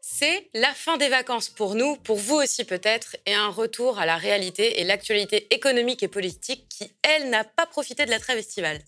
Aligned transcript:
C'est 0.00 0.48
la 0.54 0.72
fin 0.72 0.96
des 0.96 1.08
vacances 1.08 1.48
pour 1.48 1.74
nous, 1.74 1.96
pour 1.96 2.16
vous 2.16 2.36
aussi 2.36 2.64
peut-être, 2.64 3.16
et 3.26 3.34
un 3.34 3.48
retour 3.48 3.98
à 3.98 4.06
la 4.06 4.16
réalité 4.16 4.80
et 4.80 4.84
l'actualité 4.84 5.52
économique 5.54 6.02
et 6.02 6.08
politique 6.08 6.66
qui, 6.68 6.90
elle, 7.02 7.30
n'a 7.30 7.44
pas 7.44 7.66
profité 7.66 8.04
de 8.04 8.10
la 8.10 8.18
trêve 8.18 8.38
estivale. 8.38 8.80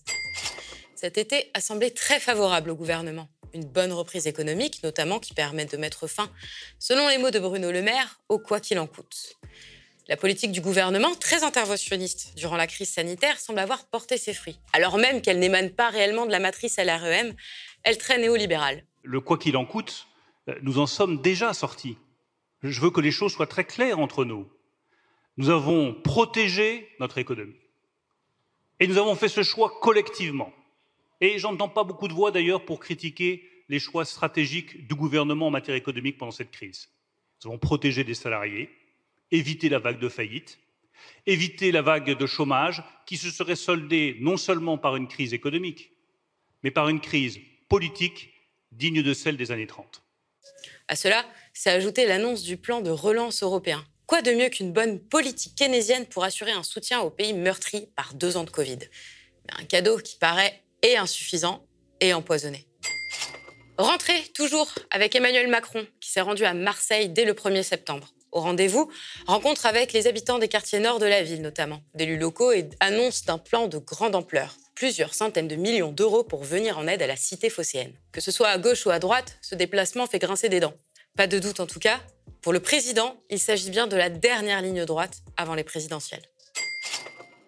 Cet 0.95 1.17
été 1.17 1.49
a 1.53 1.61
semblé 1.61 1.91
très 1.91 2.19
favorable 2.19 2.69
au 2.69 2.75
gouvernement. 2.75 3.27
Une 3.53 3.65
bonne 3.65 3.91
reprise 3.91 4.27
économique, 4.27 4.81
notamment, 4.83 5.19
qui 5.19 5.33
permet 5.33 5.65
de 5.65 5.77
mettre 5.77 6.07
fin, 6.07 6.31
selon 6.79 7.07
les 7.09 7.17
mots 7.17 7.31
de 7.31 7.39
Bruno 7.39 7.71
Le 7.71 7.81
Maire, 7.81 8.19
au 8.29 8.39
quoi 8.39 8.59
qu'il 8.59 8.79
en 8.79 8.87
coûte. 8.87 9.35
La 10.07 10.17
politique 10.17 10.51
du 10.51 10.61
gouvernement, 10.61 11.15
très 11.15 11.43
interventionniste 11.43 12.33
durant 12.35 12.55
la 12.55 12.67
crise 12.67 12.89
sanitaire, 12.89 13.39
semble 13.39 13.59
avoir 13.59 13.85
porté 13.85 14.17
ses 14.17 14.33
fruits. 14.33 14.59
Alors 14.73 14.97
même 14.97 15.21
qu'elle 15.21 15.39
n'émane 15.39 15.69
pas 15.69 15.89
réellement 15.89 16.25
de 16.25 16.31
la 16.31 16.39
matrice 16.39 16.77
LREM, 16.77 17.33
elle 17.83 17.97
traîne 17.97 18.21
néolibérale. 18.21 18.83
Le 19.03 19.21
quoi 19.21 19.37
qu'il 19.37 19.57
en 19.57 19.65
coûte, 19.65 20.07
nous 20.61 20.79
en 20.79 20.87
sommes 20.87 21.21
déjà 21.21 21.53
sortis. 21.53 21.97
Je 22.63 22.81
veux 22.81 22.91
que 22.91 23.01
les 23.01 23.11
choses 23.11 23.33
soient 23.33 23.47
très 23.47 23.65
claires 23.65 23.99
entre 23.99 24.25
nous. 24.25 24.47
Nous 25.37 25.49
avons 25.49 25.93
protégé 25.93 26.87
notre 26.99 27.17
économie. 27.17 27.55
Et 28.79 28.87
nous 28.87 28.97
avons 28.97 29.15
fait 29.15 29.29
ce 29.29 29.43
choix 29.43 29.79
collectivement. 29.81 30.53
Et 31.21 31.39
j'entends 31.39 31.69
pas 31.69 31.83
beaucoup 31.83 32.07
de 32.07 32.13
voix 32.13 32.31
d'ailleurs 32.31 32.65
pour 32.65 32.79
critiquer 32.79 33.47
les 33.69 33.79
choix 33.79 34.05
stratégiques 34.05 34.87
du 34.87 34.95
gouvernement 34.95 35.47
en 35.47 35.51
matière 35.51 35.75
économique 35.75 36.17
pendant 36.17 36.31
cette 36.31 36.51
crise. 36.51 36.89
Nous 37.43 37.51
avons 37.51 37.59
protégé 37.59 38.03
des 38.03 38.15
salariés, 38.15 38.69
éviter 39.31 39.69
la 39.69 39.79
vague 39.79 39.99
de 39.99 40.09
faillite, 40.09 40.59
éviter 41.25 41.71
la 41.71 41.81
vague 41.81 42.17
de 42.17 42.25
chômage 42.25 42.83
qui 43.05 43.17
se 43.17 43.29
serait 43.29 43.55
soldée 43.55 44.17
non 44.19 44.37
seulement 44.37 44.77
par 44.77 44.95
une 44.95 45.07
crise 45.07 45.33
économique, 45.33 45.91
mais 46.63 46.71
par 46.71 46.89
une 46.89 46.99
crise 46.99 47.39
politique 47.69 48.33
digne 48.71 49.01
de 49.01 49.13
celle 49.13 49.37
des 49.37 49.51
années 49.51 49.67
30. 49.67 50.03
À 50.87 50.95
cela 50.95 51.25
s'est 51.53 51.69
ajoutée 51.69 52.05
l'annonce 52.05 52.43
du 52.43 52.57
plan 52.57 52.81
de 52.81 52.89
relance 52.89 53.43
européen. 53.43 53.83
Quoi 54.07 54.21
de 54.21 54.31
mieux 54.31 54.49
qu'une 54.49 54.73
bonne 54.73 54.99
politique 54.99 55.55
keynésienne 55.55 56.05
pour 56.05 56.23
assurer 56.23 56.51
un 56.51 56.63
soutien 56.63 56.99
aux 57.01 57.09
pays 57.09 57.33
meurtris 57.33 57.87
par 57.95 58.13
deux 58.13 58.37
ans 58.37 58.43
de 58.43 58.49
Covid? 58.49 58.79
Un 59.57 59.63
cadeau 59.65 59.97
qui 59.97 60.17
paraît 60.17 60.61
et 60.81 60.97
insuffisant 60.97 61.65
et 61.99 62.13
empoisonné. 62.13 62.67
Rentrée 63.77 64.21
toujours 64.33 64.71
avec 64.89 65.15
Emmanuel 65.15 65.47
Macron 65.47 65.85
qui 65.99 66.11
s'est 66.11 66.21
rendu 66.21 66.43
à 66.43 66.53
Marseille 66.53 67.09
dès 67.09 67.25
le 67.25 67.33
1er 67.33 67.63
septembre 67.63 68.13
au 68.31 68.39
rendez-vous, 68.39 68.89
rencontre 69.27 69.65
avec 69.65 69.93
les 69.93 70.07
habitants 70.07 70.39
des 70.39 70.47
quartiers 70.47 70.79
nord 70.79 70.99
de 70.99 71.05
la 71.05 71.23
ville 71.23 71.41
notamment, 71.41 71.81
d'élus 71.93 72.17
locaux 72.17 72.51
et 72.51 72.69
annonce 72.79 73.25
d'un 73.25 73.37
plan 73.37 73.67
de 73.67 73.77
grande 73.77 74.15
ampleur. 74.15 74.55
Plusieurs 74.75 75.13
centaines 75.13 75.47
de 75.47 75.55
millions 75.55 75.91
d'euros 75.91 76.23
pour 76.23 76.43
venir 76.43 76.77
en 76.77 76.87
aide 76.87 77.01
à 77.01 77.07
la 77.07 77.15
cité 77.15 77.49
phocéenne. 77.49 77.93
Que 78.11 78.21
ce 78.21 78.31
soit 78.31 78.49
à 78.49 78.57
gauche 78.57 78.85
ou 78.85 78.89
à 78.89 78.99
droite, 78.99 79.37
ce 79.41 79.55
déplacement 79.55 80.07
fait 80.07 80.19
grincer 80.19 80.49
des 80.49 80.59
dents. 80.59 80.73
Pas 81.15 81.27
de 81.27 81.39
doute 81.39 81.59
en 81.59 81.67
tout 81.67 81.79
cas, 81.79 81.99
pour 82.41 82.53
le 82.53 82.59
président, 82.59 83.19
il 83.29 83.39
s'agit 83.39 83.69
bien 83.69 83.85
de 83.85 83.95
la 83.95 84.09
dernière 84.09 84.61
ligne 84.61 84.85
droite 84.85 85.17
avant 85.37 85.53
les 85.53 85.63
présidentielles. 85.63 86.23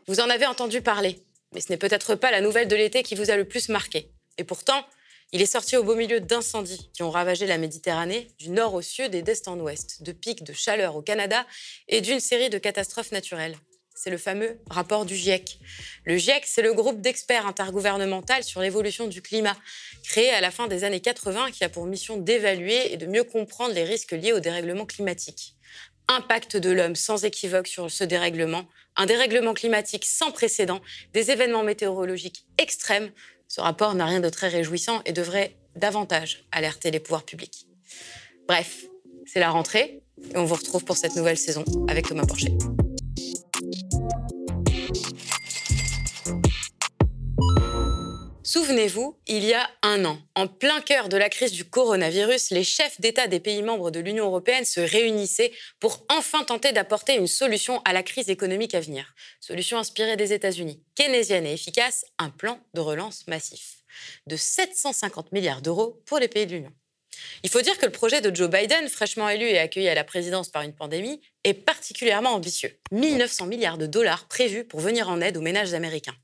Vous 0.07 0.19
en 0.19 0.29
avez 0.29 0.45
entendu 0.45 0.81
parler, 0.81 1.23
mais 1.53 1.61
ce 1.61 1.71
n'est 1.71 1.77
peut-être 1.77 2.13
pas 2.15 2.29
la 2.29 2.41
nouvelle 2.41 2.67
de 2.67 2.75
l'été 2.75 3.01
qui 3.01 3.15
vous 3.15 3.31
a 3.31 3.35
le 3.35 3.45
plus 3.45 3.69
marqué. 3.69 4.11
Et 4.37 4.43
pourtant, 4.43 4.85
il 5.31 5.41
est 5.41 5.47
sorti 5.47 5.77
au 5.77 5.83
beau 5.83 5.95
milieu 5.95 6.19
d'incendies 6.19 6.91
qui 6.93 7.01
ont 7.01 7.09
ravagé 7.09 7.47
la 7.47 7.57
Méditerranée, 7.57 8.27
du 8.37 8.51
nord 8.51 8.75
au 8.75 8.83
sud 8.83 9.15
et 9.15 9.23
d'est 9.23 9.47
en 9.47 9.59
ouest, 9.59 10.03
de 10.03 10.11
pics 10.11 10.43
de 10.43 10.53
chaleur 10.53 10.95
au 10.95 11.01
Canada 11.01 11.47
et 11.87 12.01
d'une 12.01 12.19
série 12.19 12.51
de 12.51 12.59
catastrophes 12.59 13.11
naturelles. 13.11 13.57
C'est 13.95 14.09
le 14.09 14.17
fameux 14.17 14.59
rapport 14.69 15.05
du 15.05 15.15
GIEC. 15.15 15.59
Le 16.05 16.17
GIEC, 16.17 16.43
c'est 16.45 16.61
le 16.61 16.73
groupe 16.73 17.01
d'experts 17.01 17.45
intergouvernemental 17.45 18.43
sur 18.43 18.61
l'évolution 18.61 19.07
du 19.07 19.21
climat, 19.21 19.55
créé 20.03 20.29
à 20.31 20.41
la 20.41 20.51
fin 20.51 20.67
des 20.67 20.83
années 20.83 20.99
80, 20.99 21.51
qui 21.51 21.63
a 21.63 21.69
pour 21.69 21.85
mission 21.85 22.17
d'évaluer 22.17 22.93
et 22.93 22.97
de 22.97 23.05
mieux 23.05 23.23
comprendre 23.23 23.73
les 23.73 23.83
risques 23.83 24.11
liés 24.11 24.33
au 24.33 24.39
dérèglement 24.39 24.85
climatique. 24.85 25.55
Impact 26.07 26.57
de 26.57 26.71
l'homme 26.71 26.95
sans 26.95 27.23
équivoque 27.23 27.67
sur 27.67 27.89
ce 27.89 28.03
dérèglement, 28.03 28.65
un 28.97 29.05
dérèglement 29.05 29.53
climatique 29.53 30.05
sans 30.05 30.31
précédent, 30.31 30.81
des 31.13 31.31
événements 31.31 31.63
météorologiques 31.63 32.45
extrêmes 32.57 33.11
ce 33.53 33.61
rapport 33.61 33.93
n'a 33.93 34.07
rien 34.07 34.19
de 34.19 34.29
très 34.29 34.47
réjouissant 34.47 35.01
et 35.05 35.13
devrait 35.13 35.55
davantage 35.75 36.43
alerter 36.51 36.89
les 36.89 36.99
pouvoirs 36.99 37.23
publics. 37.23 37.67
Bref, 38.47 38.85
c'est 39.27 39.39
la 39.39 39.51
rentrée 39.51 40.01
et 40.33 40.37
on 40.37 40.45
vous 40.45 40.55
retrouve 40.55 40.83
pour 40.83 40.97
cette 40.97 41.15
nouvelle 41.15 41.37
saison 41.37 41.63
avec 41.87 42.07
Thomas 42.07 42.25
Porcher. 42.25 42.57
Souvenez-vous, 48.53 49.17
il 49.25 49.43
y 49.45 49.55
a 49.55 49.67
un 49.81 50.05
an, 50.05 50.19
en 50.35 50.47
plein 50.47 50.79
cœur 50.79 51.09
de 51.09 51.17
la 51.17 51.29
crise 51.29 51.53
du 51.53 51.65
coronavirus, 51.65 52.51
les 52.51 52.63
chefs 52.63 53.01
d'État 53.01 53.25
des 53.25 53.39
pays 53.39 53.63
membres 53.63 53.89
de 53.89 53.99
l'Union 53.99 54.25
européenne 54.25 54.63
se 54.63 54.79
réunissaient 54.79 55.51
pour 55.79 56.05
enfin 56.07 56.43
tenter 56.43 56.71
d'apporter 56.71 57.15
une 57.15 57.25
solution 57.25 57.81
à 57.83 57.93
la 57.93 58.03
crise 58.03 58.29
économique 58.29 58.75
à 58.75 58.79
venir. 58.79 59.15
Solution 59.39 59.79
inspirée 59.79 60.17
des 60.17 60.33
États-Unis, 60.33 60.83
keynésienne 60.93 61.47
et 61.47 61.53
efficace, 61.53 62.05
un 62.19 62.29
plan 62.29 62.59
de 62.75 62.79
relance 62.79 63.25
massif 63.25 63.77
de 64.27 64.35
750 64.35 65.31
milliards 65.31 65.63
d'euros 65.63 66.03
pour 66.05 66.19
les 66.19 66.27
pays 66.27 66.45
de 66.45 66.51
l'Union. 66.51 66.73
Il 67.43 67.49
faut 67.49 67.61
dire 67.61 67.77
que 67.77 67.85
le 67.85 67.91
projet 67.91 68.21
de 68.21 68.33
Joe 68.33 68.49
Biden, 68.49 68.87
fraîchement 68.87 69.29
élu 69.29 69.45
et 69.45 69.59
accueilli 69.59 69.89
à 69.89 69.95
la 69.95 70.03
présidence 70.03 70.49
par 70.49 70.61
une 70.61 70.73
pandémie, 70.73 71.21
est 71.43 71.53
particulièrement 71.53 72.31
ambitieux. 72.31 72.77
1900 72.91 73.47
milliards 73.47 73.77
de 73.77 73.85
dollars 73.85 74.27
prévus 74.27 74.63
pour 74.63 74.79
venir 74.79 75.09
en 75.09 75.21
aide 75.21 75.37
aux 75.37 75.41
ménages 75.41 75.73
américains. 75.73 76.15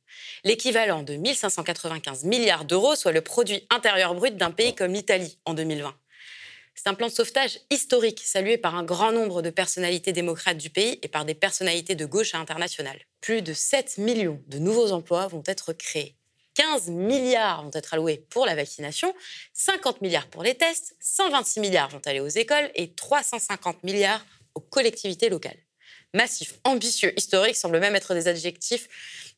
L'équivalent 0.44 1.04
de 1.04 1.16
1595 1.16 2.24
milliards 2.24 2.66
d'euros, 2.66 2.96
soit 2.96 3.12
le 3.12 3.22
produit 3.22 3.66
intérieur 3.70 4.16
brut 4.16 4.38
d'un 4.38 4.52
pays 4.52 4.76
comme 4.76 4.94
l'Italie 4.94 5.38
en 5.46 5.54
2020. 5.54 5.94
C'est 6.82 6.88
un 6.88 6.94
plan 6.94 7.08
de 7.08 7.12
sauvetage 7.12 7.60
historique, 7.70 8.22
salué 8.24 8.58
par 8.58 8.76
un 8.76 8.84
grand 8.84 9.12
nombre 9.12 9.42
de 9.42 9.50
personnalités 9.50 10.14
démocrates 10.14 10.58
du 10.58 10.70
pays 10.70 10.98
et 11.02 11.10
par 11.10 11.26
des 11.26 11.34
personnalités 11.34 11.96
de 11.96 12.06
gauche 12.06 12.34
à 12.36 12.38
internationale. 12.38 13.00
Plus 13.20 13.42
de 13.42 13.52
7 13.52 13.98
millions 13.98 14.42
de 14.48 14.60
nouveaux 14.60 14.94
emplois 14.94 15.28
vont 15.28 15.44
être 15.46 15.74
créés. 15.74 16.16
15 16.56 16.90
milliards 16.90 17.64
vont 17.64 17.72
être 17.74 17.94
alloués 17.94 18.26
pour 18.30 18.46
la 18.46 18.56
vaccination, 18.56 19.14
50 19.54 20.02
milliards 20.02 20.28
pour 20.28 20.44
les 20.44 20.56
tests, 20.56 20.96
126 21.00 21.60
milliards 21.60 21.90
vont 21.90 22.02
aller 22.06 22.20
aux 22.20 22.28
écoles 22.28 22.70
et 22.76 22.92
350 22.92 23.84
milliards 23.84 24.26
aux 24.56 24.62
collectivités 24.62 25.30
locales. 25.30 25.58
Massif, 26.14 26.56
ambitieux, 26.64 27.14
historique 27.18 27.56
semblent 27.56 27.80
même 27.80 27.96
être 27.96 28.14
des 28.14 28.28
adjectifs 28.28 28.88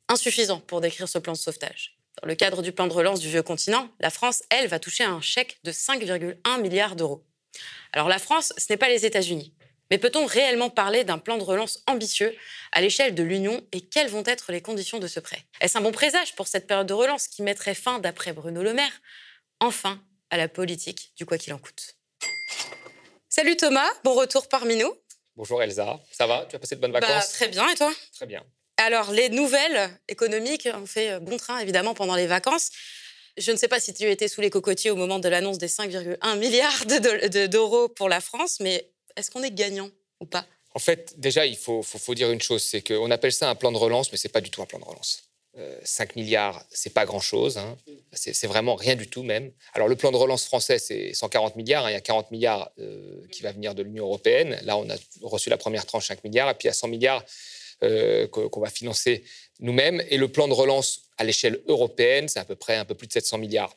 insuffisants 0.07 0.59
pour 0.59 0.81
décrire 0.81 1.09
ce 1.09 1.19
plan 1.19 1.33
de 1.33 1.37
sauvetage. 1.37 1.97
Dans 2.21 2.27
le 2.27 2.35
cadre 2.35 2.61
du 2.61 2.71
plan 2.71 2.87
de 2.87 2.93
relance 2.93 3.19
du 3.19 3.29
vieux 3.29 3.43
continent, 3.43 3.89
la 3.99 4.09
France, 4.09 4.43
elle, 4.49 4.67
va 4.67 4.79
toucher 4.79 5.03
un 5.03 5.21
chèque 5.21 5.59
de 5.63 5.71
5,1 5.71 6.61
milliards 6.61 6.95
d'euros. 6.95 7.23
Alors 7.93 8.07
la 8.07 8.19
France, 8.19 8.53
ce 8.57 8.65
n'est 8.71 8.77
pas 8.77 8.89
les 8.89 9.05
États-Unis. 9.05 9.53
Mais 9.91 9.97
peut-on 9.97 10.25
réellement 10.25 10.69
parler 10.69 11.03
d'un 11.03 11.17
plan 11.17 11.37
de 11.37 11.43
relance 11.43 11.83
ambitieux 11.85 12.33
à 12.71 12.79
l'échelle 12.79 13.13
de 13.13 13.23
l'Union 13.23 13.61
et 13.73 13.81
quelles 13.81 14.07
vont 14.07 14.23
être 14.25 14.53
les 14.53 14.61
conditions 14.61 14.99
de 14.99 15.07
ce 15.07 15.19
prêt? 15.19 15.43
Est-ce 15.59 15.77
un 15.77 15.81
bon 15.81 15.91
présage 15.91 16.33
pour 16.35 16.47
cette 16.47 16.65
période 16.65 16.87
de 16.87 16.93
relance 16.93 17.27
qui 17.27 17.41
mettrait 17.41 17.75
fin, 17.75 17.99
d'après 17.99 18.31
Bruno 18.31 18.63
Le 18.63 18.73
Maire, 18.73 19.01
enfin 19.59 20.01
à 20.29 20.37
la 20.37 20.47
politique 20.47 21.11
du 21.17 21.25
quoi 21.25 21.37
qu'il 21.37 21.53
en 21.53 21.57
coûte? 21.57 21.97
Salut 23.27 23.57
Thomas, 23.57 23.87
bon 24.05 24.13
retour 24.13 24.47
parmi 24.47 24.77
nous. 24.77 24.95
Bonjour 25.35 25.61
Elsa, 25.61 25.99
ça 26.09 26.25
va? 26.25 26.45
Tu 26.49 26.55
as 26.55 26.59
passé 26.59 26.77
de 26.77 26.81
bonnes 26.81 26.93
bah, 26.93 27.01
vacances? 27.01 27.33
Très 27.33 27.49
bien, 27.49 27.69
et 27.69 27.75
toi? 27.75 27.91
Très 28.13 28.25
bien. 28.25 28.43
Alors, 28.77 29.11
les 29.11 29.27
nouvelles 29.27 29.89
économiques 30.07 30.69
ont 30.73 30.85
fait 30.85 31.19
bon 31.19 31.35
train, 31.37 31.59
évidemment, 31.59 31.93
pendant 31.93 32.15
les 32.15 32.27
vacances. 32.27 32.69
Je 33.37 33.51
ne 33.51 33.57
sais 33.57 33.67
pas 33.67 33.79
si 33.79 33.93
tu 33.93 34.09
étais 34.09 34.27
sous 34.27 34.41
les 34.41 34.49
cocotiers 34.49 34.91
au 34.91 34.95
moment 34.95 35.19
de 35.19 35.29
l'annonce 35.29 35.57
des 35.57 35.67
5,1 35.67 36.37
milliards 36.37 36.85
d'euros 37.49 37.89
pour 37.89 38.09
la 38.09 38.21
France, 38.21 38.59
mais 38.59 38.91
est-ce 39.15 39.31
qu'on 39.31 39.43
est 39.43 39.51
gagnant 39.51 39.89
ou 40.19 40.25
pas? 40.25 40.45
En 40.73 40.79
fait, 40.79 41.19
déjà, 41.19 41.45
il 41.45 41.57
faut, 41.57 41.83
dire 42.15 42.31
une 42.31 42.41
chose, 42.41 42.63
c'est 42.63 42.81
qu'on 42.81 43.11
appelle 43.11 43.33
ça 43.33 43.49
un 43.49 43.55
plan 43.55 43.71
de 43.71 43.77
relance, 43.77 44.11
mais 44.11 44.17
ce 44.17 44.27
n'est 44.27 44.31
pas 44.31 44.41
du 44.41 44.49
tout 44.49 44.61
un 44.61 44.65
plan 44.65 44.79
de 44.79 44.85
relance. 44.85 45.23
5 45.83 46.11
euh, 46.11 46.13
milliards, 46.15 46.63
c'est 46.69 46.93
pas 46.93 47.05
grand-chose. 47.05 47.57
Hein. 47.57 47.77
C'est 48.13 48.47
vraiment 48.47 48.75
rien 48.75 48.95
du 48.95 49.07
tout 49.07 49.21
même. 49.21 49.51
Alors 49.73 49.89
le 49.89 49.97
plan 49.97 50.11
de 50.11 50.15
relance 50.15 50.45
français, 50.45 50.79
c'est 50.79 51.13
140 51.13 51.57
milliards. 51.57 51.85
Hein. 51.85 51.89
Il 51.89 51.93
y 51.93 51.97
a 51.97 52.01
40 52.01 52.31
milliards 52.31 52.71
euh, 52.79 53.21
qui 53.31 53.41
va 53.41 53.51
venir 53.51 53.75
de 53.75 53.83
l'Union 53.83 54.05
européenne. 54.05 54.57
Là, 54.63 54.77
on 54.77 54.89
a 54.89 54.95
reçu 55.21 55.49
la 55.49 55.57
première 55.57 55.85
tranche, 55.85 56.07
5 56.07 56.23
milliards. 56.23 56.49
Et 56.49 56.53
puis 56.53 56.67
il 56.67 56.69
y 56.69 56.71
a 56.71 56.73
100 56.73 56.87
milliards 56.87 57.25
euh, 57.83 58.27
qu'on 58.27 58.61
va 58.61 58.69
financer 58.69 59.25
nous-mêmes. 59.59 60.01
Et 60.09 60.15
le 60.15 60.29
plan 60.29 60.47
de 60.47 60.53
relance 60.53 61.01
à 61.17 61.25
l'échelle 61.25 61.59
européenne, 61.67 62.29
c'est 62.29 62.39
à 62.39 62.45
peu 62.45 62.55
près 62.55 62.77
un 62.77 62.85
peu 62.85 62.95
plus 62.95 63.07
de 63.07 63.13
700 63.13 63.37
milliards. 63.39 63.75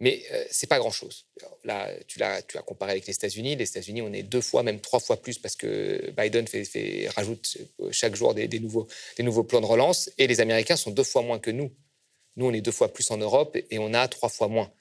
Mais 0.00 0.22
euh, 0.32 0.44
c'est 0.50 0.66
pas 0.66 0.78
grand-chose. 0.78 1.26
Là, 1.64 1.90
tu 2.06 2.22
as, 2.22 2.40
tu 2.42 2.58
comparé 2.66 2.92
avec 2.92 3.06
les 3.06 3.14
États-Unis. 3.14 3.54
Les 3.56 3.68
États-Unis, 3.68 4.00
on 4.00 4.12
est 4.12 4.22
deux 4.22 4.40
fois, 4.40 4.62
même 4.62 4.80
trois 4.80 4.98
fois 4.98 5.20
plus 5.20 5.38
parce 5.38 5.56
que 5.56 6.10
Biden 6.16 6.46
rajoute 7.14 7.58
euh, 7.80 7.92
chaque 7.92 8.16
jour 8.16 8.34
des, 8.34 8.48
nouveaux, 8.60 8.88
des 9.18 9.22
nouveaux 9.22 9.44
plans 9.44 9.60
de 9.60 9.66
relance. 9.66 10.10
Et 10.16 10.26
les 10.26 10.40
Américains 10.40 10.76
sont 10.76 10.90
deux 10.90 11.04
fois 11.04 11.22
moins 11.22 11.38
que 11.38 11.50
nous. 11.50 11.70
Nous, 12.36 12.46
on 12.46 12.52
est 12.52 12.62
deux 12.62 12.72
fois 12.72 12.92
plus 12.92 13.10
en 13.10 13.18
Europe 13.18 13.56
et 13.70 13.78
on 13.78 13.92
a 13.92 14.08
trois 14.08 14.30
fois 14.30 14.48
moins. 14.48 14.72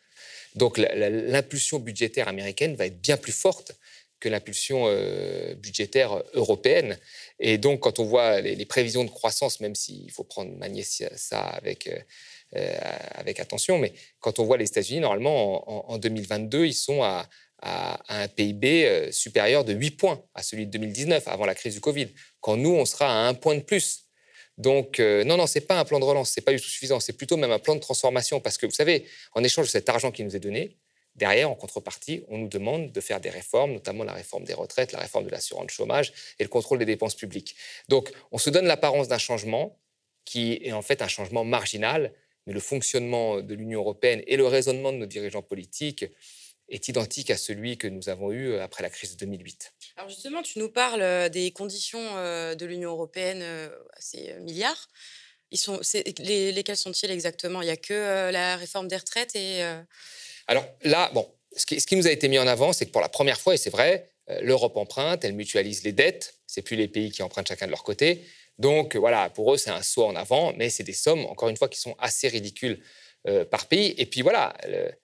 Donc 0.55 0.77
l'impulsion 0.77 1.79
budgétaire 1.79 2.27
américaine 2.27 2.75
va 2.75 2.87
être 2.87 2.99
bien 2.99 3.17
plus 3.17 3.31
forte 3.31 3.73
que 4.19 4.29
l'impulsion 4.29 4.85
euh, 4.87 5.53
budgétaire 5.55 6.23
européenne. 6.33 6.97
Et 7.39 7.57
donc, 7.57 7.81
quand 7.81 7.99
on 7.99 8.03
voit 8.03 8.41
les, 8.41 8.65
prévisions 8.65 9.03
de 9.03 9.09
croissance, 9.09 9.59
même 9.59 9.75
s'il 9.75 10.11
faut 10.11 10.23
prendre 10.23 10.51
manier 10.57 10.83
ça 10.83 11.39
avec, 11.39 11.87
euh, 11.87 11.99
avec 12.53 13.39
attention. 13.39 13.77
Mais 13.77 13.93
quand 14.19 14.39
on 14.39 14.45
voit 14.45 14.57
les 14.57 14.65
États-Unis, 14.65 15.01
normalement, 15.01 15.91
en, 15.91 15.97
2022, 15.97 16.65
ils 16.65 16.73
sont 16.73 17.03
à, 17.03 17.29
à, 17.61 17.99
un 18.21 18.27
PIB 18.27 18.85
euh, 18.85 19.11
supérieur 19.11 19.63
de 19.63 19.73
8 19.73 19.91
points 19.91 20.23
à 20.33 20.43
celui 20.43 20.65
de 20.65 20.71
2019, 20.71 21.27
avant 21.27 21.45
la 21.45 21.55
crise 21.55 21.75
du 21.75 21.81
Covid, 21.81 22.07
quand 22.39 22.57
nous, 22.57 22.71
on 22.71 22.85
sera 22.85 23.07
à 23.07 23.27
un 23.27 23.33
point 23.33 23.55
de 23.55 23.61
plus. 23.61 24.05
Donc, 24.57 24.99
euh, 24.99 25.23
non, 25.23 25.37
non, 25.37 25.47
ce 25.47 25.59
n'est 25.59 25.65
pas 25.65 25.79
un 25.79 25.85
plan 25.85 25.99
de 25.99 26.05
relance, 26.05 26.31
ce 26.31 26.39
n'est 26.39 26.43
pas 26.43 26.51
du 26.51 26.59
tout 26.59 26.67
suffisant, 26.67 26.99
c'est 26.99 27.13
plutôt 27.13 27.37
même 27.37 27.51
un 27.51 27.59
plan 27.59 27.75
de 27.75 27.79
transformation, 27.79 28.39
parce 28.39 28.57
que 28.57 28.65
vous 28.65 28.73
savez, 28.73 29.05
en 29.33 29.43
échange 29.43 29.67
de 29.67 29.71
cet 29.71 29.87
argent 29.89 30.11
qui 30.11 30.23
nous 30.23 30.35
est 30.35 30.39
donné, 30.39 30.77
derrière, 31.15 31.49
en 31.49 31.55
contrepartie, 31.55 32.23
on 32.27 32.37
nous 32.37 32.47
demande 32.47 32.91
de 32.91 33.01
faire 33.01 33.19
des 33.19 33.29
réformes, 33.29 33.73
notamment 33.73 34.03
la 34.03 34.13
réforme 34.13 34.43
des 34.43 34.53
retraites, 34.53 34.91
la 34.91 34.99
réforme 34.99 35.25
de 35.25 35.31
l'assurance 35.31 35.71
chômage 35.71 36.13
et 36.39 36.43
le 36.43 36.49
contrôle 36.49 36.79
des 36.79 36.85
dépenses 36.85 37.15
publiques. 37.15 37.55
Donc, 37.87 38.11
on 38.31 38.37
se 38.37 38.49
donne 38.49 38.65
l'apparence 38.65 39.07
d'un 39.07 39.17
changement 39.17 39.77
qui 40.25 40.59
est 40.63 40.71
en 40.73 40.81
fait 40.81 41.01
un 41.01 41.07
changement 41.07 41.43
marginal, 41.43 42.13
mais 42.45 42.53
le 42.53 42.59
fonctionnement 42.59 43.41
de 43.41 43.53
l'Union 43.53 43.79
européenne 43.79 44.23
et 44.27 44.37
le 44.37 44.47
raisonnement 44.47 44.91
de 44.91 44.97
nos 44.97 45.05
dirigeants 45.05 45.41
politiques 45.41 46.05
est 46.69 46.87
identique 46.87 47.29
à 47.29 47.37
celui 47.37 47.77
que 47.77 47.87
nous 47.87 48.09
avons 48.09 48.31
eu 48.31 48.51
euh, 48.51 48.63
après 48.63 48.83
la 48.83 48.89
crise 48.89 49.11
de 49.11 49.17
2008. 49.17 49.73
Alors 49.97 50.09
justement, 50.09 50.41
tu 50.41 50.59
nous 50.59 50.69
parles 50.69 51.01
euh, 51.01 51.29
des 51.29 51.51
conditions 51.51 52.17
euh, 52.17 52.55
de 52.55 52.65
l'Union 52.65 52.91
européenne 52.91 53.43
ces 53.99 54.33
milliards. 54.41 54.87
Ils 55.51 55.57
sont, 55.57 55.79
les, 56.19 56.51
lesquels 56.51 56.77
sont-ils 56.77 57.09
exactement? 57.09 57.61
Il 57.61 57.65
n'y 57.65 57.71
a 57.71 57.77
que 57.77 58.29
la 58.29 58.55
réforme 58.55 58.87
des 58.87 58.97
retraites 58.97 59.35
et... 59.35 59.63
Alors 60.45 60.65
là, 60.83 61.09
bon, 61.13 61.27
ce 61.55 61.65
qui, 61.65 61.81
ce 61.81 61.87
qui, 61.87 61.95
nous 61.95 62.05
a 62.05 62.11
été 62.11 62.27
mis 62.27 62.37
en 62.37 62.45
avant, 62.45 62.71
c'est 62.71 62.85
que 62.85 62.91
pour 62.91 63.01
la 63.01 63.09
première 63.09 63.39
fois, 63.39 63.55
et 63.55 63.57
c'est 63.57 63.71
vrai, 63.71 64.11
l'Europe 64.41 64.77
emprunte, 64.77 65.25
elle 65.25 65.33
mutualise 65.33 65.83
les 65.83 65.91
dettes, 65.91 66.35
c'est 66.45 66.61
plus 66.61 66.75
les 66.75 66.87
pays 66.87 67.11
qui 67.11 67.23
empruntent 67.23 67.47
chacun 67.47 67.65
de 67.65 67.71
leur 67.71 67.83
côté. 67.83 68.23
Donc 68.59 68.95
voilà, 68.95 69.29
pour 69.29 69.53
eux, 69.53 69.57
c'est 69.57 69.71
un 69.71 69.81
saut 69.81 70.05
en 70.05 70.15
avant, 70.15 70.53
mais 70.53 70.69
c'est 70.69 70.83
des 70.83 70.93
sommes, 70.93 71.25
encore 71.25 71.49
une 71.49 71.57
fois, 71.57 71.69
qui 71.69 71.79
sont 71.79 71.95
assez 71.97 72.27
ridicules 72.27 72.83
par 73.51 73.67
pays. 73.67 73.93
Et 73.97 74.05
puis 74.05 74.21
voilà, 74.21 74.53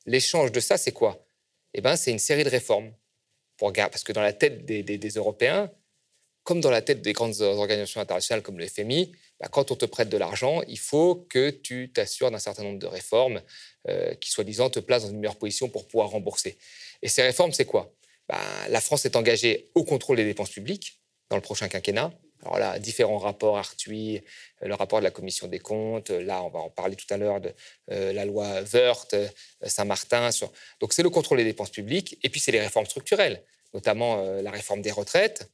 l'échange 0.06 0.52
de 0.52 0.60
ça, 0.60 0.78
c'est 0.78 0.92
quoi? 0.92 1.25
Eh 1.74 1.81
ben, 1.81 1.96
c'est 1.98 2.12
une 2.12 2.19
série 2.19 2.44
de 2.44 2.50
réformes. 2.50 2.92
Pour, 3.57 3.72
parce 3.72 4.04
que 4.04 4.12
dans 4.12 4.22
la 4.22 4.34
tête 4.34 4.66
des, 4.66 5.10
Européens, 5.16 5.72
comme 6.44 6.62
dans 6.62 6.69
la 6.69 6.81
tête 6.81 7.02
des 7.02 7.13
grandes 7.13 7.42
organisations 7.42 8.02
internationales 8.02 8.42
comme 8.42 8.57
le 8.57 8.68
FMI, 8.68 9.12
bah, 9.40 9.48
quand 9.50 9.72
on 9.72 9.75
te 9.75 9.86
prête 9.86 10.10
de 10.10 10.18
l'argent, 10.18 10.62
il 10.68 10.80
faut 10.80 11.25
que 11.30 11.50
tu 11.50 11.92
t'assures 11.94 12.31
d'un 12.31 12.40
certain 12.40 12.63
nombre 12.63 12.80
de 12.80 12.88
réformes 12.88 13.42
euh, 13.88 14.13
qui, 14.16 14.31
soi-disant, 14.31 14.69
te 14.69 14.80
placent 14.80 15.04
dans 15.04 15.10
une 15.10 15.19
meilleure 15.19 15.38
position 15.38 15.69
pour 15.69 15.88
pouvoir 15.88 16.10
rembourser. 16.10 16.58
Et 17.01 17.08
ces 17.08 17.22
réformes, 17.22 17.51
c'est 17.51 17.66
quoi? 17.66 17.94
Bah, 18.30 18.40
La 18.69 18.80
France 18.80 19.06
est 19.06 19.16
engagée 19.16 19.69
au 19.75 19.84
contrôle 19.84 20.18
des 20.18 20.25
dépenses 20.25 20.51
publiques 20.51 21.01
dans 21.30 21.36
le 21.36 21.42
prochain 21.42 21.68
quinquennat. 21.68 22.13
Alors 22.45 22.59
là, 22.59 22.77
différents 22.77 23.18
rapports, 23.18 23.57
Arthuis, 23.57 24.21
euh, 24.62 24.68
le 24.68 24.75
rapport 24.75 25.00
de 25.00 25.03
la 25.03 25.12
commission 25.12 25.47
des 25.47 25.59
comptes, 25.59 26.12
euh, 26.12 26.24
là, 26.24 26.44
on 26.44 26.50
va 26.50 26.59
en 26.59 26.69
parler 26.69 26.95
tout 26.95 27.12
à 27.12 27.18
l'heure 27.18 27.42
de 27.42 27.51
euh, 27.92 28.13
la 28.13 28.24
loi 28.24 28.62
Wörth, 28.62 29.15
Saint-Martin. 29.63 30.30
Donc 30.80 30.94
c'est 30.94 31.03
le 31.03 31.09
contrôle 31.09 31.39
des 31.39 31.44
dépenses 31.44 31.71
publiques, 31.71 32.19
et 32.21 32.30
puis 32.30 32.39
c'est 32.39 32.51
les 32.51 32.62
réformes 32.62 32.86
structurelles, 32.86 33.44
notamment 33.74 34.21
la 34.42 34.51
réforme 34.51 34.81
des 34.81 34.92
retraites 34.92 35.50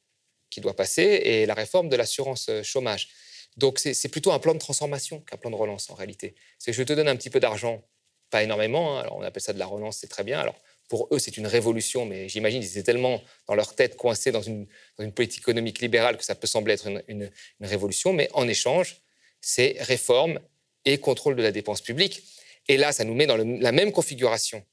qui 0.49 0.59
doit 0.59 0.75
passer 0.75 1.03
et 1.03 1.45
la 1.45 1.53
réforme 1.53 1.87
de 1.87 1.95
l'assurance 1.95 2.49
chômage. 2.63 3.09
Donc 3.57 3.79
c'est 3.79 4.09
plutôt 4.09 4.31
un 4.31 4.39
plan 4.39 4.53
de 4.53 4.59
transformation 4.59 5.21
qu'un 5.21 5.37
plan 5.37 5.49
de 5.49 5.55
relance 5.55 5.89
en 5.89 5.95
réalité. 5.95 6.35
C'est 6.59 6.73
je 6.73 6.83
te 6.83 6.93
donne 6.93 7.07
un 7.07 7.15
petit 7.15 7.29
peu 7.29 7.39
d'argent, 7.39 7.83
pas 8.29 8.43
énormément, 8.43 8.97
hein, 8.97 9.01
alors 9.01 9.17
on 9.17 9.21
appelle 9.21 9.41
ça 9.41 9.53
de 9.53 9.59
la 9.59 9.65
relance, 9.65 9.97
c'est 9.97 10.07
très 10.07 10.23
bien. 10.23 10.39
Alors 10.39 10.55
pour 10.91 11.07
eux, 11.11 11.19
c'est 11.19 11.37
une 11.37 11.47
révolution, 11.47 12.05
mais 12.05 12.27
j'imagine 12.27 12.59
qu'ils 12.59 12.71
étaient 12.71 12.83
tellement 12.83 13.23
dans 13.47 13.55
leur 13.55 13.75
tête 13.75 13.95
coincés 13.95 14.33
dans 14.33 14.41
une, 14.41 14.67
politique 15.15 15.39
économique 15.39 15.79
libérale 15.79 16.17
que 16.17 16.25
ça 16.25 16.35
peut 16.35 16.47
sembler 16.47 16.73
être 16.73 16.85
une, 17.07 17.31
révolution, 17.61 18.11
mais 18.11 18.29
en 18.33 18.45
échange, 18.45 18.97
c'est 19.39 19.77
réforme 19.79 20.41
et 20.83 20.97
contrôle 20.97 21.37
de 21.37 21.43
la 21.43 21.53
dépense 21.53 21.79
publique. 21.79 22.23
Et 22.67 22.75
là, 22.75 22.91
ça 22.91 23.05
nous 23.05 23.13
met 23.13 23.25
dans 23.25 23.37
la 23.37 23.71
même 23.71 23.93
configuration 23.93 24.65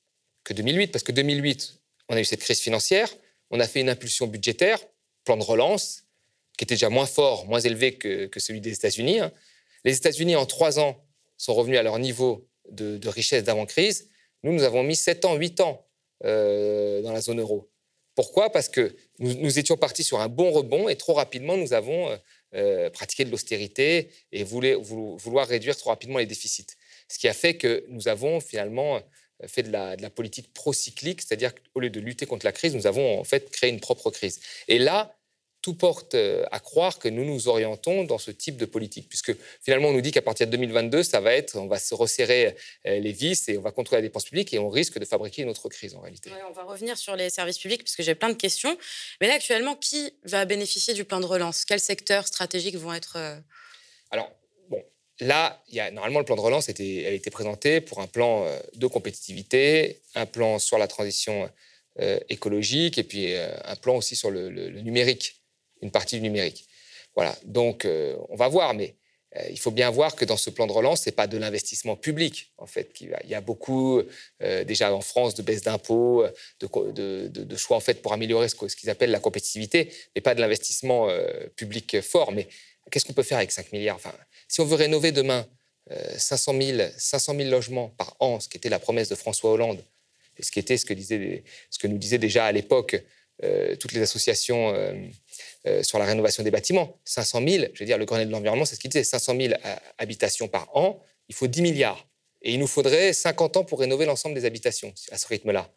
que 0.42 0.52
2008, 0.54 0.88
parce 0.88 1.04
que 1.04 1.12
2008, 1.12 1.78
on 2.08 2.16
a 2.16 2.20
eu 2.20 2.24
cette 2.24 2.40
crise 2.40 2.58
financière, 2.58 3.14
on 3.52 3.60
a 3.60 3.68
fait 3.68 3.80
une 3.80 3.88
impulsion 3.88 4.26
budgétaire, 4.26 4.80
plan 5.22 5.36
de 5.36 5.44
relance, 5.44 6.02
qui 6.56 6.64
était 6.64 6.74
déjà 6.74 6.88
moins 6.88 7.06
fort, 7.06 7.46
moins 7.46 7.60
élevé 7.60 7.94
que, 7.94 8.28
celui 8.38 8.60
des 8.60 8.72
États-Unis. 8.72 9.20
Hein. 9.20 9.30
Les 9.84 9.96
États-Unis, 9.96 10.34
en 10.34 10.46
trois 10.46 10.80
ans, 10.80 11.00
sont 11.36 11.54
revenus 11.54 11.78
à 11.78 11.84
leur 11.84 12.00
niveau 12.00 12.48
de, 12.72 12.98
de 12.98 13.08
richesse 13.08 13.44
d'avant-crise. 13.44 14.10
Nous, 14.42 14.52
nous 14.52 14.64
avons 14.64 14.82
mis 14.82 14.96
sept 14.96 15.24
ans, 15.24 15.36
huit 15.36 15.60
ans 15.60 15.84
euh, 16.24 17.02
dans 17.02 17.12
la 17.12 17.20
zone 17.20 17.40
euro. 17.40 17.70
Pourquoi? 18.14 18.50
Parce 18.50 18.68
que 18.68 18.96
nous, 19.20 19.58
étions 19.58 19.76
partis 19.76 20.02
sur 20.02 20.20
un 20.20 20.28
bon 20.28 20.50
rebond 20.50 20.88
et 20.88 20.96
trop 20.96 21.14
rapidement, 21.14 21.56
nous 21.56 21.72
avons 21.72 22.10
euh, 22.10 22.16
euh, 22.54 22.90
pratiqué 22.90 23.24
de 23.24 23.30
l'austérité 23.30 24.10
et 24.32 24.42
voulu, 24.42 24.74
vouloir 24.74 25.46
réduire 25.46 25.76
trop 25.76 25.90
rapidement 25.90 26.18
les 26.18 26.26
déficits. 26.26 26.66
Ce 27.08 27.18
qui 27.18 27.28
a 27.28 27.32
fait 27.32 27.54
que 27.56 27.84
nous 27.88 28.08
avons 28.08 28.40
finalement 28.40 29.00
fait 29.46 29.62
de 29.62 29.70
la, 29.70 29.94
de 29.94 30.02
la 30.02 30.10
politique 30.10 30.52
procyclique, 30.52 31.22
c'est-à-dire 31.22 31.52
qu'au 31.54 31.78
lieu 31.78 31.90
de 31.90 32.00
lutter 32.00 32.26
contre 32.26 32.44
la 32.44 32.50
crise, 32.50 32.74
nous 32.74 32.88
avons 32.88 33.20
en 33.20 33.24
fait 33.24 33.50
créé 33.50 33.70
une 33.70 33.78
propre 33.78 34.10
crise. 34.10 34.40
Et 34.66 34.80
là, 34.80 35.17
tout 35.60 35.74
porte 35.74 36.14
euh, 36.14 36.44
à 36.52 36.60
croire 36.60 36.98
que 36.98 37.08
nous 37.08 37.24
nous 37.24 37.48
orientons 37.48 38.04
dans 38.04 38.18
ce 38.18 38.30
type 38.30 38.56
de 38.56 38.64
politique, 38.64 39.08
puisque 39.08 39.32
finalement 39.62 39.88
on 39.88 39.92
nous 39.92 40.00
dit 40.00 40.12
qu'à 40.12 40.22
partir 40.22 40.46
de 40.46 40.52
2022, 40.52 41.02
ça 41.02 41.20
va 41.20 41.32
être, 41.32 41.56
on 41.56 41.66
va 41.66 41.78
se 41.78 41.94
resserrer 41.94 42.56
euh, 42.86 42.98
les 42.98 43.12
vis 43.12 43.48
et 43.48 43.58
on 43.58 43.62
va 43.62 43.72
contrôler 43.72 44.00
la 44.00 44.08
dépense 44.08 44.24
publique 44.24 44.54
et 44.54 44.58
on 44.58 44.68
risque 44.68 44.98
de 44.98 45.04
fabriquer 45.04 45.42
une 45.42 45.48
autre 45.48 45.68
crise 45.68 45.94
en 45.94 46.00
réalité. 46.00 46.30
on 46.48 46.52
va 46.52 46.62
revenir 46.62 46.96
sur 46.96 47.16
les 47.16 47.28
services 47.30 47.58
publics 47.58 47.82
puisque 47.82 48.02
j'ai 48.02 48.14
plein 48.14 48.28
de 48.28 48.34
questions. 48.34 48.76
Mais 49.20 49.26
là 49.26 49.34
actuellement, 49.34 49.74
qui 49.74 50.12
va 50.24 50.44
bénéficier 50.44 50.94
du 50.94 51.04
plan 51.04 51.18
de 51.20 51.26
relance? 51.26 51.64
Quels 51.64 51.80
secteurs 51.80 52.26
stratégiques 52.26 52.76
vont 52.76 52.94
être 52.94 53.16
euh, 53.16 53.36
Alors 54.12 54.30
bon, 54.68 54.82
là, 55.18 55.60
il 55.68 55.74
y 55.74 55.80
a, 55.80 55.90
normalement 55.90 56.20
le 56.20 56.24
plan 56.24 56.36
de 56.36 56.40
relance 56.40 56.68
a 56.68 56.72
été, 56.72 57.04
a 57.04 57.10
été 57.10 57.30
présenté 57.30 57.80
pour 57.80 58.00
un 58.00 58.06
plan 58.06 58.46
de 58.74 58.86
compétitivité, 58.86 60.02
un 60.14 60.26
plan 60.26 60.60
sur 60.60 60.78
la 60.78 60.86
transition 60.86 61.50
écologique 62.28 62.96
et 62.96 63.02
puis 63.02 63.34
un 63.34 63.74
plan 63.74 63.96
aussi 63.96 64.14
sur 64.14 64.30
le 64.30 64.70
numérique 64.82 65.37
une 65.82 65.90
partie 65.90 66.16
du 66.16 66.22
numérique. 66.22 66.68
Voilà, 67.18 67.36
donc 67.42 67.84
euh, 67.84 68.16
on 68.28 68.36
va 68.36 68.46
voir, 68.46 68.74
mais 68.74 68.94
euh, 69.36 69.42
il 69.50 69.58
faut 69.58 69.72
bien 69.72 69.90
voir 69.90 70.14
que 70.14 70.24
dans 70.24 70.36
ce 70.36 70.50
plan 70.50 70.68
de 70.68 70.72
relance, 70.72 71.02
ce 71.02 71.08
n'est 71.08 71.16
pas 71.16 71.26
de 71.26 71.36
l'investissement 71.36 71.96
public, 71.96 72.52
en 72.58 72.66
fait. 72.66 72.92
Il 73.00 73.10
y 73.28 73.34
a 73.34 73.40
beaucoup, 73.40 74.00
euh, 74.40 74.62
déjà 74.62 74.94
en 74.94 75.00
France, 75.00 75.34
de 75.34 75.42
baisse 75.42 75.62
d'impôts, 75.62 76.24
de, 76.60 77.56
choix, 77.56 77.76
en 77.76 77.80
fait, 77.80 78.02
pour 78.02 78.12
améliorer 78.12 78.48
ce, 78.48 78.54
qu'ils 78.54 78.88
appellent 78.88 79.10
la 79.10 79.18
compétitivité, 79.18 79.92
mais 80.14 80.20
pas 80.20 80.36
de 80.36 80.40
l'investissement 80.40 81.08
public 81.56 82.00
fort. 82.02 82.30
Mais 82.30 82.46
qu'est-ce 82.90 83.04
qu'on 83.04 83.14
peut 83.14 83.24
faire 83.24 83.38
avec 83.38 83.50
5 83.50 83.72
milliards? 83.72 83.96
Enfin, 83.96 84.14
Si 84.46 84.60
on 84.60 84.64
veut 84.64 84.76
rénover 84.76 85.10
demain 85.10 85.44
500 86.16 86.54
000, 86.60 86.88
500 86.96 87.34
000 87.34 87.50
logements 87.50 87.88
par 87.88 88.14
an, 88.20 88.38
ce 88.38 88.48
qui 88.48 88.58
était 88.58 88.68
la 88.68 88.78
promesse 88.78 89.08
de 89.08 89.16
François 89.16 89.50
Hollande, 89.50 89.82
et 90.36 90.44
ce 90.44 90.52
qui 90.52 90.60
était 90.60 90.76
ce 90.76 90.86
que, 90.86 90.94
ce 90.94 91.78
que 91.80 91.88
nous 91.88 91.98
disait 91.98 92.18
déjà 92.18 92.46
à 92.46 92.52
l'époque 92.52 93.02
toutes 93.80 93.92
les 93.92 94.02
associations 94.02 94.72
euh, 95.66 95.82
sur 95.82 95.98
la 95.98 96.04
rénovation 96.04 96.42
des 96.42 96.50
bâtiments. 96.50 96.98
500 97.04 97.42
000, 97.46 97.64
je 97.74 97.80
veux 97.80 97.86
dire, 97.86 97.98
le 97.98 98.04
Grenelle 98.04 98.28
de 98.28 98.32
l'environnement, 98.32 98.64
c'est 98.64 98.74
ce 98.74 98.80
qu'il 98.80 98.90
disait, 98.90 99.04
500 99.04 99.36
000 99.40 99.54
euh, 99.54 99.76
habitations 99.98 100.48
par 100.48 100.74
an, 100.76 101.02
il 101.28 101.34
faut 101.34 101.46
10 101.46 101.62
milliards. 101.62 102.06
Et 102.42 102.52
il 102.52 102.60
nous 102.60 102.66
faudrait 102.66 103.12
50 103.12 103.56
ans 103.56 103.64
pour 103.64 103.80
rénover 103.80 104.06
l'ensemble 104.06 104.34
des 104.34 104.44
habitations 104.44 104.92
à 105.10 105.18
ce 105.18 105.26
rythme-là. 105.26 105.68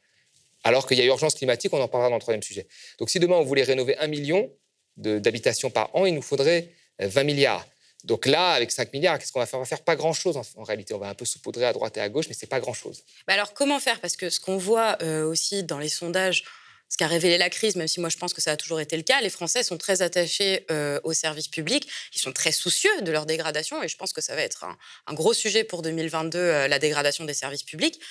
Alors 0.64 0.88
qu'il 0.88 0.98
y 0.98 1.02
a 1.02 1.06
urgence 1.06 1.36
climatique, 1.36 1.74
on 1.74 1.82
en 1.82 1.88
parlera 1.88 2.10
dans 2.10 2.18
le 2.18 2.22
troisième 2.22 2.44
sujet. 2.44 2.68
Donc 3.00 3.10
si 3.10 3.20
demain 3.20 3.36
on 3.36 3.44
voulait 3.44 3.64
rénover 3.64 3.98
un 3.98 4.08
million 4.08 4.52
d'habitations 4.98 5.72
par 5.72 5.96
an, 5.96 6.06
il 6.06 6.14
nous 6.14 6.22
faudrait 6.22 6.70
20 7.00 7.22
euh, 7.22 7.24
milliards. 7.24 7.66
Donc 8.04 8.26
là, 8.26 8.52
avec 8.52 8.72
5 8.72 8.94
milliards, 8.94 9.18
qu'est-ce 9.20 9.32
qu'on 9.32 9.40
va 9.40 9.46
faire? 9.46 9.60
On 9.60 9.64
va 9.64 9.68
faire 9.68 9.84
pas 9.84 9.96
grand-chose 9.96 10.38
en, 10.38 10.64
réalité. 10.64 10.94
On 10.94 11.00
va 11.00 11.10
un 11.10 11.14
peu 11.14 11.26
saupoudrer 11.26 11.66
à 11.66 11.74
droite 11.74 11.98
et 11.98 12.02
à 12.02 12.10
gauche, 12.10 12.28
mais 12.28 12.36
c'est 12.38 12.48
pas 12.48 12.60
grand-chose. 12.60 13.04
Alors 13.28 13.54
comment 13.54 13.80
faire? 13.80 14.00
Parce 14.00 14.16
que 14.16 14.30
ce 14.30 14.40
qu'on 14.40 14.58
voit 14.58 14.98
aussi 15.04 15.64
dans 15.64 15.78
les 15.78 15.90
sondages, 15.90 16.44
ce 16.92 16.98
qu'a 16.98 17.08
révélé 17.08 17.38
la 17.38 17.50
crise, 17.50 17.78
même 17.78 17.88
si 17.88 18.02
moi 18.02 18.10
je 18.10 18.18
pense 18.18 18.34
que 18.34 18.42
ça 18.42 18.52
a 18.52 18.58
toujours 18.58 18.82
été 18.82 18.98
le 18.98 19.04
cas, 19.04 19.22
les 19.22 19.30
Français 19.30 19.64
sont 19.64 19.78
très 19.78 20.02
attachés 20.02 20.66
euh, 20.70 21.00
aux 21.06 21.14
services 21.14 21.48
publics, 21.48 21.88
ils 22.14 22.20
sont 22.20 22.34
très 22.34 22.52
soucieux 22.52 23.02
de 23.02 23.12
leur 23.14 23.26
dégradation, 23.26 23.82
et 23.82 23.88
je 23.88 23.96
pense 23.96 24.12
que 24.12 24.20
ça 24.20 24.36
va 24.36 24.42
être 24.42 24.66
un, 25.08 25.14
gros 25.14 25.34
sujet 25.34 25.64
pour 25.64 25.84
2022, 25.84 26.38
euh, 26.38 26.68
la 26.68 26.80
dégradation 26.80 27.24
des 27.24 27.34
services 27.34 27.64
publics. 27.64 28.02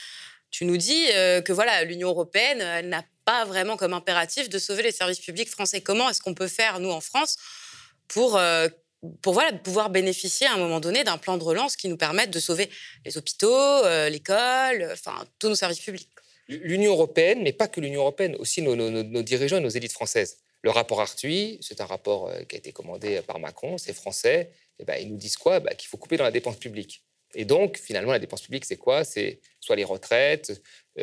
Tu 0.51 0.65
nous 0.65 0.79
dis 0.79 1.05
euh, 1.13 1.43
que 1.43 1.53
voilà, 1.53 1.85
l'Union 1.85 2.09
européenne 2.09 2.89
n'a 2.89 3.05
pas 3.27 3.45
vraiment 3.45 3.77
comme 3.77 3.93
impératif 3.93 4.49
de 4.49 4.59
sauver 4.59 4.83
les 4.83 4.93
services 4.93 5.21
publics 5.21 5.51
français. 5.51 5.83
Comment 5.83 6.09
est-ce 6.09 6.23
qu'on 6.23 6.35
peut 6.35 6.49
faire, 6.49 6.81
nous, 6.81 6.91
en 6.91 7.03
France, 7.03 7.37
pour 8.09 8.41
pour 9.23 9.33
voilà, 9.33 9.53
pouvoir 9.53 9.89
bénéficier 9.89 10.47
à 10.47 10.53
un 10.53 10.59
moment 10.59 10.79
donné 10.79 11.05
d'un 11.05 11.17
plan 11.17 11.39
de 11.39 11.43
relance 11.43 11.75
qui 11.75 11.89
nous 11.89 11.97
permette 11.97 12.31
de 12.31 12.41
sauver 12.41 12.69
les 13.07 13.17
hôpitaux, 13.17 13.83
l'école, 14.09 14.91
enfin 14.93 15.25
tous 15.39 15.49
nos 15.49 15.55
services 15.55 15.81
publics? 15.81 16.11
l'Union 16.57 16.93
européenne, 16.93 17.43
mais 17.43 17.53
pas 17.53 17.69
que 17.69 17.81
l'Union 17.81 18.01
européenne, 18.03 18.37
aussi 18.39 18.63
nos, 18.63 19.23
dirigeants 19.23 19.59
et 19.59 19.61
nos 19.61 19.69
élites 19.69 19.93
françaises. 19.93 20.39
Le 20.63 20.71
rapport 20.71 21.01
Arthuis, 21.01 21.59
c'est 21.63 21.81
un 21.81 21.87
rapport 21.87 22.29
euh, 22.29 22.43
qui 22.43 22.57
a 22.57 22.59
été 22.59 22.73
commandé 22.73 23.21
par 23.23 23.39
Macron, 23.39 23.79
c'est 23.79 23.95
français. 23.95 24.51
Et 24.79 24.83
eh 24.83 24.85
ben, 24.85 24.97
ils 24.97 25.09
nous 25.09 25.17
disent 25.17 25.37
quoi? 25.37 25.61
Bah, 25.61 25.75
Qu'il 25.75 25.89
faut 25.89 25.97
couper 25.97 26.17
dans 26.17 26.25
la 26.25 26.31
dépense 26.31 26.57
publique. 26.57 27.03
Et 27.35 27.45
donc, 27.45 27.79
finalement, 27.79 28.13
la 28.13 28.19
dépense 28.19 28.43
publique, 28.43 28.65
c'est 28.65 28.77
quoi? 28.77 29.05
C'est 29.05 29.41
soit 29.61 29.77
les 29.77 29.85
retraites, 29.85 30.61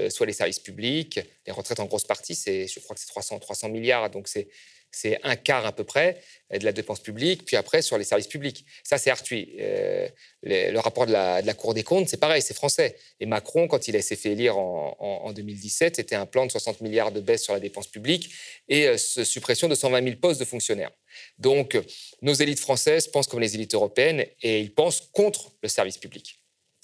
soit 0.09 0.25
les 0.25 0.33
services 0.33 0.59
publics. 0.59 1.19
Les 1.45 1.53
retraites, 1.53 1.79
en 1.79 1.85
grosse 1.85 2.03
partie, 2.03 2.35
c'est, 2.35 2.67
je 2.67 2.79
crois 2.81 2.95
que 2.95 2.99
c'est 2.99 3.07
300, 3.07 3.39
300 3.39 3.69
milliards, 3.69 4.09
donc 4.09 4.27
c'est 4.27 4.49
c'est 4.91 5.19
un 5.23 5.35
quart 5.35 5.65
à 5.65 5.73
peu 5.73 5.83
près 5.83 6.21
de 6.51 6.63
la 6.63 6.71
dépense 6.71 7.01
publique, 7.01 7.45
puis 7.45 7.55
après 7.55 7.81
sur 7.81 7.97
les 7.97 8.03
services 8.03 8.27
publics. 8.27 8.65
Ça, 8.83 8.97
c'est 8.97 9.09
Arthuis. 9.09 9.55
Euh, 9.59 10.07
le, 10.43 10.77
rapport 10.79 11.05
de 11.05 11.11
la, 11.11 11.53
Cour 11.53 11.73
des 11.73 11.83
comptes, 11.83 12.07
c'est 12.09 12.17
pareil, 12.19 12.41
c'est 12.41 12.53
français. 12.53 12.95
Et 13.19 13.25
Macron, 13.25 13.67
quand 13.67 13.87
il 13.87 14.01
s'est 14.01 14.15
fait 14.15 14.31
élire 14.31 14.57
en, 14.57 15.31
2017, 15.33 15.97
c'était 15.97 16.15
un 16.15 16.25
plan 16.25 16.45
de 16.45 16.51
60 16.51 16.81
milliards 16.81 17.11
de 17.11 17.19
baisse 17.19 17.43
sur 17.43 17.53
la 17.53 17.59
dépense 17.59 17.87
publique 17.87 18.31
et 18.69 18.87
euh, 18.87 18.97
suppression 18.97 19.67
de 19.67 19.75
120 19.75 20.03
000 20.03 20.15
postes 20.17 20.39
de 20.39 20.45
fonctionnaires. 20.45 20.91
Donc, 21.37 21.77
nos 22.21 22.33
élites 22.33 22.59
françaises 22.59 23.07
pensent 23.07 23.27
comme 23.27 23.39
les 23.41 23.55
élites 23.55 23.73
européennes 23.73 24.25
et 24.41 24.61
ils 24.61 24.73
pensent 24.73 25.01
contre 25.11 25.51
le 25.61 25.69
service 25.69 25.97
public. 25.97 26.41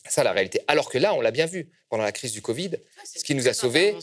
Ça, 0.10 0.24
la 0.24 0.34
réalité. 0.34 0.62
Alors 0.68 0.90
que 0.90 0.98
là, 0.98 1.14
on 1.14 1.22
l'a 1.22 1.32
bien 1.32 1.46
vu 1.46 1.70
pendant 1.90 2.04
la 2.04 2.12
crise 2.12 2.34
du 2.34 2.42
Covid, 2.42 2.72
ce 3.06 3.24
qui 3.24 3.36
nous 3.36 3.48
a 3.48 3.54
sauvés, 3.54 3.94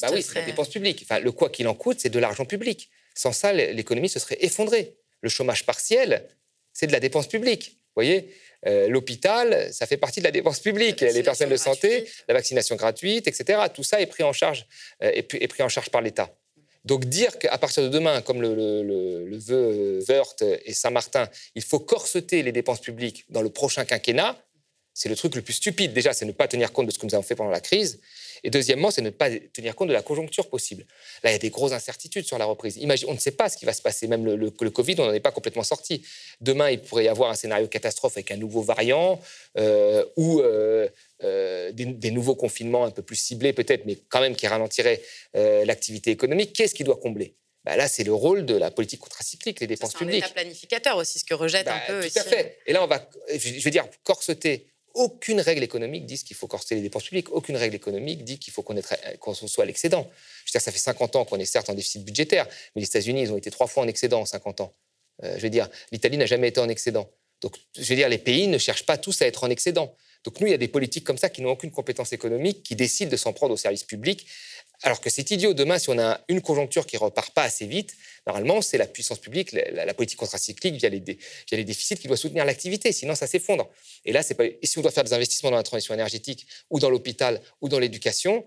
bah 0.00 0.08
oui, 0.12 0.22
c'est 0.22 0.34
la 0.34 0.44
dépense 0.44 0.68
publique. 0.68 1.00
Enfin, 1.02 1.18
le 1.18 1.32
quoi 1.32 1.50
qu'il 1.50 1.66
en 1.66 1.74
coûte, 1.74 1.98
c'est 2.00 2.10
de 2.10 2.18
l'argent 2.18 2.44
public. 2.44 2.90
Sans 3.18 3.32
ça, 3.32 3.52
l'économie 3.52 4.08
se 4.08 4.20
serait 4.20 4.38
effondrée. 4.42 4.94
Le 5.22 5.28
chômage 5.28 5.66
partiel, 5.66 6.28
c'est 6.72 6.86
de 6.86 6.92
la 6.92 7.00
dépense 7.00 7.26
publique. 7.26 7.70
Vous 7.72 8.04
voyez, 8.04 8.32
euh, 8.64 8.86
l'hôpital, 8.86 9.72
ça 9.72 9.86
fait 9.88 9.96
partie 9.96 10.20
de 10.20 10.24
la 10.24 10.30
dépense 10.30 10.60
publique. 10.60 11.00
Les 11.00 11.24
personnes 11.24 11.48
de 11.48 11.56
santé, 11.56 12.08
la 12.28 12.34
vaccination 12.34 12.76
gratuite, 12.76 13.26
etc. 13.26 13.60
Tout 13.74 13.82
ça 13.82 14.00
est 14.00 14.06
pris 14.06 14.22
en 14.22 14.32
charge, 14.32 14.66
euh, 15.02 15.10
est, 15.12 15.48
pris 15.48 15.64
en 15.64 15.68
charge 15.68 15.90
par 15.90 16.00
l'État. 16.00 16.32
Donc 16.84 17.06
dire 17.06 17.40
qu'à 17.40 17.58
partir 17.58 17.82
de 17.82 17.88
demain, 17.88 18.22
comme 18.22 18.40
le, 18.40 18.54
le, 18.54 19.36
veut 19.36 19.98
Wörth 20.08 20.44
et 20.64 20.72
Saint-Martin, 20.72 21.28
il 21.56 21.62
faut 21.64 21.80
corseter 21.80 22.44
les 22.44 22.52
dépenses 22.52 22.80
publiques 22.80 23.24
dans 23.30 23.42
le 23.42 23.50
prochain 23.50 23.84
quinquennat, 23.84 24.40
c'est 24.98 25.08
le 25.08 25.14
truc 25.14 25.36
le 25.36 25.42
plus 25.42 25.52
stupide. 25.52 25.92
Déjà, 25.92 26.12
c'est 26.12 26.24
ne 26.24 26.32
pas 26.32 26.48
tenir 26.48 26.72
compte 26.72 26.86
de 26.86 26.90
ce 26.90 26.98
que 26.98 27.06
nous 27.06 27.14
avons 27.14 27.22
fait 27.22 27.36
pendant 27.36 27.52
la 27.52 27.60
crise. 27.60 28.00
Et 28.42 28.50
deuxièmement, 28.50 28.90
c'est 28.90 29.00
ne 29.00 29.10
pas 29.10 29.30
tenir 29.30 29.76
compte 29.76 29.86
de 29.86 29.92
la 29.92 30.02
conjoncture 30.02 30.48
possible. 30.48 30.86
Là, 31.22 31.30
il 31.30 31.34
y 31.34 31.36
a 31.36 31.38
des 31.38 31.50
grosses 31.50 31.70
incertitudes 31.70 32.24
sur 32.24 32.36
la 32.36 32.46
reprise. 32.46 32.78
Imagine, 32.78 33.08
on 33.08 33.14
ne 33.14 33.18
sait 33.18 33.30
pas 33.30 33.48
ce 33.48 33.56
qui 33.56 33.64
va 33.64 33.72
se 33.72 33.80
passer. 33.80 34.08
Même 34.08 34.24
le, 34.24 34.34
le, 34.34 34.50
Covid, 34.50 34.96
on 34.98 35.06
n'en 35.06 35.12
est 35.12 35.20
pas 35.20 35.30
complètement 35.30 35.62
sorti. 35.62 36.04
Demain, 36.40 36.70
il 36.70 36.80
pourrait 36.80 37.04
y 37.04 37.08
avoir 37.08 37.30
un 37.30 37.36
scénario 37.36 37.68
catastrophe 37.68 38.16
avec 38.16 38.32
un 38.32 38.36
nouveau 38.38 38.60
variant 38.60 39.20
euh, 39.56 40.04
ou 40.16 40.40
euh, 40.40 40.88
euh, 41.22 41.70
des, 41.70 42.10
nouveaux 42.10 42.34
confinements 42.34 42.84
un 42.84 42.90
peu 42.90 43.02
plus 43.02 43.14
ciblés 43.14 43.52
peut-être, 43.52 43.86
mais 43.86 43.98
quand 44.08 44.20
même 44.20 44.34
qui 44.34 44.48
ralentiraient 44.48 45.00
l'activité 45.34 46.10
économique. 46.10 46.54
Qu'est-ce 46.54 46.74
qui 46.74 46.82
doit 46.82 46.96
combler? 46.96 47.36
Bah 47.64 47.76
là, 47.76 47.86
c'est 47.86 48.04
le 48.04 48.14
rôle 48.14 48.46
de 48.46 48.56
la 48.56 48.72
politique 48.72 48.98
contracyclique, 48.98 49.60
les 49.60 49.68
dépenses 49.68 49.94
publiques. 49.94 50.24
C'est 50.24 50.30
un 50.30 50.34
planificateur 50.34 50.96
aussi, 50.96 51.20
ce 51.20 51.24
que 51.24 51.34
rejette 51.34 51.66
bah, 51.66 51.76
un 51.76 51.86
peu. 51.86 52.08
Tout 52.08 52.18
à 52.18 52.24
fait. 52.24 52.58
Et 52.66 52.72
là, 52.72 52.82
on 52.82 52.88
va, 52.88 53.08
je 53.32 53.62
veux 53.62 53.70
dire, 53.70 53.86
corseter 54.02 54.66
aucune 54.94 55.40
règle 55.40 55.62
économique 55.62 56.06
dit 56.06 56.22
qu'il 56.22 56.36
faut 56.36 56.46
corser 56.46 56.74
les 56.74 56.80
dépenses 56.80 57.04
publiques. 57.04 57.30
Aucune 57.30 57.56
règle 57.56 57.76
économique 57.76 58.24
dit 58.24 58.38
qu'il 58.38 58.52
faut 58.52 58.62
qu'on 58.62 59.34
soit 59.34 59.64
à 59.64 59.66
l'excédent. 59.66 60.08
Je 60.44 60.50
veux 60.50 60.52
dire, 60.52 60.60
ça 60.60 60.72
fait 60.72 60.78
50 60.78 61.16
ans 61.16 61.24
qu'on 61.24 61.38
est 61.38 61.44
certes 61.44 61.70
en 61.70 61.74
déficit 61.74 62.04
budgétaire, 62.04 62.46
mais 62.74 62.82
les 62.82 62.86
États-Unis, 62.86 63.22
ils 63.22 63.32
ont 63.32 63.36
été 63.36 63.50
trois 63.50 63.66
fois 63.66 63.82
en 63.82 63.88
excédent 63.88 64.20
en 64.20 64.26
50 64.26 64.60
ans. 64.60 64.74
Euh, 65.24 65.36
je 65.36 65.42
veux 65.42 65.50
dire, 65.50 65.68
l'Italie 65.92 66.16
n'a 66.16 66.26
jamais 66.26 66.48
été 66.48 66.60
en 66.60 66.68
excédent. 66.68 67.10
Donc, 67.40 67.56
je 67.76 67.82
veux 67.82 67.96
dire, 67.96 68.08
les 68.08 68.18
pays 68.18 68.48
ne 68.48 68.58
cherchent 68.58 68.86
pas 68.86 68.98
tous 68.98 69.22
à 69.22 69.26
être 69.26 69.44
en 69.44 69.50
excédent. 69.50 69.94
Donc, 70.24 70.40
nous, 70.40 70.48
il 70.48 70.50
y 70.50 70.54
a 70.54 70.58
des 70.58 70.68
politiques 70.68 71.04
comme 71.04 71.18
ça 71.18 71.28
qui 71.28 71.42
n'ont 71.42 71.50
aucune 71.50 71.70
compétence 71.70 72.12
économique, 72.12 72.62
qui 72.64 72.74
décident 72.74 73.10
de 73.10 73.16
s'en 73.16 73.32
prendre 73.32 73.54
aux 73.54 73.58
services 73.58 73.84
publics 73.84 74.26
alors 74.82 75.00
que 75.00 75.10
c'est 75.10 75.30
idiot. 75.30 75.54
Demain, 75.54 75.78
si 75.78 75.90
on 75.90 75.98
a 75.98 76.20
une 76.28 76.40
conjoncture 76.40 76.86
qui 76.86 76.96
repart 76.96 77.32
pas 77.32 77.42
assez 77.42 77.66
vite, 77.66 77.96
normalement, 78.26 78.62
c'est 78.62 78.78
la 78.78 78.86
puissance 78.86 79.18
publique, 79.18 79.52
la, 79.52 79.92
politique 79.94 80.18
contracyclique 80.18 80.76
via 80.76 80.88
les, 80.88 81.02
les, 81.50 81.64
déficits 81.64 81.96
qui 81.96 82.06
doit 82.06 82.16
soutenir 82.16 82.44
l'activité. 82.44 82.92
Sinon, 82.92 83.14
ça 83.14 83.26
s'effondre. 83.26 83.68
Et 84.04 84.12
là, 84.12 84.22
pas. 84.36 84.44
Et 84.44 84.58
si 84.62 84.78
on 84.78 84.82
doit 84.82 84.92
faire 84.92 85.04
des 85.04 85.12
investissements 85.12 85.50
dans 85.50 85.56
la 85.56 85.62
transition 85.62 85.94
énergétique 85.94 86.46
ou 86.70 86.78
dans 86.78 86.90
l'hôpital 86.90 87.40
ou 87.60 87.68
dans 87.68 87.78
l'éducation, 87.78 88.44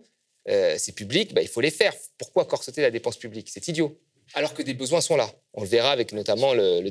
euh, 0.50 0.75
c'est 0.77 0.93
public, 0.93 1.33
bah, 1.33 1.41
il 1.41 1.50
faut 1.50 1.61
les 1.61 1.71
faire. 1.71 1.93
Pourquoi 2.17 2.45
corseter 2.45 2.81
la 2.81 2.91
dépense 2.91 3.17
publique? 3.17 3.50
C'est 3.51 3.67
idiot. 3.67 4.00
Alors 4.33 4.53
que 4.53 4.61
des 4.61 4.73
besoins 4.73 5.01
sont 5.01 5.17
là. 5.17 5.29
On 5.53 5.61
le 5.63 5.67
verra 5.67 5.91
avec 5.91 6.13
notamment 6.13 6.53
le, 6.53 6.79
le 6.79 6.89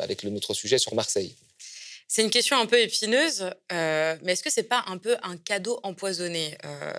avec 0.00 0.22
le, 0.22 0.30
notre 0.30 0.54
sujet 0.54 0.78
sur 0.78 0.94
Marseille. 0.94 1.34
C'est 2.10 2.22
une 2.22 2.30
question 2.30 2.56
un 2.56 2.64
peu 2.64 2.80
épineuse, 2.80 3.50
euh, 3.70 4.16
mais 4.22 4.32
est-ce 4.32 4.42
que 4.42 4.48
c'est 4.50 4.62
pas 4.62 4.82
un 4.86 4.96
peu 4.96 5.16
un 5.22 5.36
cadeau 5.36 5.78
empoisonné, 5.82 6.56
euh, 6.64 6.92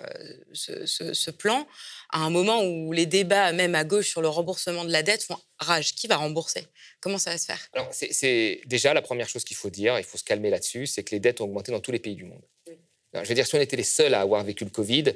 ce, 0.54 1.30
plan, 1.32 1.66
à 2.10 2.20
un 2.20 2.30
moment 2.30 2.62
où 2.62 2.92
les 2.92 3.06
débats, 3.06 3.50
même 3.50 3.74
à 3.74 3.82
gauche, 3.82 4.08
sur 4.08 4.22
le 4.22 4.28
remboursement 4.28 4.84
de 4.84 4.92
la 4.92 5.02
dette 5.02 5.24
font 5.24 5.36
rage 5.58 5.96
Qui 5.96 6.06
va 6.06 6.16
rembourser? 6.16 6.64
Comment 7.00 7.18
ça 7.18 7.32
va 7.32 7.38
se 7.38 7.46
faire? 7.46 7.60
Alors, 7.72 7.88
c'est 7.90 8.60
déjà 8.66 8.94
la 8.94 9.02
première 9.02 9.28
chose 9.28 9.42
qu'il 9.42 9.56
faut 9.56 9.68
dire, 9.68 9.98
il 9.98 10.04
faut 10.04 10.16
se 10.16 10.22
calmer 10.22 10.48
là-dessus, 10.48 10.86
c'est 10.86 11.02
que 11.02 11.10
les 11.10 11.20
dettes 11.20 11.40
ont 11.40 11.44
augmenté 11.44 11.72
dans 11.72 11.80
tous 11.80 11.90
les 11.90 11.98
pays 11.98 12.14
du 12.14 12.24
monde. 12.24 12.42
je 13.12 13.28
veux 13.28 13.34
dire, 13.34 13.48
si 13.48 13.56
on 13.56 13.60
était 13.60 13.76
les 13.76 13.82
seuls 13.82 14.14
à 14.14 14.20
avoir 14.20 14.44
vécu 14.44 14.62
le 14.62 14.70
Covid, 14.70 15.06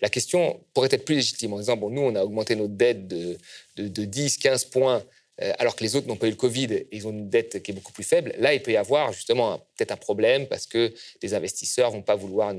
la 0.00 0.08
question 0.08 0.64
pourrait 0.74 0.88
être 0.92 1.04
plus 1.04 1.16
légitime 1.16 1.54
en 1.54 1.58
disant, 1.58 1.76
bon, 1.76 1.90
nous, 1.90 2.02
on 2.02 2.14
a 2.14 2.22
augmenté 2.22 2.54
nos 2.54 2.68
dettes 2.68 3.08
de, 3.08 3.36
de, 3.74 3.88
de 3.88 4.04
10, 4.04 4.38
15 4.38 4.66
points 4.66 5.04
alors 5.58 5.74
que 5.74 5.82
les 5.82 5.96
autres 5.96 6.06
n'ont 6.06 6.16
pas 6.16 6.26
eu 6.26 6.30
le 6.30 6.36
Covid 6.36 6.72
et 6.72 6.88
ils 6.92 7.06
ont 7.06 7.10
une 7.10 7.30
dette 7.30 7.62
qui 7.62 7.70
est 7.70 7.74
beaucoup 7.74 7.92
plus 7.92 8.04
faible, 8.04 8.34
là, 8.38 8.52
il 8.52 8.62
peut 8.62 8.72
y 8.72 8.76
avoir 8.76 9.12
justement 9.12 9.58
peut-être 9.76 9.92
un 9.92 9.96
problème 9.96 10.46
parce 10.46 10.66
que 10.66 10.92
les 11.22 11.34
investisseurs 11.34 11.90
vont 11.90 12.02
pas 12.02 12.14
vouloir, 12.14 12.54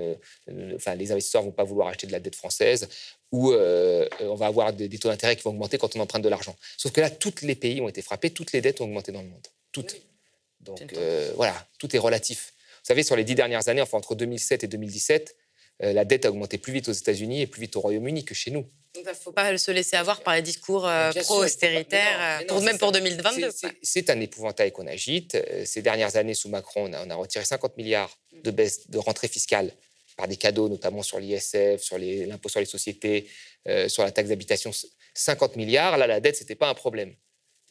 enfin, 0.75 0.95
les 0.95 1.11
investisseurs 1.11 1.43
vont 1.43 1.51
pas 1.51 1.63
vouloir 1.63 1.89
acheter 1.89 2.07
de 2.07 2.11
la 2.11 2.19
dette 2.19 2.35
française 2.35 2.89
ou 3.31 3.51
euh, 3.51 4.07
on 4.19 4.35
va 4.35 4.47
avoir 4.47 4.73
des, 4.73 4.89
taux 4.97 5.09
d'intérêt 5.09 5.35
qui 5.35 5.43
vont 5.43 5.51
augmenter 5.51 5.77
quand 5.77 5.95
on 5.95 5.99
emprunte 5.99 6.23
de 6.23 6.29
l'argent. 6.29 6.55
Sauf 6.77 6.91
que 6.91 7.01
là, 7.01 7.09
tous 7.09 7.41
les 7.43 7.55
pays 7.55 7.81
ont 7.81 7.87
été 7.87 8.01
frappés, 8.01 8.31
toutes 8.31 8.51
les 8.51 8.61
dettes 8.61 8.81
ont 8.81 8.85
augmenté 8.85 9.11
dans 9.11 9.21
le 9.21 9.29
monde. 9.29 9.47
Toutes. 9.71 9.95
Donc 10.59 10.93
euh, 10.93 11.31
voilà, 11.35 11.67
tout 11.79 11.95
est 11.95 11.99
relatif. 11.99 12.53
Vous 12.57 12.87
savez, 12.87 13.03
sur 13.03 13.15
les 13.15 13.23
dix 13.23 13.35
dernières 13.35 13.67
années, 13.69 13.81
enfin 13.81 13.97
entre 13.97 14.15
2007 14.15 14.63
et 14.63 14.67
2017, 14.67 15.35
euh, 15.35 15.40
la 15.81 16.05
dette 16.05 16.25
a 16.25 16.29
augmenté 16.29 16.57
plus 16.57 16.73
vite 16.73 16.89
aux 16.89 16.93
États-Unis 16.93 17.41
et 17.41 17.47
plus 17.47 17.61
vite 17.61 17.75
au 17.75 17.81
Royaume-Uni 17.81 18.23
que 18.23 18.33
chez 18.33 18.51
nous. 18.51 18.65
Donc 18.93 19.05
il 19.05 19.09
ne 19.09 19.13
faut 19.13 19.31
pas 19.31 19.57
se 19.57 19.71
laisser 19.71 19.95
avoir 19.95 20.21
par 20.21 20.35
les 20.35 20.41
discours 20.41 20.85
euh, 20.87 21.11
pro-austéritaires, 21.13 22.43
euh, 22.51 22.59
même 22.59 22.77
pour 22.77 22.91
2022. 22.91 23.49
C'est 23.81 24.09
un 24.09 24.19
épouvantail 24.19 24.71
qu'on 24.71 24.85
agite. 24.85 25.37
Ces 25.65 25.81
dernières 25.81 26.17
années, 26.17 26.33
sous 26.33 26.49
Macron, 26.49 26.91
on 26.93 27.09
a, 27.09 27.15
retiré 27.15 27.45
50 27.45 27.77
milliards 27.77 28.17
de 28.43 28.51
baisse 28.51 28.89
de 28.89 28.97
rentrée 28.97 29.29
fiscale 29.29 29.71
par 30.17 30.27
des 30.27 30.35
cadeaux, 30.35 30.67
notamment 30.67 31.03
sur 31.03 31.19
l'ISF, 31.19 31.81
sur 31.81 31.97
l'impôt 31.97 32.49
sur 32.49 32.59
les 32.59 32.65
sociétés, 32.65 33.29
sur 33.87 34.03
la 34.03 34.11
taxe 34.11 34.27
d'habitation. 34.29 34.71
50 35.13 35.55
milliards, 35.55 35.97
là, 35.97 36.05
la 36.05 36.19
dette, 36.19 36.35
ce 36.35 36.43
n'était 36.43 36.55
pas 36.55 36.69
un 36.69 36.73
problème. 36.73 37.15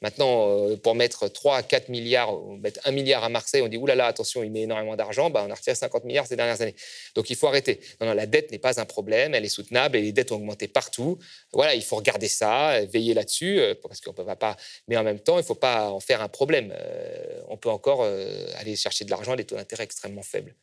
Maintenant, 0.03 0.49
euh, 0.49 0.77
pour 0.77 0.95
mettre 0.95 1.29
3 1.29 1.59
à 1.59 1.63
4 1.63 1.91
milliards, 1.91 2.35
mettre 2.59 2.81
1 2.85 2.91
milliard 2.91 3.23
à 3.23 3.29
Marseille, 3.29 3.61
on 3.61 3.69
dit 3.69 3.77
oulala, 3.77 4.07
attention, 4.07 4.43
il 4.43 4.51
met 4.51 4.63
énormément 4.63 4.97
d'argent, 4.97 5.29
bah, 5.29 5.45
on 5.47 5.51
a 5.51 5.55
retiré 5.55 5.75
50 5.75 6.05
milliards 6.05 6.27
ces 6.27 6.37
dernières 6.37 6.61
années. 6.63 6.75
Donc 7.15 7.29
il 7.29 7.37
faut 7.37 7.47
arrêter. 7.47 7.81
Non, 8.01 8.07
non, 8.07 8.15
la 8.15 8.27
dette 8.27 8.51
n'est 8.51 8.59
pas 8.59 8.81
un 8.81 8.87
problème, 8.87 9.35
elle 9.35 9.45
est 9.45 9.51
soutenable 9.51 9.99
et 9.99 10.03
les 10.03 10.13
dettes 10.13 10.33
ont 10.33 10.37
augmenté 10.37 10.69
partout. 10.69 11.19
Voilà, 11.53 11.75
il 11.75 11.83
faut 11.83 11.97
regarder 11.97 12.29
ça, 12.29 12.81
veiller 12.87 13.13
là-dessus, 13.13 13.61
euh, 13.61 13.75
parce 13.75 14.01
qu'on 14.01 14.13
ne 14.13 14.17
peut 14.17 14.37
pas. 14.37 14.57
Mais 14.89 14.97
en 14.97 15.05
même 15.05 15.21
temps, 15.21 15.35
il 15.35 15.43
ne 15.43 15.47
faut 15.47 15.55
pas 15.55 15.91
en 15.91 16.01
faire 16.01 16.23
un 16.23 16.29
problème. 16.29 16.73
Euh, 16.75 17.43
on 17.49 17.59
peut 17.59 17.71
encore 17.71 18.03
aller 18.03 18.77
chercher 18.77 19.05
de 19.05 19.11
l'argent 19.11 19.33
à 19.33 19.37
des 19.37 19.45
taux 19.45 19.57
d'intérêt 19.57 19.85
extrêmement 19.85 20.23
faibles. 20.23 20.55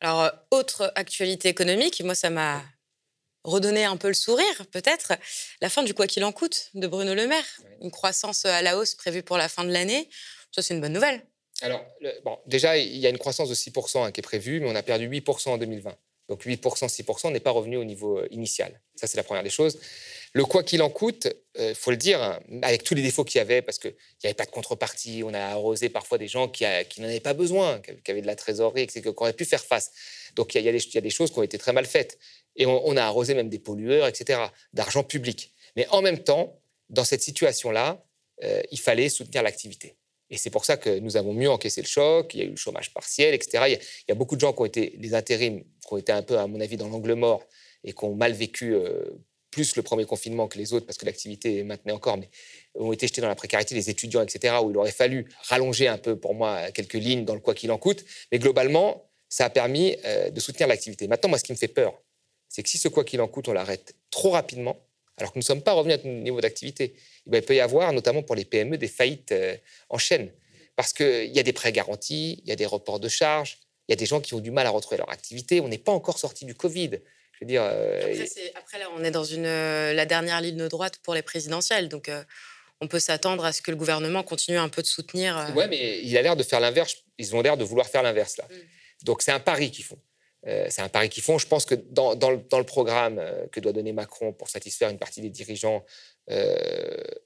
Alors, 0.00 0.30
autre 0.50 0.92
actualité 0.96 1.48
économique, 1.48 2.02
moi, 2.02 2.14
ça 2.14 2.30
m'a 2.30 2.62
redonner 3.44 3.84
un 3.84 3.96
peu 3.96 4.08
le 4.08 4.14
sourire, 4.14 4.66
peut-être. 4.72 5.12
La 5.60 5.68
fin 5.68 5.82
du 5.82 5.94
quoi 5.94 6.06
qu'il 6.06 6.24
en 6.24 6.32
coûte 6.32 6.70
de 6.74 6.86
Bruno 6.86 7.14
Le 7.14 7.26
Maire. 7.26 7.44
Une 7.80 7.90
croissance 7.90 8.44
à 8.44 8.62
la 8.62 8.76
hausse 8.76 8.94
prévue 8.94 9.22
pour 9.22 9.36
la 9.36 9.48
fin 9.48 9.64
de 9.64 9.70
l'année. 9.70 10.08
Ça, 10.50 10.62
c'est 10.62 10.74
une 10.74 10.80
bonne 10.80 10.92
nouvelle. 10.92 11.22
Alors, 11.62 11.84
bon, 12.24 12.38
déjà, 12.46 12.76
il 12.76 12.96
y 12.96 13.06
a 13.06 13.10
une 13.10 13.18
croissance 13.18 13.48
de 13.48 13.54
6% 13.54 14.04
hein, 14.04 14.12
qui 14.12 14.20
est 14.20 14.22
prévue, 14.22 14.60
mais 14.60 14.68
on 14.68 14.74
a 14.74 14.82
perdu 14.82 15.08
8% 15.08 15.50
en 15.50 15.58
2020. 15.58 15.96
Donc 16.28 16.46
8%, 16.46 16.88
6% 16.88 17.32
n'est 17.32 17.40
pas 17.40 17.50
revenu 17.50 17.76
au 17.76 17.84
niveau 17.84 18.18
euh, 18.18 18.26
initial. 18.30 18.80
Ça, 18.96 19.06
c'est 19.06 19.18
la 19.18 19.22
première 19.22 19.42
des 19.42 19.50
choses. 19.50 19.78
Le 20.32 20.44
quoi 20.46 20.62
qu'il 20.62 20.82
en 20.82 20.88
coûte, 20.88 21.28
il 21.56 21.60
euh, 21.60 21.74
faut 21.74 21.90
le 21.90 21.98
dire, 21.98 22.22
hein, 22.22 22.40
avec 22.62 22.82
tous 22.82 22.94
les 22.94 23.02
défauts 23.02 23.24
qu'il 23.24 23.38
y 23.38 23.42
avait, 23.42 23.60
parce 23.60 23.78
qu'il 23.78 23.90
n'y 23.90 24.28
avait 24.28 24.34
pas 24.34 24.46
de 24.46 24.50
contrepartie, 24.50 25.22
on 25.24 25.34
a 25.34 25.40
arrosé 25.40 25.90
parfois 25.90 26.16
des 26.16 26.26
gens 26.26 26.48
qui, 26.48 26.64
qui 26.88 27.02
n'en 27.02 27.08
avaient 27.08 27.20
pas 27.20 27.34
besoin, 27.34 27.80
qui 27.80 28.10
avaient 28.10 28.22
de 28.22 28.26
la 28.26 28.36
trésorerie, 28.36 28.86
qui 28.86 29.02
auraient 29.06 29.34
pu 29.34 29.44
faire 29.44 29.62
face. 29.62 29.92
Donc 30.34 30.54
il 30.54 30.62
y, 30.62 30.68
a, 30.68 30.72
il 30.72 30.94
y, 30.94 30.98
a 30.98 31.00
des 31.02 31.10
choses 31.10 31.30
qui 31.30 31.38
ont 31.38 31.42
été 31.42 31.58
très 31.58 31.72
mal 31.72 31.84
faites. 31.84 32.18
Et 32.56 32.66
on, 32.66 32.96
a 32.96 33.02
arrosé 33.02 33.34
même 33.34 33.48
des 33.48 33.58
pollueurs, 33.58 34.06
etc., 34.06 34.40
d'argent 34.72 35.02
public. 35.02 35.52
Mais 35.76 35.86
en 35.90 36.02
même 36.02 36.18
temps, 36.18 36.60
dans 36.88 37.04
cette 37.04 37.22
situation-là, 37.22 38.04
euh, 38.44 38.62
il 38.70 38.78
fallait 38.78 39.08
soutenir 39.08 39.42
l'activité. 39.42 39.96
Et 40.30 40.36
c'est 40.36 40.50
pour 40.50 40.64
ça 40.64 40.76
que 40.76 40.98
nous 41.00 41.16
avons 41.16 41.32
mieux 41.32 41.50
encaissé 41.50 41.80
le 41.82 41.86
choc, 41.86 42.32
il 42.34 42.40
y 42.40 42.42
a 42.42 42.46
eu 42.46 42.50
le 42.50 42.56
chômage 42.56 42.92
partiel, 42.92 43.34
etc. 43.34 43.64
Il 43.68 43.78
y 44.08 44.12
a, 44.12 44.14
beaucoup 44.14 44.36
de 44.36 44.40
gens 44.40 44.52
qui 44.52 44.62
ont 44.62 44.64
été, 44.64 44.94
des 44.96 45.14
intérims, 45.14 45.62
qui 45.62 45.92
ont 45.92 45.96
été 45.96 46.12
un 46.12 46.22
peu, 46.22 46.38
à 46.38 46.46
mon 46.46 46.60
avis, 46.60 46.76
dans 46.76 46.88
l'angle 46.88 47.14
mort 47.14 47.44
et 47.82 47.92
qui 47.92 48.04
ont 48.04 48.14
mal 48.14 48.32
vécu 48.32 48.74
euh, 48.74 49.04
plus 49.50 49.76
le 49.76 49.82
premier 49.82 50.04
confinement 50.04 50.48
que 50.48 50.58
les 50.58 50.72
autres, 50.72 50.86
parce 50.86 50.98
que 50.98 51.06
l'activité 51.06 51.58
est 51.58 51.64
maintenue 51.64 51.92
encore, 51.92 52.16
mais 52.16 52.28
ont 52.74 52.92
été 52.92 53.06
jetés 53.06 53.20
dans 53.20 53.28
la 53.28 53.36
précarité, 53.36 53.74
les 53.74 53.88
étudiants, 53.88 54.22
etc., 54.22 54.56
où 54.62 54.70
il 54.70 54.76
aurait 54.76 54.90
fallu 54.90 55.28
rallonger 55.42 55.86
un 55.86 55.98
peu, 55.98 56.16
pour 56.16 56.34
moi, 56.34 56.72
quelques 56.72 56.94
lignes 56.94 57.24
dans 57.24 57.34
le 57.34 57.40
quoi 57.40 57.54
qu'il 57.54 57.70
en 57.70 57.78
coûte. 57.78 58.04
Mais 58.32 58.40
globalement, 58.40 59.08
ça 59.28 59.44
a 59.44 59.50
permis 59.50 59.96
euh, 60.04 60.30
de 60.30 60.40
soutenir 60.40 60.66
l'activité. 60.66 61.06
Maintenant, 61.06 61.28
moi, 61.28 61.38
ce 61.38 61.44
qui 61.44 61.52
me 61.52 61.56
fait 61.56 61.68
peur, 61.68 62.02
c'est 62.48 62.62
que 62.62 62.68
si 62.68 62.78
ce 62.78 62.88
quoi 62.88 63.04
qu'il 63.04 63.20
en 63.20 63.28
coûte, 63.28 63.48
on 63.48 63.52
l'arrête 63.52 63.94
trop 64.10 64.30
rapidement, 64.30 64.78
alors 65.16 65.32
que 65.32 65.38
nous 65.38 65.42
ne 65.42 65.46
sommes 65.46 65.62
pas 65.62 65.72
revenus 65.72 65.94
à 65.94 65.96
notre 65.98 66.08
niveau 66.08 66.40
d'activité, 66.40 66.94
eh 67.26 67.30
ben, 67.30 67.38
il 67.38 67.44
peut 67.44 67.54
y 67.54 67.60
avoir, 67.60 67.92
notamment 67.92 68.22
pour 68.22 68.34
les 68.34 68.44
PME, 68.44 68.78
des 68.78 68.88
faillites 68.88 69.32
euh, 69.32 69.56
en 69.88 69.98
chaîne. 69.98 70.30
Parce 70.76 70.92
qu'il 70.92 71.30
y 71.30 71.38
a 71.38 71.42
des 71.42 71.52
prêts 71.52 71.72
garantis, 71.72 72.40
il 72.42 72.48
y 72.48 72.52
a 72.52 72.56
des 72.56 72.66
reports 72.66 72.98
de 72.98 73.08
charges, 73.08 73.58
il 73.88 73.92
y 73.92 73.94
a 73.94 73.96
des 73.96 74.06
gens 74.06 74.20
qui 74.20 74.34
ont 74.34 74.40
du 74.40 74.50
mal 74.50 74.66
à 74.66 74.70
retrouver 74.70 74.96
leur 74.96 75.10
activité. 75.10 75.60
On 75.60 75.68
n'est 75.68 75.78
pas 75.78 75.92
encore 75.92 76.18
sorti 76.18 76.44
du 76.44 76.54
Covid. 76.54 76.90
Je 77.32 77.40
veux 77.40 77.46
dire. 77.46 77.62
Après, 78.54 78.78
là, 78.78 78.88
on 78.96 79.04
est 79.04 79.10
dans 79.10 79.24
une, 79.24 79.44
la 79.44 80.06
dernière 80.06 80.40
ligne 80.40 80.68
droite 80.68 80.98
pour 81.02 81.14
les 81.14 81.22
présidentielles. 81.22 81.88
Donc, 81.88 82.10
on 82.80 82.88
peut 82.88 82.98
s'attendre 82.98 83.44
à 83.44 83.52
ce 83.52 83.62
que 83.62 83.70
le 83.70 83.76
gouvernement 83.76 84.22
continue 84.24 84.58
un 84.58 84.68
peu 84.68 84.82
de 84.82 84.86
soutenir. 84.86 85.52
Oui, 85.54 85.64
mais 85.68 86.00
il 86.02 86.16
a 86.16 86.22
l'air 86.22 86.34
de 86.34 86.42
faire 86.42 86.60
l'inverse. 86.60 86.96
Ils 87.18 87.36
ont 87.36 87.42
l'air 87.42 87.56
de 87.56 87.64
vouloir 87.64 87.86
faire 87.86 88.02
l'inverse, 88.02 88.36
là. 88.38 88.48
Mm. 88.50 89.04
Donc, 89.04 89.22
c'est 89.22 89.32
un 89.32 89.40
pari 89.40 89.70
qu'ils 89.70 89.84
font. 89.84 89.98
C'est 90.44 90.82
un 90.82 90.88
pari 90.88 91.08
qu'ils 91.08 91.22
font. 91.22 91.38
Je 91.38 91.46
pense 91.46 91.64
que 91.64 91.74
dans, 91.74 92.12
le, 92.12 92.64
programme 92.64 93.20
que 93.50 93.60
doit 93.60 93.72
donner 93.72 93.92
Macron 93.92 94.32
pour 94.32 94.48
satisfaire 94.48 94.90
une 94.90 94.98
partie 94.98 95.20
des 95.20 95.30
dirigeants 95.30 95.84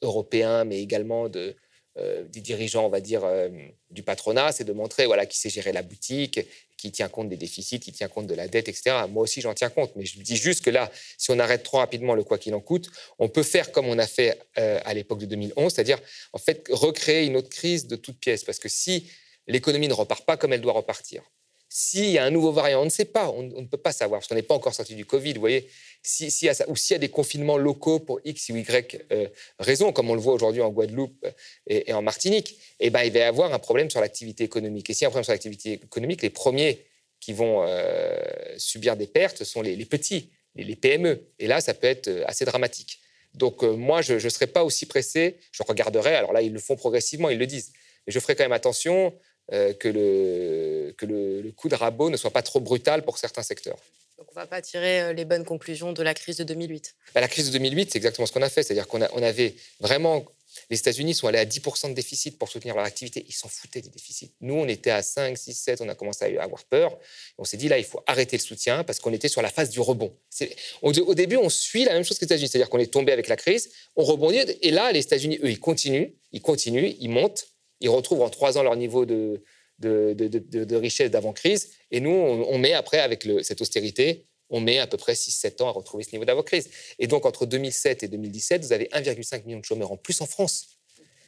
européens, 0.03 0.65
mais 0.65 0.81
également 0.81 1.29
de, 1.29 1.57
euh, 1.99 2.23
des 2.29 2.41
dirigeants, 2.41 2.87
on 2.87 2.89
va 2.89 3.01
dire, 3.01 3.25
euh, 3.25 3.49
du 3.91 4.03
patronat, 4.05 4.53
c'est 4.53 4.63
de 4.63 4.73
montrer 4.73 5.07
voilà, 5.07 5.27
qui 5.27 5.37
sait 5.37 5.49
gérer 5.49 5.73
la 5.73 5.83
boutique, 5.83 6.39
qui 6.77 6.93
tient 6.93 7.09
compte 7.09 7.29
des 7.29 7.37
déficits, 7.37 7.81
qui 7.81 7.91
tient 7.91 8.07
compte 8.07 8.29
de 8.29 8.35
la 8.35 8.47
dette, 8.47 8.69
etc. 8.69 8.97
Moi 9.09 9.25
aussi, 9.25 9.41
j'en 9.41 9.53
tiens 9.53 9.71
compte. 9.71 9.97
Mais 9.97 10.05
je 10.05 10.21
dis 10.21 10.37
juste 10.37 10.65
que 10.65 10.71
là, 10.71 10.93
si 11.17 11.33
on 11.33 11.39
arrête 11.41 11.65
trop 11.65 11.79
rapidement 11.79 12.15
le 12.15 12.23
quoi 12.23 12.39
qu'il 12.39 12.55
en 12.55 12.61
coûte, 12.61 12.89
on 13.19 13.29
peut 13.29 13.43
faire 13.43 13.73
comme 13.73 13.87
on 13.87 13.99
a 13.99 14.07
fait 14.07 14.39
euh, 14.59 14.79
à 14.85 14.95
l'époque 14.95 15.19
de 15.19 15.27
2011, 15.27 15.73
c'est-à-dire, 15.73 15.99
en 16.33 16.39
fait, 16.39 16.69
recréer 16.71 17.27
une 17.27 17.37
autre 17.37 17.49
crise 17.49 17.89
de 17.89 17.97
toutes 17.97 18.21
pièces. 18.21 18.45
Parce 18.45 18.61
que 18.61 18.69
si 18.69 19.11
l'économie 19.49 19.89
ne 19.89 19.95
repart 19.95 20.25
pas 20.25 20.37
comme 20.37 20.53
elle 20.53 20.61
doit 20.61 20.75
repartir, 20.75 21.25
s'il 21.69 22.09
y 22.09 22.19
a 22.19 22.25
un 22.25 22.31
nouveau 22.31 22.51
variant, 22.51 22.81
on 22.81 22.87
ne 22.87 22.91
sait 22.91 23.05
pas, 23.05 23.29
on, 23.31 23.43
ne 23.43 23.67
peut 23.67 23.77
pas 23.77 23.93
savoir, 23.93 24.21
parce 24.21 24.29
qu'on 24.29 24.35
n'est 24.35 24.43
pas 24.43 24.55
encore 24.55 24.75
sorti 24.75 24.95
du 24.95 25.05
Covid, 25.05 25.35
vous 25.35 25.41
voyez, 25.41 25.69
si, 26.03 26.27
ou 26.69 26.77
s'il 26.77 26.95
y 26.95 26.97
a 26.97 26.99
des 26.99 27.11
confinements 27.11 27.59
locaux 27.59 27.99
pour 27.99 28.21
X 28.25 28.49
ou 28.49 28.57
Y 28.57 29.07
euh, 29.13 29.29
raison, 29.59 29.93
comme 29.93 30.09
on 30.09 30.15
le 30.15 30.21
voit 30.21 30.33
aujourd'hui 30.33 30.63
en 30.63 30.71
Guadeloupe 30.71 31.25
euh, 31.25 31.31
et, 31.67 31.93
en 31.93 32.01
Martinique, 32.01 32.59
eh 32.81 32.89
ben, 32.89 33.03
il 33.03 33.13
va 33.13 33.19
y 33.19 33.23
avoir 33.23 33.53
un 33.53 33.59
problème 33.59 33.91
sur 33.91 34.01
l'activité 34.01 34.45
économique. 34.45 34.89
Et 34.89 34.95
s'il 34.95 35.03
y 35.03 35.05
a 35.05 35.09
un 35.09 35.11
problème 35.11 35.25
sur 35.25 35.33
l'activité 35.33 35.75
économique, 35.75 36.23
les 36.23 36.31
premiers 36.31 36.87
qui 37.21 37.35
vont 37.35 37.65
euh, 37.67 38.17
subir 38.57 38.97
des 38.97 39.07
pertes 39.07 39.45
sont 39.45 39.61
les, 39.61 39.77
petits, 39.85 40.31
les, 40.55 40.77
PME. 40.77 41.21
Et 41.39 41.49
là, 41.49 41.61
ça 41.61 41.75
peut 41.75 41.89
être 41.89 42.09
assez 42.27 42.47
dramatique. 42.47 43.01
Donc 43.35 43.63
moi, 43.63 44.01
je 44.01 44.15
ne 44.15 44.29
serais 44.31 44.47
pas 44.47 44.65
aussi 44.65 44.87
pressé, 44.87 45.37
je 45.53 45.63
regarderai, 45.63 46.15
alors 46.15 46.33
là, 46.33 46.41
ils 46.41 46.53
le 46.53 46.61
font 46.61 46.77
progressivement, 46.77 47.29
ils 47.29 47.39
le 47.39 47.47
disent, 47.47 47.73
mais 48.07 48.13
je 48.13 48.21
ferai 48.21 48.35
quand 48.35 48.45
même 48.45 48.53
attention 48.53 49.13
euh, 49.53 49.73
que, 49.73 49.89
le, 49.89 50.93
que 50.99 51.07
le, 51.07 51.51
coup 51.53 51.71
de 51.71 51.75
rabot 51.75 52.11
ne 52.11 52.19
soit 52.19 52.31
pas 52.31 52.43
trop 52.43 52.61
brutal 52.61 53.03
pour 53.03 53.17
certains 53.17 53.43
secteurs. 53.43 53.79
Donc 54.19 54.27
on 54.29 54.39
ne 54.39 54.45
va 54.45 54.47
pas 54.47 54.61
tirer 54.61 55.01
euh, 55.01 55.13
les 55.15 55.25
bonnes 55.25 55.47
conclusions 55.47 55.95
de 55.95 56.03
la 56.03 56.13
crise 56.13 56.37
de 56.37 56.45
2008. 56.45 56.95
Bah, 57.15 57.23
la 57.23 57.29
crise 57.29 57.47
de 57.47 57.53
2008, 57.53 57.93
c'est 57.93 57.97
exactement 57.97 58.27
ce 58.27 58.33
qu'on 58.33 58.43
a 58.43 58.51
fait. 58.51 58.63
C'est-à-dire 58.63 58.87
qu'on 58.87 59.01
on 59.01 59.23
avait 59.23 59.55
vraiment... 59.81 60.27
Les 60.69 60.79
États-Unis 60.79 61.15
sont 61.15 61.29
allés 61.29 61.39
à 61.39 61.47
10% 61.47 61.89
de 61.89 61.95
déficit 61.95 62.39
pour 62.39 62.51
soutenir 62.51 62.75
leur 62.75 62.85
activité. 62.85 63.25
Ils 63.27 63.33
s'en 63.33 63.49
foutaient 63.49 63.81
des 63.81 63.89
déficits. 63.89 64.33
Nous, 64.43 64.55
on 64.55 64.67
était 64.67 64.91
à 64.91 65.03
5, 65.03 65.39
6, 65.39 65.55
7. 65.55 65.81
On 65.81 65.89
a 65.89 65.95
commencé 65.95 66.37
à 66.37 66.43
avoir 66.43 66.65
peur. 66.65 66.99
On 67.39 67.45
s'est 67.45 67.57
dit, 67.57 67.69
là, 67.69 67.79
il 67.79 67.85
faut 67.85 68.03
arrêter 68.07 68.37
le 68.37 68.43
soutien 68.43 68.85
parce 68.85 68.99
qu'on 68.99 69.13
était 69.13 69.29
sur 69.29 69.41
la 69.41 69.51
phase 69.51 69.71
du 69.71 69.81
rebond. 69.81 70.15
Au 70.83 71.15
début, 71.15 71.37
on 71.37 71.49
suit 71.49 71.85
la 71.85 71.95
même 71.95 72.05
chose 72.05 72.19
que 72.19 72.25
les 72.25 72.27
États-Unis. 72.27 72.49
C'est-à-dire 72.49 72.69
qu'on 72.69 72.81
est 72.81 72.93
tombé 72.93 73.13
avec 73.13 73.29
la 73.29 73.37
crise, 73.37 73.71
on 73.97 74.05
rebondit. 74.05 74.39
Et 74.61 74.73
là, 74.73 74.93
les 74.93 75.01
États-Unis, 75.01 75.39
eux, 75.43 75.51
ils 75.51 75.61
continuent. 75.61 76.09
Ils 76.33 76.43
continuent, 76.43 76.93
ils 76.99 77.09
montent 77.09 77.47
ils 77.81 77.89
retrouvent 77.89 78.23
en 78.23 78.31
trois 78.31 78.59
ans 78.59 78.63
leur 78.63 78.77
niveau 78.77 79.07
de, 79.07 79.43
richesse 80.77 81.11
d'avant-crise. 81.11 81.71
Et 81.91 82.01
nous, 82.01 82.11
on, 82.11 82.59
met 82.59 82.73
après, 82.73 82.99
avec 82.99 83.27
cette 83.43 83.61
austérité, 83.61 84.27
on 84.51 84.61
met 84.61 84.79
à 84.79 84.87
peu 84.87 84.97
près 84.97 85.13
6-7 85.13 85.63
ans 85.63 85.69
à 85.69 85.73
retrouver 85.73 86.05
ce 86.05 86.13
niveau 86.13 86.25
d'avant-crise. 86.25 86.71
Et 86.99 87.07
donc, 87.07 87.27
entre 87.27 87.47
2007 87.47 88.03
et 88.03 88.09
2017, 88.09 88.65
vous 88.65 88.73
avez 88.73 88.87
1,5 88.87 89.45
million 89.45 89.61
de 89.61 89.65
chômeurs 89.65 89.93
en 89.93 89.97
plus 89.97 90.21
en 90.21 90.27
France, 90.27 90.79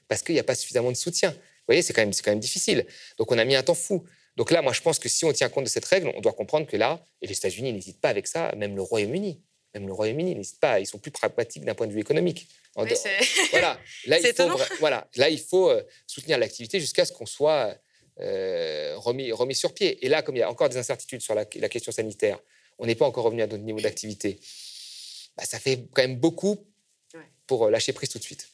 parce 0.08 0.22
qu'il 0.22 0.34
n'y 0.34 0.40
a 0.40 0.44
pas 0.44 0.54
suffisamment 0.54 0.90
de 0.90 0.96
soutien. 0.96 1.30
Vous 1.30 1.74
voyez, 1.74 1.82
c'est 1.82 1.92
quand, 1.92 2.02
même, 2.02 2.12
quand 2.12 2.30
même 2.30 2.40
difficile. 2.40 2.86
Donc, 3.18 3.30
on 3.30 3.38
a 3.38 3.44
mis 3.44 3.54
un 3.54 3.62
temps 3.62 3.74
fou. 3.74 4.04
Donc 4.36 4.50
là, 4.50 4.62
moi, 4.62 4.72
je 4.72 4.80
pense 4.80 4.98
que 4.98 5.08
si 5.08 5.24
on 5.24 5.32
tient 5.32 5.48
compte 5.48 5.64
de 5.64 5.68
cette 5.68 5.84
règle, 5.84 6.12
on 6.16 6.20
doit 6.20 6.32
comprendre 6.32 6.66
que 6.66 6.76
là, 6.76 7.04
et 7.20 7.26
les 7.26 7.36
États-Unis 7.36 7.72
n'hésitent 7.72 8.00
pas 8.00 8.08
avec 8.08 8.26
ça, 8.26 8.52
même 8.56 8.74
le 8.74 8.82
Royaume-Uni, 8.82 9.42
même 9.74 9.86
le 9.86 9.92
Royaume-Uni 9.92 10.34
n'hésite 10.34 10.60
pas, 10.60 10.80
ils 10.80 10.86
sont 10.86 10.98
plus 10.98 11.10
pragmatiques 11.10 11.64
d'un 11.64 11.74
point 11.74 11.86
de 11.86 11.92
vue 11.92 12.00
économique. 12.00 12.48
voilà, 13.50 13.80
là 14.06 14.18
il, 14.18 14.32
faut, 14.32 14.60
voilà, 14.78 15.08
là, 15.16 15.28
il 15.28 15.40
faut 15.40 15.72
soutenir 16.06 16.38
l'activité 16.38 16.80
jusqu'à 16.80 17.04
ce 17.04 17.12
qu'on 17.12 17.26
soit 17.26 17.76
euh, 18.20 18.96
remis, 18.98 19.32
remis 19.32 19.54
sur 19.54 19.72
pied. 19.72 20.04
Et 20.04 20.08
là, 20.08 20.20
comme 20.20 20.36
il 20.36 20.40
y 20.40 20.42
a 20.42 20.50
encore 20.50 20.68
des 20.68 20.76
incertitudes 20.76 21.22
sur 21.22 21.34
la, 21.34 21.46
question 21.46 21.90
sanitaire, 21.90 22.38
on 22.78 22.84
n'est 22.84 22.94
pas 22.94 23.06
encore 23.06 23.24
revenu 23.24 23.40
à 23.40 23.46
notre 23.46 23.62
niveau 23.62 23.80
d'activité, 23.80 24.38
bah, 25.36 25.44
ça 25.44 25.58
fait 25.58 25.86
quand 25.94 26.02
même 26.02 26.16
beaucoup 26.16 26.66
pour 27.46 27.64
euh, 27.64 27.70
lâcher 27.70 27.92
prise 27.92 28.10
tout 28.10 28.18
de 28.18 28.24
suite. 28.24 28.48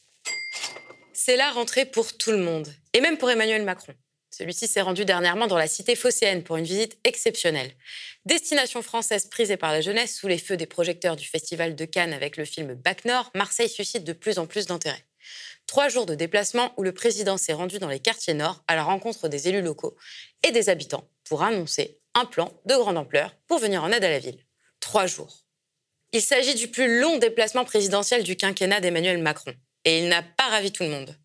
C'est 1.13 1.35
la 1.35 1.51
rentrée 1.51 1.85
pour 1.85 2.15
tout 2.15 2.31
le 2.31 2.37
monde, 2.37 2.73
et 2.93 3.01
même 3.01 3.17
pour 3.17 3.29
Emmanuel 3.29 3.63
Macron. 3.63 3.93
Celui-ci 4.37 4.67
s'est 4.67 4.81
rendu 4.81 5.03
dernièrement 5.03 5.47
dans 5.47 5.57
la 5.57 5.65
cité 5.65 5.95
phocéenne 5.95 6.43
pour 6.43 6.57
une 6.57 6.63
visite 6.63 6.99
exceptionnelle. 7.03 7.71
Destination 8.27 8.83
française 8.83 9.25
prisée 9.25 9.57
par 9.57 9.71
la 9.71 9.81
jeunesse 9.81 10.15
sous 10.15 10.27
les 10.27 10.37
feux 10.37 10.57
des 10.57 10.67
projecteurs 10.67 11.15
du 11.15 11.25
Festival 11.25 11.75
de 11.75 11.85
Cannes 11.85 12.13
avec 12.13 12.37
le 12.37 12.45
film 12.45 12.75
Bac 12.75 13.05
Nord, 13.05 13.31
Marseille 13.33 13.67
suscite 13.67 14.03
de 14.03 14.13
plus 14.13 14.37
en 14.37 14.45
plus 14.45 14.67
d'intérêt. 14.67 15.03
Trois 15.65 15.89
jours 15.89 16.05
de 16.05 16.13
déplacement 16.13 16.71
où 16.77 16.83
le 16.83 16.91
président 16.91 17.35
s'est 17.37 17.53
rendu 17.53 17.79
dans 17.79 17.87
les 17.87 17.99
quartiers 17.99 18.35
nord 18.35 18.63
à 18.67 18.75
la 18.75 18.83
rencontre 18.83 19.27
des 19.27 19.47
élus 19.47 19.63
locaux 19.63 19.95
et 20.47 20.51
des 20.51 20.69
habitants 20.69 21.09
pour 21.23 21.41
annoncer 21.41 21.99
un 22.13 22.25
plan 22.25 22.53
de 22.65 22.75
grande 22.75 22.99
ampleur 22.99 23.35
pour 23.47 23.57
venir 23.57 23.83
en 23.83 23.91
aide 23.91 24.03
à 24.03 24.09
la 24.11 24.19
ville. 24.19 24.45
Trois 24.81 25.07
jours. 25.07 25.47
Il 26.13 26.21
s'agit 26.21 26.53
du 26.53 26.67
plus 26.67 26.99
long 27.01 27.17
déplacement 27.17 27.65
présidentiel 27.65 28.21
du 28.21 28.35
quinquennat 28.35 28.81
d'Emmanuel 28.81 29.17
Macron. 29.17 29.55
Et 29.83 29.97
il 29.97 30.09
n'a 30.09 30.21
pas 30.21 30.49
ravi 30.49 30.71
tout 30.71 30.83
le 30.83 30.89
monde. 30.89 31.17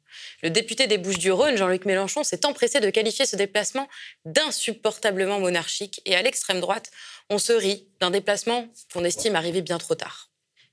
Le 0.43 0.51
député 0.51 0.87
des 0.87 0.99
Bouches-du-Rhône, 0.99 1.57
Jean-Luc 1.57 1.85
Mélenchon, 1.85 2.25
s'est 2.25 2.47
empressé 2.47 2.81
de 2.81 2.91
qualifier 2.91 3.27
ce 3.27 3.37
déplacement 3.37 3.89
d'insupportablement 4.25 5.41
monarchique 5.41 6.01
et 6.05 6.15
à 6.15 6.23
l'extrême 6.23 6.61
droite, 6.61 6.91
on 7.31 7.39
se 7.39 7.53
rit 7.53 7.89
d'un 8.01 8.11
déplacement 8.11 8.69
qu'on 8.93 9.05
estime 9.05 9.37
arriver 9.37 9.63
bien 9.63 9.79
trop 9.79 9.95
tard. 9.95 10.31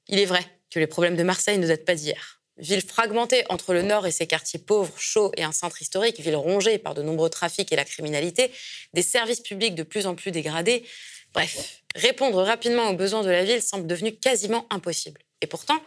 Il 0.08 0.19
est 0.19 0.25
vrai 0.25 0.45
que 0.69 0.80
les 0.80 0.88
problèmes 0.88 1.15
de 1.15 1.23
Marseille 1.23 1.58
ne 1.58 1.67
datent 1.67 1.86
pas 1.86 1.95
d'hier. 1.95 2.41
Ville 2.58 2.82
fragmentée 2.82 3.45
entre 3.49 3.73
le 3.73 3.82
nord 3.82 4.06
et 4.06 4.12
ses 4.12 4.28
quartiers 4.28 4.60
pauvres, 4.60 4.93
chauds 4.97 5.32
et 5.38 5.43
un 5.43 5.54
centre 5.54 5.82
historique, 5.82 6.19
ville 6.19 6.36
rongée 6.36 6.78
par 6.78 6.93
de 6.93 7.02
nombreux 7.02 7.30
trafics 7.30 7.71
et 7.71 7.75
la 7.78 7.86
criminalité, 7.86 8.52
des 8.93 9.02
services 9.02 9.39
publics 9.39 9.75
de 9.75 9.84
plus 9.84 10.08
en 10.08 10.15
plus 10.15 10.32
dégradés. 10.32 10.86
Bref, 11.34 11.84
répondre 11.95 12.43
rapidement 12.43 12.89
aux 12.89 12.95
besoins 12.95 13.23
de 13.23 13.30
la 13.30 13.45
ville 13.45 13.62
semble 13.62 13.88
devenu 13.88 14.13
quasiment 14.13 14.67
impossible. 14.71 15.21
Et 15.41 15.47
pourtant, 15.47 15.82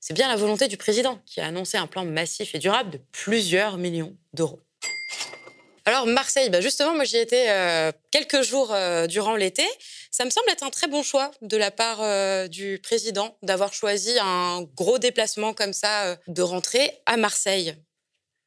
c'est 0.00 0.14
bien 0.14 0.28
la 0.28 0.36
volonté 0.36 0.66
du 0.66 0.76
président 0.76 1.20
qui 1.26 1.40
a 1.40 1.46
annoncé 1.46 1.76
un 1.76 1.86
plan 1.86 2.04
massif 2.04 2.54
et 2.54 2.58
durable 2.58 2.90
de 2.90 3.00
plusieurs 3.12 3.76
millions 3.76 4.16
d'euros. 4.32 4.60
Alors 5.84 6.06
Marseille, 6.06 6.50
bah 6.50 6.60
justement, 6.60 6.94
moi 6.94 7.04
j'y 7.04 7.16
étais 7.16 7.46
euh, 7.48 7.90
quelques 8.10 8.42
jours 8.42 8.72
euh, 8.72 9.06
durant 9.06 9.34
l'été. 9.34 9.64
Ça 10.10 10.24
me 10.24 10.30
semble 10.30 10.48
être 10.50 10.62
un 10.62 10.70
très 10.70 10.88
bon 10.88 11.02
choix 11.02 11.30
de 11.42 11.56
la 11.56 11.70
part 11.70 12.00
euh, 12.02 12.48
du 12.48 12.78
président 12.82 13.36
d'avoir 13.42 13.72
choisi 13.72 14.12
un 14.20 14.62
gros 14.76 14.98
déplacement 14.98 15.52
comme 15.54 15.72
ça 15.72 16.16
de 16.28 16.42
rentrer 16.42 16.92
à 17.06 17.16
Marseille. 17.16 17.74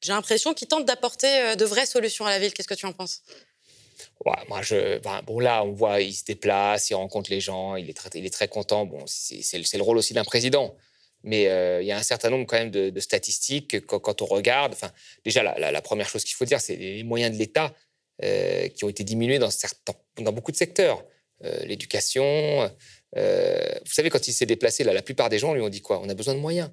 J'ai 0.02 0.12
l'impression 0.12 0.54
qu'il 0.54 0.68
tente 0.68 0.86
d'apporter 0.86 1.56
de 1.56 1.66
vraies 1.66 1.86
solutions 1.86 2.26
à 2.26 2.30
la 2.30 2.40
ville. 2.40 2.54
Qu'est-ce 2.54 2.68
que 2.68 2.74
tu 2.74 2.86
en 2.86 2.94
penses? 2.94 3.22
Moi, 4.48 4.62
je, 4.62 5.00
bon, 5.24 5.40
là, 5.40 5.64
on 5.64 5.72
voit, 5.72 6.02
il 6.02 6.14
se 6.14 6.24
déplace, 6.24 6.90
il 6.90 6.96
rencontre 6.96 7.30
les 7.30 7.40
gens, 7.40 7.76
il 7.76 7.90
est 7.90 7.94
très, 7.94 8.10
il 8.14 8.26
est 8.26 8.34
très 8.34 8.48
content. 8.48 8.86
Bon, 8.86 9.04
c'est 9.08 9.78
le 9.78 9.84
rôle 9.84 9.98
aussi 9.98 10.14
d'un 10.14 10.24
président. 10.24 10.76
Mais 11.24 11.48
euh, 11.48 11.82
il 11.82 11.88
y 11.88 11.92
a 11.92 11.98
un 11.98 12.04
certain 12.04 12.30
nombre 12.30 12.46
quand 12.46 12.58
même 12.58 12.72
de, 12.72 13.00
statistiques 13.00 13.86
quand, 13.86 14.22
on 14.22 14.26
regarde. 14.26 14.74
Enfin, 14.74 14.92
déjà, 15.24 15.42
la, 15.44 15.82
première 15.82 16.10
chose 16.10 16.24
qu'il 16.24 16.36
faut 16.36 16.46
dire, 16.46 16.60
c'est 16.60 16.76
les 16.76 17.04
moyens 17.04 17.34
de 17.34 17.40
l'État 17.40 17.74
euh, 18.24 18.68
qui 18.68 18.84
ont 18.84 18.90
été 18.90 19.04
diminués 19.04 19.40
dans, 19.40 19.50
certains, 19.50 19.94
dans 20.20 20.34
beaucoup 20.34 20.52
de 20.52 20.58
secteurs. 20.58 21.04
Euh, 21.44 21.66
l'éducation. 21.66 22.70
vous 23.16 23.92
savez, 23.94 24.10
quand 24.10 24.28
il 24.28 24.34
s'est 24.34 24.46
déplacé, 24.46 24.84
là, 24.84 24.94
la 24.94 25.02
plupart 25.02 25.30
des 25.30 25.40
gens 25.40 25.54
lui 25.54 25.62
ont 25.62 25.70
dit 25.70 25.82
quoi? 25.82 26.00
On 26.02 26.10
a 26.10 26.14
besoin 26.14 26.36
de 26.36 26.40
moyens. 26.40 26.70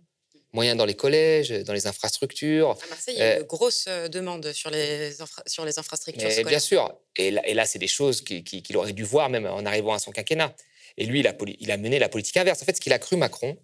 Moyens 0.52 0.76
dans 0.76 0.84
les 0.84 0.94
collèges, 0.94 1.50
dans 1.50 1.72
les 1.72 1.86
infrastructures. 1.86 2.70
À 2.70 2.86
Marseille, 2.88 3.14
il 3.16 3.20
y 3.20 3.22
a 3.22 3.38
une 3.38 3.44
grosse 3.44 3.86
demande 4.10 4.52
sur 4.52 4.68
les, 4.68 5.12
sur 5.46 5.64
les 5.64 5.78
infrastructures. 5.78 6.28
scolaires. 6.28 6.48
Bien 6.48 6.58
sûr. 6.58 6.92
Et 7.16 7.30
là, 7.30 7.66
c'est 7.66 7.78
des 7.78 7.86
choses 7.86 8.22
qu'il 8.22 8.76
aurait 8.76 8.92
dû 8.92 9.04
voir 9.04 9.28
même 9.28 9.46
en 9.46 9.64
arrivant 9.64 9.94
à 9.94 10.00
son 10.00 10.10
quinquennat. 10.10 10.52
Et 10.96 11.06
lui, 11.06 11.20
il 11.20 11.28
a, 11.28 11.36
il 11.60 11.70
a 11.70 11.76
mené 11.76 12.00
la 12.00 12.08
politique 12.08 12.36
inverse. 12.36 12.60
En 12.62 12.64
fait, 12.64 12.74
ce 12.74 12.80
qu'il 12.80 12.92
a 12.92 12.98
cru, 12.98 13.16
Macron, 13.16 13.56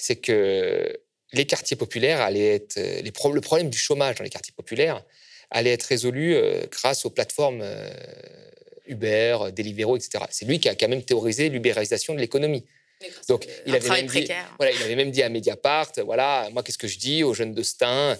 c'est 0.00 0.16
que 0.16 0.98
les 1.32 1.46
quartiers 1.46 1.76
populaires 1.76 2.20
allaient 2.20 2.54
être. 2.56 2.78
Euh, 2.78 3.02
le 3.02 3.40
problème 3.40 3.70
du 3.70 3.78
chômage 3.78 4.16
dans 4.16 4.24
les 4.24 4.30
quartiers 4.30 4.54
populaires 4.56 5.02
allait 5.50 5.72
être 5.72 5.84
résolu 5.84 6.34
euh, 6.34 6.62
grâce 6.70 7.04
aux 7.04 7.10
plateformes 7.10 7.60
euh, 7.62 7.90
Uber, 8.86 9.38
Deliveroo, 9.54 9.96
etc. 9.96 10.24
C'est 10.30 10.46
lui 10.46 10.58
qui 10.58 10.68
a 10.68 10.74
quand 10.74 10.88
même 10.88 11.02
théorisé 11.02 11.48
l'ubérisation 11.48 12.14
de 12.14 12.20
l'économie. 12.20 12.64
Donc, 13.28 13.46
il 13.64 13.74
avait, 13.74 13.88
même 13.88 14.06
dit, 14.06 14.28
voilà, 14.58 14.72
il 14.72 14.82
avait 14.82 14.94
même 14.94 15.10
dit 15.10 15.22
à 15.22 15.30
Mediapart, 15.30 15.90
voilà, 16.04 16.50
moi, 16.52 16.62
qu'est-ce 16.62 16.76
que 16.76 16.86
je 16.86 16.98
dis 16.98 17.24
aux 17.24 17.32
jeunes 17.32 17.54
de 17.54 17.62
Stein 17.62 18.18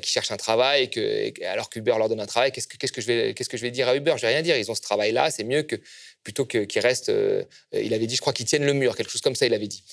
qui 0.00 0.10
cherchent 0.10 0.30
un 0.30 0.38
travail, 0.38 0.88
que, 0.88 1.44
alors 1.44 1.68
qu'Uber 1.68 1.96
leur 1.98 2.08
donne 2.08 2.20
un 2.20 2.24
travail, 2.24 2.50
qu'est-ce 2.50 2.66
que, 2.66 3.02
je 3.02 3.06
vais, 3.06 3.34
qu'est-ce 3.34 3.50
que 3.50 3.58
je 3.58 3.62
vais 3.62 3.70
dire 3.70 3.88
à 3.88 3.94
Uber? 3.94 4.14
Je 4.16 4.22
vais 4.22 4.28
rien 4.28 4.40
dire. 4.40 4.56
Ils 4.56 4.70
ont 4.70 4.74
ce 4.74 4.80
travail-là, 4.80 5.30
c'est 5.30 5.44
mieux 5.44 5.64
que 5.64 5.76
plutôt 6.22 6.46
qu'ils 6.46 6.80
restent. 6.80 7.12
il 7.72 7.94
avait 7.94 8.06
dit, 8.06 8.16
je 8.16 8.20
crois 8.20 8.32
qu'ils 8.32 8.46
tiennent 8.46 8.64
le 8.64 8.74
mur, 8.74 8.96
quelque 8.96 9.10
chose 9.10 9.20
comme 9.20 9.34
ça, 9.34 9.46
il 9.46 9.54
avait 9.54 9.68
dit. 9.68 9.84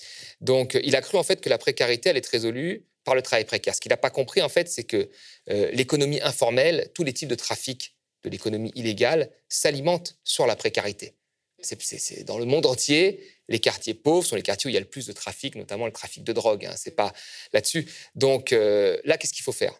Donc, 0.41 0.79
il 0.83 0.95
a 0.95 1.01
cru 1.01 1.17
en 1.17 1.23
fait 1.23 1.41
que 1.41 1.49
la 1.49 1.57
précarité 1.57 2.09
allait 2.09 2.19
être 2.19 2.27
résolue 2.27 2.85
par 3.03 3.15
le 3.15 3.21
travail 3.21 3.45
précaire. 3.45 3.75
Ce 3.75 3.81
qu'il 3.81 3.89
n'a 3.89 3.97
pas 3.97 4.09
compris 4.09 4.41
en 4.41 4.49
fait, 4.49 4.69
c'est 4.69 4.83
que 4.83 5.09
euh, 5.49 5.71
l'économie 5.71 6.21
informelle, 6.21 6.91
tous 6.93 7.03
les 7.03 7.13
types 7.13 7.29
de 7.29 7.35
trafic 7.35 7.95
de 8.23 8.29
l'économie 8.29 8.71
illégale 8.75 9.31
s'alimentent 9.47 10.17
sur 10.23 10.45
la 10.45 10.55
précarité. 10.55 11.15
C'est 11.61 12.23
dans 12.23 12.37
le 12.37 12.45
monde 12.45 12.65
entier, 12.65 13.21
les 13.49 13.59
quartiers 13.59 13.93
pauvres 13.93 14.25
sont 14.25 14.35
les 14.35 14.43
quartiers 14.43 14.67
où 14.67 14.71
il 14.71 14.75
y 14.75 14.77
a 14.77 14.81
le 14.81 14.85
plus 14.85 15.07
de 15.07 15.11
trafic, 15.11 15.55
notamment 15.55 15.87
le 15.87 15.91
trafic 15.91 16.23
de 16.23 16.31
drogue. 16.31 16.65
Hein, 16.65 16.73
c'est 16.77 16.95
pas 16.95 17.11
là-dessus. 17.51 17.89
Donc 18.15 18.53
euh, 18.53 18.97
là, 19.03 19.17
qu'est-ce 19.17 19.33
qu'il 19.33 19.43
faut 19.43 19.51
faire? 19.51 19.73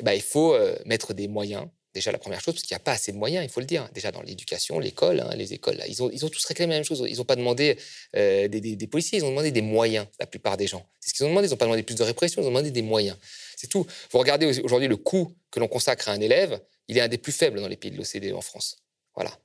Eh 0.00 0.02
ben, 0.02 0.12
Il 0.12 0.22
faut 0.22 0.52
euh, 0.52 0.76
mettre 0.84 1.14
des 1.14 1.28
moyens. 1.28 1.68
Déjà, 1.94 2.10
la 2.10 2.18
première 2.18 2.40
chose, 2.40 2.54
parce 2.54 2.64
qu'il 2.64 2.74
n'y 2.74 2.80
a 2.80 2.84
pas 2.84 2.92
assez 2.92 3.12
de 3.12 3.18
moyens, 3.18 3.44
il 3.44 3.50
faut 3.50 3.60
le 3.60 3.66
dire. 3.66 3.88
Déjà, 3.92 4.10
dans 4.10 4.22
l'éducation, 4.22 4.78
l'école, 4.78 5.20
hein, 5.20 5.34
les 5.36 5.52
écoles, 5.52 5.76
là, 5.76 5.86
ils, 5.86 6.02
ont, 6.02 6.10
ils 6.10 6.24
ont 6.24 6.28
tous 6.28 6.44
réclamé 6.46 6.72
la 6.72 6.78
même 6.78 6.84
chose. 6.84 7.04
Ils 7.06 7.18
n'ont 7.18 7.24
pas 7.24 7.36
demandé 7.36 7.76
euh, 8.16 8.48
des, 8.48 8.86
policiers, 8.86 9.18
ils 9.18 9.24
ont 9.24 9.30
demandé 9.30 9.50
des 9.50 9.60
moyens, 9.60 10.06
la 10.18 10.26
plupart 10.26 10.56
des 10.56 10.66
gens. 10.66 10.86
C'est 11.00 11.10
ce 11.10 11.14
qu'ils 11.14 11.26
ont 11.26 11.28
demandé. 11.28 11.48
Ils 11.48 11.50
n'ont 11.50 11.56
pas 11.56 11.66
demandé 11.66 11.82
plus 11.82 11.94
de 11.94 12.02
répression, 12.02 12.40
ils 12.40 12.46
ont 12.46 12.48
demandé 12.48 12.70
des 12.70 12.82
moyens. 12.82 13.16
C'est 13.56 13.68
tout. 13.68 13.86
Vous 14.10 14.18
regardez 14.18 14.60
aujourd'hui 14.60 14.88
le 14.88 14.96
coût 14.96 15.34
que 15.50 15.60
l'on 15.60 15.68
consacre 15.68 16.08
à 16.08 16.12
un 16.12 16.20
élève, 16.20 16.60
il 16.88 16.96
est 16.96 17.02
un 17.02 17.08
des 17.08 17.18
plus 17.18 17.32
faibles 17.32 17.60
dans 17.60 17.68
les 17.68 17.76
pays 17.76 17.90
de 17.90 17.96
l'OCDE 17.96 18.34
en 18.34 18.40
France. 18.40 18.78
Voilà. 19.14 19.38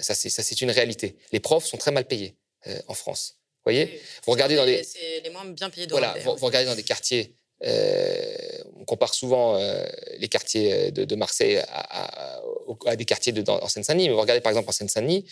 ça, 0.00 0.14
c'est 0.14 0.60
une 0.60 0.70
réalité. 0.70 1.16
Les 1.32 1.40
profs 1.40 1.66
sont 1.66 1.76
très 1.76 1.90
mal 1.90 2.06
payés 2.06 2.36
en 2.86 2.94
France 2.94 3.40
voyez? 3.64 4.00
Vous 4.24 4.32
regardez 4.32 4.56
dans 4.56 4.64
les. 4.64 4.82
C'est 4.84 5.20
les 5.22 5.30
moins 5.30 5.44
bien 5.44 5.70
payés 5.70 5.86
Voilà, 5.90 6.14
vous, 6.24 6.34
regardez 6.36 6.66
dans 6.66 6.74
des 6.74 6.82
quartiers. 6.82 7.34
Euh, 7.64 8.62
on 8.76 8.84
compare 8.84 9.12
souvent 9.12 9.56
euh, 9.56 9.84
les 10.18 10.28
quartiers 10.28 10.72
euh, 10.72 10.90
de, 10.90 11.14
Marseille 11.14 11.62
à, 11.68 12.40
des 12.96 13.04
quartiers 13.04 13.32
de, 13.32 13.48
en 13.50 13.68
Seine-Saint-Denis. 13.68 14.08
Mais 14.08 14.14
vous 14.14 14.20
regardez 14.20 14.40
par 14.40 14.50
exemple 14.50 14.68
en 14.68 14.72
Seine-Saint-Denis, 14.72 15.26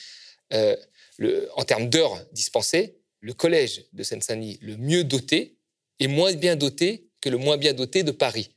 en 0.50 1.64
termes 1.64 1.88
d'heures 1.88 2.22
dispensées, 2.32 2.98
le 3.20 3.32
collège 3.32 3.84
de 3.92 4.02
Seine-Saint-Denis, 4.02 4.58
le 4.60 4.76
mieux 4.76 5.04
doté, 5.04 5.56
est 6.00 6.06
moins 6.06 6.32
bien 6.34 6.54
doté 6.54 7.08
que 7.20 7.28
le 7.28 7.38
moins 7.38 7.56
bien 7.56 7.72
doté 7.72 8.02
de 8.02 8.12
Paris. 8.12 8.50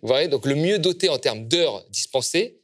Vous 0.00 0.08
voyez? 0.08 0.26
Donc 0.26 0.46
le 0.46 0.56
mieux 0.56 0.78
doté 0.78 1.08
en 1.08 1.18
termes 1.18 1.46
d'heures 1.46 1.84
dispensées 1.90 2.60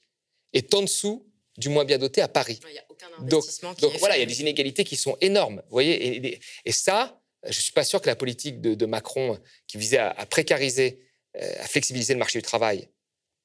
est 0.53 0.75
en 0.75 0.83
dessous 0.83 1.25
du 1.57 1.69
moins 1.69 1.85
bien 1.85 1.99
doté 1.99 2.21
à 2.21 2.29
Paris. 2.29 2.59
Il 2.69 2.73
n'y 2.73 2.79
a 2.79 2.85
aucun 2.89 3.07
investissement 3.19 3.71
donc, 3.71 3.81
donc 3.81 3.99
voilà, 3.99 4.17
il 4.17 4.21
y 4.21 4.23
a 4.23 4.27
des 4.27 4.41
inégalités 4.41 4.85
qui 4.85 4.97
sont 4.97 5.17
énormes. 5.21 5.57
Vous 5.57 5.73
voyez? 5.73 6.39
Et, 6.65 6.73
ça, 6.73 7.18
je 7.45 7.49
ne 7.49 7.63
suis 7.63 7.73
pas 7.73 7.85
sûr 7.85 8.01
que 8.01 8.07
la 8.07 8.17
politique 8.17 8.61
de, 8.61 8.87
Macron, 8.87 9.39
qui 9.67 9.79
visait 9.79 9.99
à, 9.99 10.27
précariser, 10.27 11.01
euh, 11.37 11.53
à 11.61 11.67
flexibiliser 11.67 12.13
le 12.13 12.19
marché 12.19 12.39
du 12.39 12.43
travail, 12.43 12.89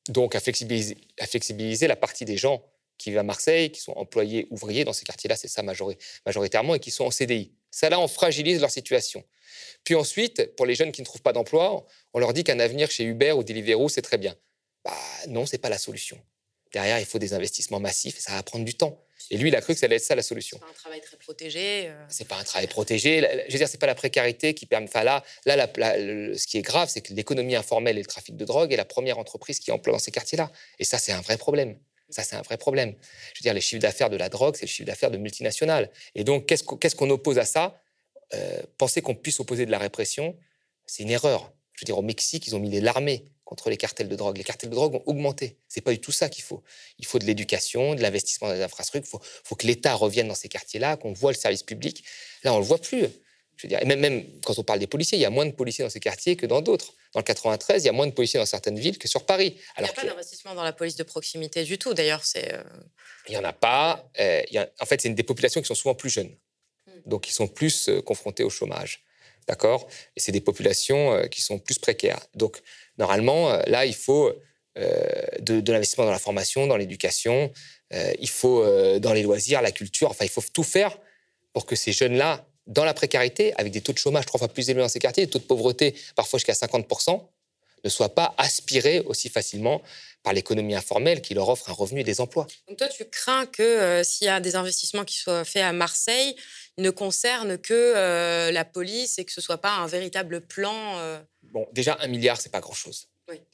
donc 0.10 0.36
à 0.36 0.40
flexibiliser, 0.40 1.88
la 1.88 1.96
partie 1.96 2.26
des 2.26 2.38
gens 2.38 2.64
qui 2.98 3.10
vivent 3.10 3.20
à 3.20 3.24
Marseille, 3.24 3.72
qui 3.72 3.82
sont 3.82 3.94
employés 3.94 4.48
ouvriers 4.50 4.84
dans 4.84 4.94
ces 4.94 5.06
quartiers-là, 5.06 5.36
c'est 5.36 5.48
ça 5.48 5.64
majoritairement, 5.64 6.76
et 6.76 6.80
qui 6.80 6.92
sont 6.92 7.06
en 7.06 7.12
CDI. 7.12 7.54
Ça, 7.72 7.90
là, 7.90 8.00
on 8.00 8.08
fragilise 8.08 8.62
leur 8.62 8.72
situation. 8.72 9.24
Puis 9.84 9.96
ensuite, 9.96 10.56
pour 10.56 10.66
les 10.66 10.76
jeunes 10.76 10.92
qui 10.92 11.02
ne 11.02 11.06
trouvent 11.06 11.22
pas 11.22 11.34
d'emploi, 11.34 11.86
on 12.14 12.20
leur 12.20 12.34
dit 12.34 12.44
qu'un 12.44 12.60
avenir 12.60 12.92
chez 12.92 13.04
Uber 13.04 13.32
ou 13.32 13.44
Deliveroo, 13.44 13.90
c'est 13.90 14.02
très 14.02 14.18
bien. 14.18 14.36
Bah, 14.84 14.98
non, 15.28 15.46
c'est 15.46 15.58
pas 15.58 15.70
la 15.70 15.78
solution. 15.78 16.20
Derrière, 16.72 17.00
il 17.00 17.06
faut 17.06 17.20
des 17.20 17.34
investissements 17.34 17.80
massifs 17.80 18.18
et 18.18 18.22
ça 18.22 18.34
va 18.34 18.44
prendre 18.44 18.66
du 18.66 18.76
temps. 18.76 19.04
Et 19.32 19.38
lui, 19.38 19.50
il 19.50 19.56
a 19.56 19.62
cru 19.62 19.74
que 19.74 19.80
ça 19.80 19.86
allait 19.86 19.96
être 19.96 20.04
ça 20.04 20.16
la 20.16 20.24
solution. 20.24 20.58
C'est 20.60 20.66
pas 20.66 20.72
un 20.72 20.74
travail 20.74 21.02
très 21.02 21.18
protégé. 21.18 21.88
Euh. 21.88 22.06
C'est 22.10 22.28
pas 22.28 22.38
un 22.38 22.44
travail 22.44 22.68
protégé. 22.68 23.22
Je 23.48 23.52
veux 23.52 23.58
dire, 23.58 23.68
c'est 23.68 23.80
pas 23.80 23.88
la 23.88 23.96
précarité 23.96 24.54
qui 24.54 24.66
permet. 24.66 24.88
Enfin 24.88 25.04
là, 25.04 25.24
là, 25.46 25.68
ce 25.68 26.48
qui 26.48 26.58
est 26.58 26.62
grave, 26.62 26.90
c'est 26.90 27.02
que 27.02 27.14
l'économie 27.14 27.56
informelle 27.56 27.98
et 27.98 28.02
le 28.02 28.08
trafic 28.08 28.36
de 28.36 28.46
drogue 28.46 28.74
est 28.74 28.78
la 28.78 28.86
première 28.86 29.20
entreprise 29.20 29.60
qui 29.60 29.72
emploie 29.72 29.94
dans 29.94 30.00
ces 30.00 30.12
quartiers-là. 30.12 30.52
Et 30.80 30.84
ça, 30.84 30.98
c'est 30.98 31.12
un 31.12 31.22
vrai 31.22 31.38
problème. 31.38 31.78
Ça, 32.10 32.24
c'est 32.24 32.36
un 32.36 32.42
vrai 32.42 32.58
problème. 32.58 32.96
Je 33.34 33.40
veux 33.40 33.44
dire, 33.44 33.54
les 33.54 33.62
chiffres 33.62 33.82
d'affaires 33.82 34.10
de 34.10 34.18
la 34.18 34.30
drogue, 34.30 34.56
c'est 34.56 34.66
le 34.66 34.72
chiffre 34.72 34.88
d'affaires 34.88 35.12
de 35.12 35.18
multinationales. 35.18 35.90
Et 36.16 36.24
donc, 36.24 36.46
qu'est-ce 36.46 36.96
qu'on 36.96 37.10
oppose 37.10 37.40
à 37.40 37.46
ça? 37.46 37.82
Euh, 38.34 38.62
Penser 38.78 39.02
qu'on 39.02 39.16
puisse 39.16 39.40
opposer 39.40 39.66
de 39.66 39.72
la 39.72 39.80
répression, 39.80 40.38
c'est 40.86 41.04
une 41.04 41.10
erreur. 41.10 41.52
Je 41.74 41.82
veux 41.82 41.86
dire, 41.86 41.98
au 41.98 42.04
Mexique, 42.04 42.46
ils 42.48 42.56
ont 42.56 42.60
mis 42.60 42.80
l'armée 42.80 43.26
contre 43.46 43.70
les 43.70 43.78
cartels 43.78 44.08
de 44.08 44.16
drogue. 44.16 44.38
Les 44.38 44.44
cartels 44.44 44.70
de 44.70 44.76
drogue 44.76 44.96
ont 44.96 45.04
augmenté. 45.06 45.58
C'est 45.68 45.82
pas 45.82 45.92
du 45.92 46.00
tout 46.00 46.12
ça 46.12 46.30
qu'il 46.30 46.44
faut. 46.44 46.64
Il 46.98 47.06
faut 47.06 47.20
de 47.20 47.26
l'éducation, 47.26 47.96
de 47.96 48.02
l'investissement 48.02 48.48
dans 48.48 48.54
les 48.54 48.62
infrastructures. 48.62 49.20
Il 49.24 49.48
faut, 49.48 49.56
que 49.56 49.68
l'État 49.68 49.94
revienne 49.94 50.28
dans 50.28 50.36
ces 50.36 50.50
quartiers-là, 50.50 50.98
qu'on 50.98 51.14
voit 51.14 51.32
le 51.32 51.38
service 51.38 51.64
public. 51.64 52.04
Là, 52.44 52.54
on 52.54 52.60
le 52.60 52.66
voit 52.66 52.80
plus. 52.80 53.08
Je 53.56 53.64
veux 53.64 53.70
dire, 53.70 53.82
et 53.82 53.86
même, 53.86 54.00
même 54.00 54.26
quand 54.44 54.58
on 54.58 54.64
parle 54.64 54.80
des 54.80 54.88
policiers, 54.88 55.18
il 55.18 55.22
y 55.22 55.26
a 55.26 55.30
moins 55.30 55.46
de 55.46 55.52
policiers 55.52 55.84
dans 55.84 55.90
ces 55.90 56.00
quartiers 56.00 56.36
que 56.36 56.46
dans 56.46 56.62
d'autres. 56.62 56.94
Dans 57.14 57.20
le 57.20 57.24
93, 57.24 57.84
il 57.84 57.86
y 57.86 57.90
a 57.90 57.92
moins 57.92 58.08
de 58.08 58.12
policiers 58.12 58.40
dans 58.40 58.46
certaines 58.46 58.80
villes 58.80 58.98
que 58.98 59.08
sur 59.08 59.26
Paris. 59.26 59.56
il 59.78 59.84
n'y 59.84 59.90
a 59.90 59.94
pas 59.94 60.04
d'investissement 60.04 60.56
dans 60.56 60.64
la 60.64 60.74
police 60.74 60.96
de 60.96 61.04
proximité 61.04 61.64
du 61.64 61.78
tout, 61.78 61.94
d'ailleurs. 61.94 62.26
C'est. 62.26 62.54
Euh, 62.54 62.64
il 63.28 63.32
n'y 63.32 63.38
en 63.38 63.44
a 63.44 63.54
pas. 63.54 64.10
Euh, 64.20 64.42
en 64.80 64.86
fait, 64.86 65.02
c'est 65.02 65.10
des 65.10 65.24
populations 65.24 65.62
qui 65.62 65.68
sont 65.68 65.76
souvent 65.76 65.94
plus 65.94 66.10
jeunes. 66.10 66.36
Hmm. 66.88 66.92
Donc, 67.06 67.30
ils 67.30 67.34
sont 67.34 67.48
plus 67.48 67.90
euh, 67.90 68.02
confrontés 68.02 68.44
au 68.44 68.50
chômage. 68.50 69.04
D'accord? 69.48 69.88
Et 70.16 70.20
c'est 70.20 70.32
des 70.32 70.42
populations 70.42 71.28
qui 71.28 71.42
sont 71.42 71.60
plus 71.60 71.78
précaires. 71.78 72.22
Donc, 72.34 72.62
Normalement, 72.98 73.52
euh, 73.52 73.62
là, 73.68 73.86
il 73.86 73.96
faut 73.96 74.32
euh, 74.78 75.04
de, 75.40 75.72
l'investissement 75.72 76.06
dans 76.06 76.12
la 76.12 76.20
formation, 76.20 76.68
dans 76.68 76.78
l'éducation, 76.78 77.52
euh, 77.94 78.14
il 78.20 78.30
faut 78.30 78.66
dans 79.00 79.14
les 79.14 79.24
loisirs, 79.24 79.62
la 79.62 79.72
culture, 79.72 80.10
enfin, 80.10 80.26
il 80.26 80.32
faut 80.32 80.44
tout 80.54 80.64
faire 80.64 80.98
pour 81.54 81.66
que 81.66 81.76
ces 81.76 81.92
jeunes-là, 81.92 82.46
dans 82.66 82.86
la 82.86 82.94
précarité, 82.94 83.54
avec 83.58 83.72
des 83.72 83.82
taux 83.82 83.94
de 83.94 83.98
chômage 83.98 84.26
trois 84.26 84.40
fois 84.40 84.48
plus 84.48 84.70
élevés 84.70 84.82
dans 84.82 84.90
ces 84.90 85.00
quartiers, 85.00 85.26
des 85.26 85.30
taux 85.32 85.40
de 85.40 85.44
pauvreté 85.44 85.94
parfois 86.16 86.40
jusqu'à 86.40 86.54
50%, 86.54 87.22
ne 87.84 87.90
soient 87.90 88.16
pas 88.16 88.34
aspirés 88.38 89.02
aussi 89.02 89.30
facilement 89.30 89.82
par 90.24 90.32
l'économie 90.32 90.74
informelle 90.74 91.22
qui 91.22 91.34
leur 91.34 91.50
offre 91.50 91.70
un 91.70 91.74
revenu 91.74 92.00
et 92.00 92.04
des 92.06 92.22
emplois. 92.22 92.48
Donc 92.70 92.78
toi, 92.78 92.88
tu 92.88 93.04
crains 93.06 93.46
que 93.46 94.02
s'il 94.06 94.26
y 94.26 94.30
a 94.30 94.40
des 94.40 94.56
investissements 94.56 95.04
qui 95.04 95.18
soient 95.18 95.44
faits 95.44 95.64
à 95.64 95.74
Marseille, 95.74 96.36
ne 96.78 96.90
concernent 96.90 97.58
que 97.58 98.50
la 98.52 98.66
police 98.66 99.20
et 99.20 99.26
que 99.26 99.32
ce 99.32 99.40
ne 99.40 99.44
soit 99.44 99.60
pas 99.60 99.76
un 99.78 99.88
véritable 99.88 100.42
plan 100.42 101.24
Bon, 101.54 101.68
déjà, 101.72 101.98
un 102.02 102.08
milliard, 102.08 102.40
c'est 102.42 102.52
pas 102.52 102.62
grand-chose. 102.62 103.08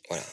Voilà. 0.10 0.24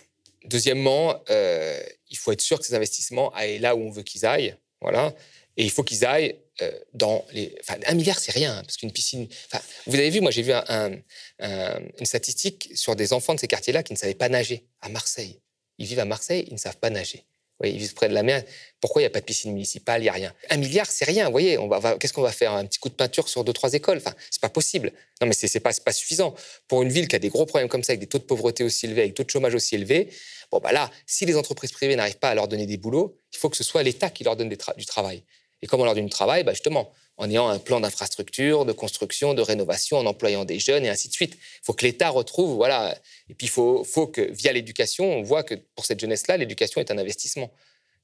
Deuxièmement, 0.45 1.23
euh, 1.29 1.83
il 2.09 2.17
faut 2.17 2.31
être 2.33 2.41
sûr 2.41 2.59
que 2.61 2.65
ces 2.65 2.75
investissements 2.75 3.35
aillent 3.35 3.59
là 3.59 3.75
où 3.75 3.81
on 3.81 3.91
veut 3.91 4.05
qu'ils 4.05 4.25
aillent. 4.25 4.57
Voilà. 4.81 5.13
Et 5.57 5.65
il 5.65 5.71
faut 5.71 5.83
qu'ils 5.83 6.05
aillent 6.05 6.39
euh, 6.63 6.71
dans 6.95 7.27
les. 7.33 7.57
Enfin, 7.61 7.79
un 7.87 7.95
milliard, 7.95 8.19
c'est 8.19 8.33
rien, 8.33 8.63
parce 8.63 8.77
qu'une 8.77 8.93
piscine. 8.93 9.27
Enfin, 9.51 9.63
vous 9.87 9.97
avez 9.97 10.11
vu, 10.11 10.21
moi, 10.21 10.31
j'ai 10.31 10.43
vu 10.43 10.53
une 10.53 12.07
statistique 12.07 12.71
sur 12.75 12.95
des 12.95 13.13
enfants 13.13 13.35
de 13.35 13.41
ces 13.41 13.49
quartiers-là 13.49 13.83
qui 13.83 13.93
ne 13.93 13.99
savaient 13.99 14.15
pas 14.15 14.29
nager 14.29 14.67
à 14.81 14.89
Marseille. 14.89 15.41
Ils 15.79 15.87
vivent 15.87 15.99
à 15.99 16.05
Marseille, 16.05 16.45
ils 16.47 16.55
ne 16.55 16.59
savent 16.59 16.79
pas 16.79 16.91
nager. 16.91 17.25
Oui, 17.61 17.71
ils 17.71 17.79
vivent 17.79 17.95
près 17.95 18.09
de 18.09 18.15
la 18.15 18.23
mer. 18.23 18.45
Pourquoi 18.81 19.01
il 19.01 19.05
n'y 19.05 19.07
a 19.07 19.11
pas 19.11 19.21
de 19.21 19.25
piscine 19.25 19.53
municipale 19.53 20.03
Il 20.03 20.05
n'y 20.05 20.09
a 20.11 20.13
rien? 20.13 20.35
Un 20.51 20.59
milliard, 20.59 20.91
c'est 20.91 21.07
rien. 21.07 21.27
Vous 21.27 21.33
voyez, 21.33 21.57
on 21.57 21.69
va, 21.69 21.97
qu'est-ce 21.97 22.13
qu'on 22.13 22.23
va 22.23 22.33
faire? 22.33 22.53
Un 22.53 22.67
petit 22.67 22.79
coup 22.79 22.91
de 22.91 22.95
peinture 22.95 23.29
sur 23.29 23.45
deux, 23.45 23.55
trois 23.55 23.73
écoles? 23.73 23.97
Enfin, 23.97 24.15
c'est 24.31 24.43
pas 24.43 24.51
possible. 24.51 24.93
Non, 25.21 25.27
mais 25.27 25.33
c'est, 25.33 25.53
n'est 25.55 25.61
pas, 25.61 25.73
pas 25.73 25.93
suffisant. 25.93 26.35
Pour 26.69 26.83
une 26.83 26.91
ville 26.91 27.09
qui 27.09 27.17
a 27.17 27.19
des 27.19 27.31
gros 27.31 27.47
problèmes 27.47 27.69
comme 27.69 27.83
ça, 27.83 27.93
avec 27.93 28.01
des 28.01 28.07
taux 28.07 28.19
de 28.19 28.25
pauvreté 28.25 28.63
aussi 28.63 28.87
élevés, 28.87 29.03
avec 29.03 29.13
des 29.13 29.15
taux 29.15 29.25
de 29.25 29.31
chômage 29.31 29.55
aussi 29.55 29.75
élevés, 29.75 30.11
bon, 30.53 30.59
bah 30.59 30.73
là, 30.73 30.91
si 31.07 31.25
les 31.25 31.37
entreprises 31.37 31.73
privées 31.73 31.97
n'arrivent 31.97 32.19
pas 32.19 32.29
à 32.29 32.35
leur 32.35 32.47
donner 32.47 32.67
des 32.67 32.77
boulots, 32.77 33.19
il 33.33 33.39
faut 33.39 33.49
que 33.49 33.57
ce 33.57 33.65
soit 33.65 33.83
l'État 33.83 34.11
qui 34.11 34.25
leur 34.25 34.37
donne 34.37 34.51
du 34.51 34.87
travail. 34.87 35.25
Et 35.63 35.67
comment 35.67 35.83
on 35.83 35.87
leur 35.87 35.95
donne 35.95 36.05
du 36.05 36.11
travail 36.11 36.45
bah 36.45 36.53
Justement, 36.53 36.93
en 37.19 37.31
ayant 37.31 37.49
un 37.49 37.59
plan 37.59 37.81
d'infrastructure, 37.81 38.65
de 38.65 38.73
construction, 38.73 39.35
de 39.35 39.43
rénovation, 39.43 39.99
en 39.99 40.07
employant 40.07 40.45
des 40.45 40.59
jeunes 40.59 40.85
et 40.85 40.89
ainsi 40.89 41.09
de 41.09 41.13
suite. 41.13 41.35
Il 41.35 41.65
faut 41.65 41.73
que 41.73 41.85
l'État 41.85 42.11
retrouve, 42.11 42.57
voilà. 42.57 42.97
Et 43.29 43.35
puis 43.35 43.47
il 43.47 43.51
faut, 43.51 43.85
faut 43.85 44.07
que, 44.07 44.21
via 44.21 44.53
l'éducation, 44.53 45.05
on 45.05 45.23
voit 45.23 45.43
que 45.43 45.55
pour 45.75 45.87
cette 45.87 46.01
jeunesse-là, 46.01 46.37
l'éducation 46.37 46.81
est 46.81 46.91
un 46.91 46.99
investissement. 46.99 47.51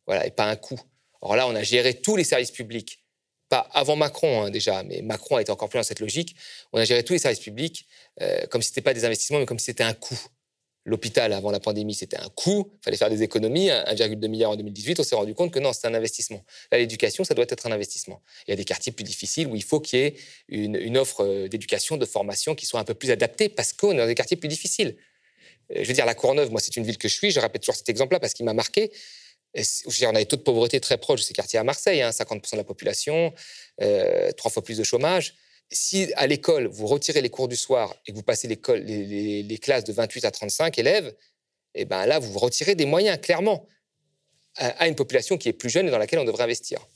Voilà, 0.07 0.27
et 0.27 0.31
pas 0.31 0.47
un 0.47 0.57
coût. 0.57 0.81
Or 1.21 1.37
là, 1.37 1.47
on 1.47 1.55
a 1.55 1.63
géré 1.63 1.95
tous 1.95 2.17
les 2.17 2.25
services 2.25 2.51
publics, 2.51 3.03
pas 3.49 3.69
avant 3.73 3.97
Macron 3.97 4.45
hein, 4.45 4.51
déjà, 4.51 4.83
mais 4.83 5.03
Macron 5.03 5.39
été 5.39 5.53
encore 5.53 5.69
plus 5.69 5.79
dans 5.79 5.85
cette 5.85 6.01
logique. 6.01 6.35
On 6.73 6.79
a 6.79 6.85
géré 6.85 7.05
tous 7.05 7.13
les 7.13 7.19
services 7.19 7.41
publics 7.41 7.87
euh, 8.21 8.47
comme 8.47 8.63
si 8.63 8.69
ce 8.69 8.73
n'était 8.73 8.81
pas 8.81 8.95
des 8.95 9.05
investissements, 9.05 9.39
mais 9.39 9.47
comme 9.47 9.59
si 9.59 9.67
c'était 9.67 9.85
un 9.85 9.95
coût. 9.95 10.19
L'hôpital, 10.85 11.33
avant 11.33 11.51
la 11.53 11.61
pandémie, 11.61 11.95
c'était 11.95 12.17
un 12.17 12.29
coût, 12.35 12.71
il 12.81 12.85
fallait 12.85 12.97
faire 12.97 13.11
des 13.11 13.23
économies, 13.23 13.69
1,2 13.69 14.29
milliard 14.29 14.51
en 14.51 14.57
2018, 14.57 14.99
on 14.99 15.05
s'est 15.05 15.15
rendu 15.15 15.33
compte 15.35 15.53
que 15.53 15.61
non, 15.61 15.73
c'est 15.73 15.87
un 15.87 15.95
investissement. 15.95 16.45
Là, 16.73 16.79
l'éducation, 16.79 17.23
ça 17.23 17.35
doit 17.35 17.47
être 17.49 17.67
un 17.67 17.73
investissement. 17.73 18.21
Il 18.47 18.51
y 18.51 18.55
a 18.55 18.57
des 18.57 18.65
quartiers 18.65 18.91
plus 18.91 19.05
difficiles 19.05 19.47
où 19.47 19.55
il 19.55 19.63
faut 19.63 19.79
qu'il 19.79 20.01
y 20.01 20.03
ait 20.03 20.15
une, 20.49 20.99
offre 20.99 21.25
euh, 21.25 21.49
d'éducation, 21.49 21.97
de 21.97 22.05
formation 22.05 22.57
qui 22.57 22.67
soit 22.67 22.81
un 22.81 22.85
peu 22.85 22.95
plus 22.95 23.13
adaptée 23.13 23.49
parce 23.49 23.73
qu'on 23.73 23.93
est 23.93 23.99
dans 23.99 24.07
des 24.07 24.17
quartiers 24.17 24.37
plus 24.37 24.49
difficiles. 24.49 24.97
Euh, 25.71 25.83
je 25.83 25.89
veux 25.89 25.95
dire, 25.95 26.07
la 26.07 26.15
Courneuve, 26.15 26.51
moi, 26.51 26.61
c'est 26.61 26.77
une 26.77 26.85
ville 26.85 26.99
que 26.99 27.09
je 27.09 27.15
suis, 27.15 27.31
je 27.31 27.39
répète 27.39 27.63
toujours 27.63 27.77
cet 27.77 27.89
exemple-là 27.89 28.19
parce 28.19 28.35
qu'il 28.35 28.45
m'a 28.45 28.55
marqué 28.55 28.91
on 29.55 30.15
a 30.15 30.19
des 30.19 30.27
taux 30.27 30.37
de 30.37 30.43
pauvreté 30.43 30.81
très 30.81 30.99
proches 30.99 31.21
de 31.21 31.25
ces 31.25 31.35
quartiers 31.35 31.59
à 31.59 31.65
Marseille, 31.65 32.01
50% 32.01 32.33
hein, 32.33 32.41
de 32.53 32.57
la 32.57 32.65
population, 32.65 33.33
euh, 33.81 34.31
trois 34.33 34.51
fois 34.51 34.63
plus 34.63 34.79
de 34.79 34.85
chômage. 34.85 35.35
Si 35.73 36.13
à 36.17 36.27
l'école, 36.27 36.67
vous 36.67 36.87
retirez 36.87 37.21
les 37.21 37.31
cours 37.31 37.49
du 37.49 37.57
soir 37.57 37.95
et 38.07 38.13
que 38.13 38.17
vous 38.17 38.23
passez 38.23 38.47
les, 38.47 39.59
classes 39.59 39.85
de 39.85 39.93
28 39.93 40.25
à 40.25 40.31
35 40.31 40.79
élèves, 40.79 41.15
eh 41.75 41.85
ben 41.85 42.07
là, 42.07 42.19
vous 42.19 42.39
retirez 42.39 42.75
des 42.75 42.87
moyens, 42.87 43.19
clairement, 43.21 43.67
à 44.57 44.87
une 44.87 44.95
population 44.95 45.39
qui 45.39 45.49
est 45.49 45.55
plus 45.55 45.71
jeune 45.71 45.89
et 45.89 45.91
dans 45.91 45.99
laquelle 45.99 46.19
on 46.19 46.25
devrait 46.25 46.45
investir. 46.45 46.87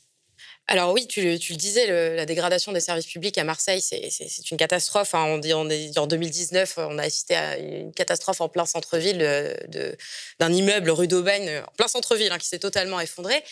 Alors 0.68 0.92
oui, 0.92 1.06
tu, 1.06 1.22
le 1.22 1.56
disais, 1.56 1.86
la 2.16 2.26
dégradation 2.26 2.72
des 2.72 2.80
services 2.80 3.06
publics 3.06 3.38
à 3.38 3.44
Marseille, 3.44 3.80
c'est 3.80 4.50
une 4.50 4.56
catastrophe. 4.56 5.14
Hein. 5.14 5.24
On 5.28 5.70
est, 5.70 5.96
en 5.96 6.06
2019, 6.08 6.78
on 6.78 6.98
a 6.98 7.02
assisté 7.04 7.36
à 7.36 7.56
une 7.56 7.92
catastrophe 7.92 8.40
en 8.40 8.48
plein 8.48 8.66
centre-ville 8.66 9.20
euh, 9.22 9.54
d'un 10.40 10.52
immeuble 10.52 10.90
rue 10.90 11.06
d'Aubagne, 11.06 11.62
en 11.64 11.72
plein 11.76 11.86
centre-ville, 11.86 12.32
hein, 12.32 12.38
qui 12.38 12.48
s'est 12.48 12.58
totalement 12.58 12.98
effondré. 12.98 13.44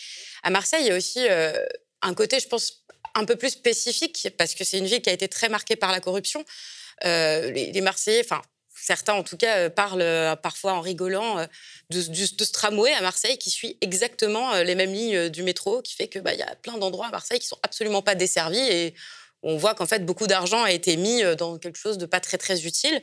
À 0.43 0.49
Marseille, 0.49 0.81
il 0.83 0.87
y 0.87 0.91
a 0.91 0.97
aussi 0.97 1.25
euh, 1.29 1.65
un 2.05 2.13
côté, 2.13 2.39
je 2.39 2.47
pense, 2.47 2.83
un 3.13 3.25
peu 3.25 3.35
plus 3.35 3.49
spécifique, 3.49 4.29
parce 4.37 4.55
que 4.55 4.63
c'est 4.63 4.77
une 4.77 4.85
ville 4.85 5.01
qui 5.01 5.09
a 5.09 5.13
été 5.13 5.27
très 5.27 5.49
marquée 5.49 5.75
par 5.75 5.91
la 5.91 5.99
corruption. 5.99 6.43
Euh, 7.05 7.51
les, 7.51 7.81
Marseillais, 7.81 8.21
enfin, 8.23 8.41
certains 8.73 9.13
en 9.13 9.23
tout 9.23 9.37
cas 9.37 9.69
parlent 9.69 10.37
parfois 10.41 10.73
en 10.73 10.81
rigolant 10.81 11.45
de, 11.89 12.01
ce 12.01 12.51
tramway 12.51 12.93
à 12.93 13.01
Marseille 13.01 13.37
qui 13.37 13.49
suit 13.49 13.77
exactement 13.81 14.53
les 14.61 14.75
mêmes 14.75 14.93
lignes 14.93 15.29
du 15.29 15.43
métro, 15.43 15.81
qui 15.81 15.95
fait 15.95 16.07
qu'il 16.07 16.21
bah, 16.21 16.33
y 16.33 16.41
a 16.41 16.55
plein 16.55 16.77
d'endroits 16.77 17.07
à 17.07 17.11
Marseille 17.11 17.39
qui 17.39 17.47
sont 17.47 17.59
absolument 17.63 18.01
pas 18.01 18.15
desservis 18.15 18.59
et 18.59 18.93
on 19.43 19.57
voit 19.57 19.75
qu'en 19.75 19.85
fait 19.85 20.05
beaucoup 20.05 20.27
d'argent 20.27 20.63
a 20.63 20.71
été 20.71 20.97
mis 20.97 21.23
dans 21.37 21.57
quelque 21.57 21.77
chose 21.77 21.97
de 21.97 22.05
pas 22.05 22.19
très 22.19 22.37
très 22.37 22.65
utile. 22.65 23.01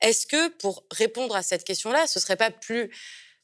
Est-ce 0.00 0.26
que 0.26 0.48
pour 0.48 0.84
répondre 0.90 1.36
à 1.36 1.42
cette 1.42 1.64
question-là, 1.64 2.06
ce 2.06 2.18
serait 2.18 2.36
pas 2.36 2.50
plus 2.50 2.90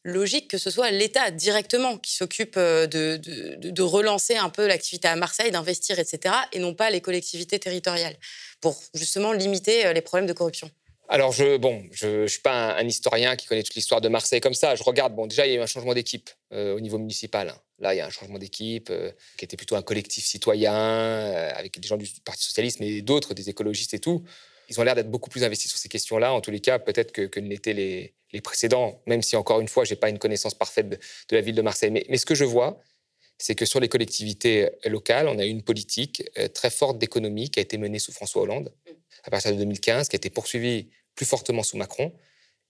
logique 0.05 0.49
que 0.49 0.59
ce 0.59 0.71
soit 0.71 0.91
l'État 0.91 1.31
directement 1.31 1.99
qui 1.99 2.15
s'occupe 2.15 2.57
de, 2.57 3.17
de, 3.17 3.83
relancer 3.83 4.37
un 4.37 4.49
peu 4.49 4.67
l'activité 4.67 5.09
à 5.09 5.17
Marseille, 5.17 5.51
d'investir, 5.51 5.99
etc., 5.99 6.35
et 6.53 6.59
non 6.59 6.75
pas 6.75 6.91
les 6.91 7.01
collectivités 7.01 7.59
territoriales, 7.59 8.17
pour 8.61 8.81
justement 8.95 9.33
limiter 9.33 9.93
les 9.93 10.01
problèmes 10.01 10.27
de 10.27 10.33
corruption 10.33 10.71
alors, 11.11 11.33
je 11.33 11.57
bon, 11.57 11.85
je, 11.91 12.27
suis 12.27 12.43
pas 12.43 12.75
un, 12.77 12.87
historien 12.87 13.35
qui 13.35 13.47
connaît 13.47 13.63
toute 13.63 13.75
l'histoire 13.75 14.03
de 14.03 14.11
Marseille 14.11 14.41
comme 14.41 14.53
ça. 14.53 14.75
Je 14.75 14.83
regarde, 14.83 15.15
bon, 15.15 15.27
déjà, 15.27 15.47
il 15.47 15.53
y 15.53 15.57
a 15.57 15.59
eu 15.59 15.63
un 15.63 15.67
changement 15.67 15.95
d'équipe 15.95 16.29
au 16.51 16.81
niveau 16.81 16.99
municipal. 16.99 17.49
Hein. 17.49 17.59
Là, 17.79 17.95
il 17.95 17.97
y 17.97 18.01
a 18.01 18.07
un 18.07 18.11
changement 18.11 18.39
d'équipe 18.39 18.93
qui 19.39 19.45
était 19.45 19.57
plutôt 19.57 19.77
un 19.77 19.81
collectif 19.81 20.27
citoyen, 20.27 20.75
avec 21.55 21.81
des 21.81 21.89
gens 21.89 21.97
du 21.97 22.07
Parti 22.27 22.45
Socialiste, 22.45 22.81
mais 22.81 23.01
d'autres, 23.01 23.33
des 23.33 23.49
écologistes 23.49 23.95
et 23.95 24.01
tout. 24.01 24.23
Ils 24.69 24.79
ont 24.81 24.83
l'air 24.83 24.95
d'être 24.95 25.11
beaucoup 25.11 25.31
plus 25.31 25.45
investis 25.45 25.71
sur 25.71 25.79
ces 25.79 25.89
questions-là, 25.89 26.35
en 26.35 26.43
tous 26.43 26.51
les 26.51 26.61
cas, 26.61 26.79
peut-être 26.79 27.11
que, 27.13 27.23
que 27.23 27.41
l'étaient 27.41 27.73
les, 27.73 28.13
les, 28.33 28.41
précédents, 28.41 29.03
même 29.07 29.23
si, 29.23 29.37
encore 29.37 29.61
une 29.61 29.69
fois, 29.69 29.85
je 29.85 29.95
n'ai 29.95 30.01
pas 30.01 30.09
une 30.09 30.19
connaissance 30.19 30.55
parfaite 30.55 30.89
de, 30.89 30.99
la 31.31 31.41
ville 31.41 31.55
de 31.55 31.63
Marseille. 31.63 31.91
Mais, 31.91 32.05
mais 32.09 32.19
ce 32.19 32.27
que 32.27 32.35
je 32.35 32.45
vois, 32.45 32.81
c'est 33.39 33.55
que 33.55 33.65
sur 33.65 33.81
les 33.81 33.89
collectivités 33.89 34.69
locales, 34.85 35.29
on 35.29 35.39
a 35.39 35.47
eu 35.47 35.49
une 35.49 35.63
politique 35.63 36.25
très 36.55 36.71
forte 36.71 36.99
d'économie 36.99 37.51
qui 37.51 37.61
a 37.61 37.63
été 37.63 37.79
menée 37.79 38.01
sous 38.01 38.13
François 38.13 38.43
Hollande 38.43 38.73
à 39.25 39.31
partir 39.31 39.53
de 39.53 39.59
2015, 39.59 40.09
qui 40.09 40.17
a 40.17 40.19
été 40.19 40.31
poursuivie 40.31 40.89
plus 41.15 41.27
fortement 41.27 41.63
sous 41.63 41.77
Macron. 41.77 42.13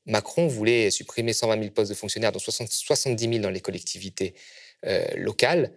Macron 0.06 0.46
voulait 0.48 0.90
supprimer 0.90 1.32
120 1.32 1.60
000 1.60 1.70
postes 1.70 1.90
de 1.90 1.94
fonctionnaires, 1.94 2.32
dont 2.32 2.38
70 2.38 3.22
000 3.22 3.38
dans 3.38 3.50
les 3.50 3.60
collectivités 3.60 4.34
euh, 4.86 5.06
locales. 5.16 5.72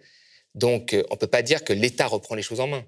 Donc, 0.54 0.94
euh, 0.94 1.02
on 1.10 1.14
ne 1.14 1.18
peut 1.18 1.26
pas 1.26 1.42
dire 1.42 1.64
que 1.64 1.72
l'État 1.72 2.06
reprend 2.06 2.34
les 2.34 2.42
choses 2.42 2.60
en 2.60 2.66
main. 2.66 2.84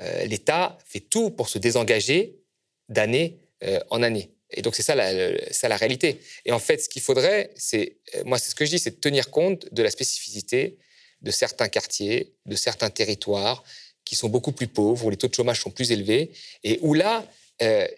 Euh, 0.00 0.24
L'État 0.24 0.78
fait 0.86 1.00
tout 1.00 1.30
pour 1.30 1.48
se 1.48 1.58
désengager 1.58 2.38
d'année 2.88 3.40
en 3.90 4.04
année. 4.04 4.30
Et 4.50 4.62
donc, 4.62 4.74
c'est 4.74 4.82
ça 4.82 4.94
la, 4.94 5.76
réalité. 5.76 6.20
Et 6.44 6.52
en 6.52 6.58
fait, 6.58 6.82
ce 6.82 6.88
qu'il 6.88 7.02
faudrait, 7.02 7.50
c'est, 7.56 7.98
moi, 8.24 8.38
c'est 8.38 8.50
ce 8.50 8.54
que 8.54 8.64
je 8.64 8.70
dis, 8.70 8.78
c'est 8.78 8.92
de 8.92 9.00
tenir 9.00 9.30
compte 9.30 9.72
de 9.72 9.82
la 9.82 9.90
spécificité 9.90 10.78
de 11.20 11.30
certains 11.30 11.68
quartiers, 11.68 12.34
de 12.46 12.56
certains 12.56 12.90
territoires 12.90 13.64
qui 14.04 14.16
sont 14.16 14.28
beaucoup 14.28 14.52
plus 14.52 14.68
pauvres, 14.68 15.04
où 15.04 15.10
les 15.10 15.16
taux 15.16 15.28
de 15.28 15.34
chômage 15.34 15.60
sont 15.60 15.70
plus 15.70 15.92
élevés, 15.92 16.30
et 16.64 16.78
où 16.80 16.94
là, 16.94 17.26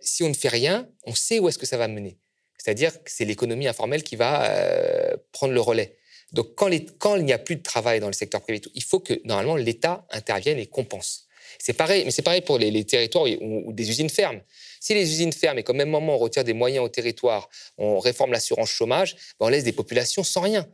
si 0.01 0.25
on 0.25 0.29
ne 0.29 0.35
fait 0.35 0.49
rien, 0.49 0.89
on 1.05 1.15
sait 1.15 1.39
où 1.39 1.49
est-ce 1.49 1.59
que 1.59 1.67
ça 1.67 1.77
va 1.77 1.87
mener. 1.87 2.19
C'est-à-dire 2.59 2.93
que 3.05 3.11
c'est 3.11 3.25
l'économie 3.25 3.69
informelle 3.69 4.03
qui 4.03 4.17
va 4.17 5.17
prendre 5.33 5.53
le 5.53 5.61
relais. 5.61 5.99
Donc, 6.33 6.55
quand, 6.55 6.69
il 7.17 7.25
n'y 7.25 7.33
a 7.33 7.39
plus 7.39 7.57
de 7.57 7.63
travail 7.63 8.01
dans 8.01 8.07
le 8.07 8.13
secteur 8.13 8.41
privé, 8.41 8.61
il 8.75 8.83
faut 8.83 9.01
que, 9.01 9.21
normalement, 9.25 9.57
l'État 9.57 10.07
intervienne 10.11 10.59
et 10.59 10.67
compense. 10.67 11.27
C'est 11.59 11.73
pareil, 11.73 12.05
mais 12.05 12.11
c'est 12.11 12.23
pareil 12.23 12.41
pour 12.41 12.59
les, 12.59 12.85
territoires 12.85 13.27
où, 13.41 13.73
des 13.73 13.91
usines 13.91 14.11
ferment. 14.11 14.41
Si 14.81 14.95
les 14.95 15.03
usines 15.03 15.33
ferment 15.33 15.61
et 15.61 15.63
qu'au 15.63 15.75
même 15.75 15.91
moment 15.91 16.15
on 16.15 16.19
retire 16.19 16.45
des 16.45 16.55
moyens 16.55 16.85
au 16.85 16.89
territoire, 16.89 17.49
on 17.79 17.99
réforme 17.99 18.33
l'assurance 18.33 18.71
chômage, 18.71 19.15
ben, 19.39 19.47
on 19.47 19.49
laisse 19.49 19.65
des 19.65 19.73
populations 19.73 20.25
sans 20.25 20.41
rien. 20.41 20.67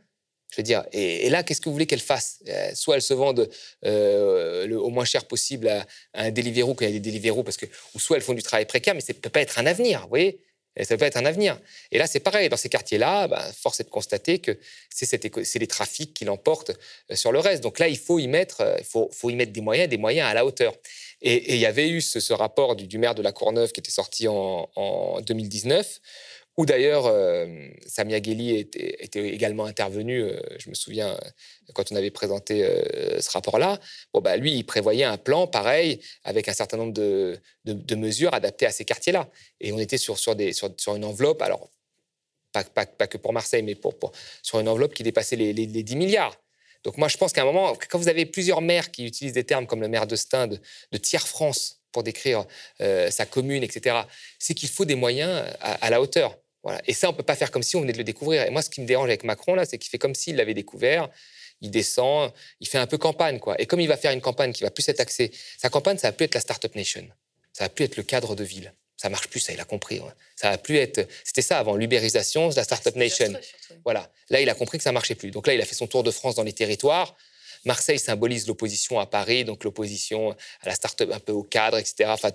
Je 0.51 0.57
veux 0.57 0.63
dire, 0.63 0.85
et, 0.93 1.29
là, 1.29 1.43
qu'est-ce 1.43 1.59
que 1.59 1.65
vous 1.65 1.73
voulez 1.73 1.87
qu'elles 1.87 1.99
fassent? 1.99 2.39
Euh, 2.47 2.71
Soit 2.73 2.95
elles 2.95 3.01
se 3.01 3.13
vendent 3.13 3.49
euh, 3.85 4.73
au 4.77 4.89
moins 4.89 5.03
cher 5.03 5.25
possible 5.25 5.67
à, 5.67 5.85
un 6.13 6.31
Deliveroo 6.31 6.73
quand 6.73 6.85
il 6.85 6.93
y 6.93 6.95
a 6.95 6.99
des 6.99 7.11
Deliveroo, 7.11 7.43
parce 7.43 7.57
que, 7.57 7.65
ou 7.93 7.99
soit 7.99 8.15
elles 8.15 8.23
font 8.23 8.33
du 8.33 8.43
travail 8.43 8.65
précaire, 8.65 8.95
mais 8.95 9.01
ça 9.01 9.13
ne 9.13 9.19
peut 9.19 9.29
pas 9.29 9.41
être 9.41 9.59
un 9.59 9.65
avenir, 9.65 10.03
vous 10.03 10.09
voyez? 10.09 10.39
Ça 10.83 10.97
peut 10.97 11.05
être 11.05 11.17
un 11.17 11.25
avenir. 11.25 11.59
Et 11.91 11.97
là, 11.97 12.07
c'est 12.07 12.19
pareil. 12.19 12.49
Dans 12.49 12.57
ces 12.57 12.69
quartiers-là, 12.69 13.27
bah, 13.27 13.43
force 13.53 13.79
est 13.79 13.85
de 13.85 13.89
constater 13.89 14.39
que 14.39 14.57
c'est 14.89 15.59
les 15.59 15.67
trafics 15.67 16.13
qui 16.13 16.25
l'emportent 16.25 16.71
euh, 17.11 17.15
sur 17.15 17.31
le 17.31 17.39
reste. 17.39 17.63
Donc 17.63 17.79
là, 17.79 17.87
il 17.87 17.97
faut 17.97 18.19
y 18.19 18.27
mettre, 18.27 18.63
il 18.79 18.85
faut, 18.85 19.29
y 19.29 19.35
mettre 19.35 19.51
des 19.51 19.61
moyens, 19.61 19.89
des 19.89 19.97
moyens 19.97 20.29
à 20.29 20.33
la 20.33 20.45
hauteur. 20.45 20.73
Et, 21.21 21.55
il 21.55 21.59
y 21.59 21.65
avait 21.65 21.89
eu 21.89 22.01
ce, 22.01 22.33
rapport 22.33 22.75
du, 22.75 22.97
maire 22.97 23.15
de 23.15 23.21
la 23.21 23.31
Courneuve 23.31 23.71
qui 23.71 23.79
était 23.79 23.91
sorti 23.91 24.27
en, 24.27 24.69
en 24.75 25.21
2019 25.21 25.99
où 26.57 26.65
d'ailleurs 26.65 27.05
euh, 27.05 27.45
Samia 27.85 28.19
Gheli 28.19 28.57
était, 28.57 28.97
également 29.13 29.65
intervenu, 29.65 30.21
euh, 30.23 30.39
je 30.57 30.69
me 30.69 30.75
souviens, 30.75 31.17
quand 31.73 31.91
on 31.91 31.95
avait 31.95 32.09
présenté 32.09 32.65
euh, 32.65 33.21
ce 33.21 33.29
rapport-là. 33.29 33.79
Bon, 34.13 34.21
bah, 34.21 34.37
lui, 34.37 34.53
il 34.53 34.63
prévoyait 34.63 35.03
un 35.03 35.17
plan 35.17 35.45
pareil, 35.45 36.01
avec 36.23 36.49
un 36.49 36.53
certain 36.53 36.77
nombre 36.77 36.93
de, 36.93 37.39
mesures 37.95 38.33
adaptées 38.33 38.65
à 38.65 38.71
ces 38.71 38.85
quartiers-là. 38.85 39.29
Et 39.61 39.71
on 39.71 39.79
était 39.79 39.99
sur, 39.99 40.17
une 40.95 41.05
enveloppe, 41.05 41.41
alors 41.43 41.69
pas, 42.51 43.07
que 43.07 43.17
pour 43.17 43.33
Marseille, 43.33 43.61
mais 43.61 43.75
pour, 43.75 43.93
sur 44.41 44.59
une 44.59 44.67
enveloppe 44.67 44.95
qui 44.95 45.03
dépassait 45.03 45.35
les, 45.35 45.53
les, 45.53 45.67
10 45.67 45.95
milliards. 45.95 46.41
Donc 46.83 46.97
moi, 46.97 47.07
je 47.07 47.17
pense 47.17 47.33
qu'à 47.33 47.43
un 47.43 47.45
moment, 47.45 47.77
quand 47.89 47.99
vous 47.99 48.07
avez 48.07 48.25
plusieurs 48.25 48.61
maires 48.61 48.89
qui 48.89 49.05
utilisent 49.05 49.33
des 49.33 49.43
termes 49.43 49.67
comme 49.67 49.81
le 49.81 49.89
maire 49.89 50.07
de 50.07 50.15
Stein, 50.15 50.47
de, 50.47 50.59
de 50.91 50.97
tiers 50.97 51.27
France, 51.27 51.75
pour 51.91 52.03
décrire 52.03 52.45
sa 52.79 53.25
commune, 53.25 53.63
etc., 53.63 54.01
c'est 54.37 54.53
qu'il 54.53 54.69
faut 54.69 54.85
des 54.85 54.95
moyens 54.95 55.45
à 55.61 55.89
la 55.89 55.99
hauteur. 55.99 56.37
Et 56.85 56.93
ça, 56.93 57.09
on 57.09 57.11
ne 57.11 57.17
peut 57.17 57.23
pas 57.23 57.35
faire 57.35 57.51
comme 57.51 57.63
si 57.63 57.75
on 57.75 57.81
venait 57.81 57.93
de 57.93 57.97
le 57.97 58.03
découvrir. 58.03 58.43
Et 58.43 58.49
moi, 58.49 58.61
ce 58.61 58.69
qui 58.69 58.81
me 58.81 58.85
dérange 58.85 59.09
avec 59.09 59.23
Macron, 59.23 59.55
là, 59.55 59.65
c'est 59.65 59.77
qu'il 59.77 59.89
fait 59.89 59.97
comme 59.97 60.15
s'il 60.15 60.35
l'avait 60.35 60.53
découvert. 60.53 61.09
Il 61.61 61.71
descend, 61.71 62.31
il 62.59 62.67
fait 62.67 62.77
un 62.77 62.87
peu 62.87 62.97
campagne, 62.97 63.39
quoi. 63.39 63.59
Et 63.59 63.65
comme 63.65 63.79
il 63.79 63.87
va 63.87 63.97
faire 63.97 64.11
une 64.11 64.21
campagne 64.21 64.53
qui 64.53 64.63
va 64.63 64.69
plus 64.69 64.87
être 64.89 64.99
axée, 64.99 65.31
sa 65.57 65.69
campagne, 65.69 65.97
ça 65.97 66.09
va 66.09 66.11
plus 66.11 66.25
être 66.25 66.35
la 66.35 66.41
Startup 66.41 66.73
Nation. 66.75 67.07
Ça 67.53 67.63
va 67.63 67.69
plus 67.69 67.85
être 67.85 67.97
le 67.97 68.03
cadre 68.03 68.35
de 68.35 68.43
ville. 68.43 68.73
Ça 68.97 69.09
marche 69.09 69.27
plus, 69.27 69.39
ça, 69.39 69.53
il 69.53 69.59
a 69.59 69.65
compris. 69.65 70.01
Ça 70.35 70.51
va 70.51 70.57
plus 70.57 70.77
être. 70.77 71.07
C'était 71.23 71.41
ça 71.41 71.59
avant, 71.59 71.75
l'ubérisation, 71.75 72.49
la 72.55 72.63
Startup 72.63 72.95
Nation. 72.95 73.33
Voilà. 73.83 74.11
Là, 74.29 74.41
il 74.41 74.49
a 74.49 74.55
compris 74.55 74.77
que 74.77 74.83
ça 74.83 74.91
marchait 74.91 75.15
plus. 75.15 75.31
Donc 75.31 75.47
là, 75.47 75.53
il 75.53 75.61
a 75.61 75.65
fait 75.65 75.75
son 75.75 75.87
tour 75.87 76.03
de 76.03 76.11
France 76.11 76.35
dans 76.35 76.43
les 76.43 76.53
territoires. 76.53 77.15
Marseille 77.65 77.99
symbolise 77.99 78.47
l'opposition 78.47 78.99
à 78.99 79.05
Paris, 79.05 79.43
donc 79.43 79.63
l'opposition 79.63 80.31
à 80.61 80.67
la 80.67 80.75
start-up 80.75 81.11
un 81.11 81.19
peu 81.19 81.31
au 81.31 81.43
cadre, 81.43 81.77
etc. 81.77 82.09
Enfin, 82.09 82.29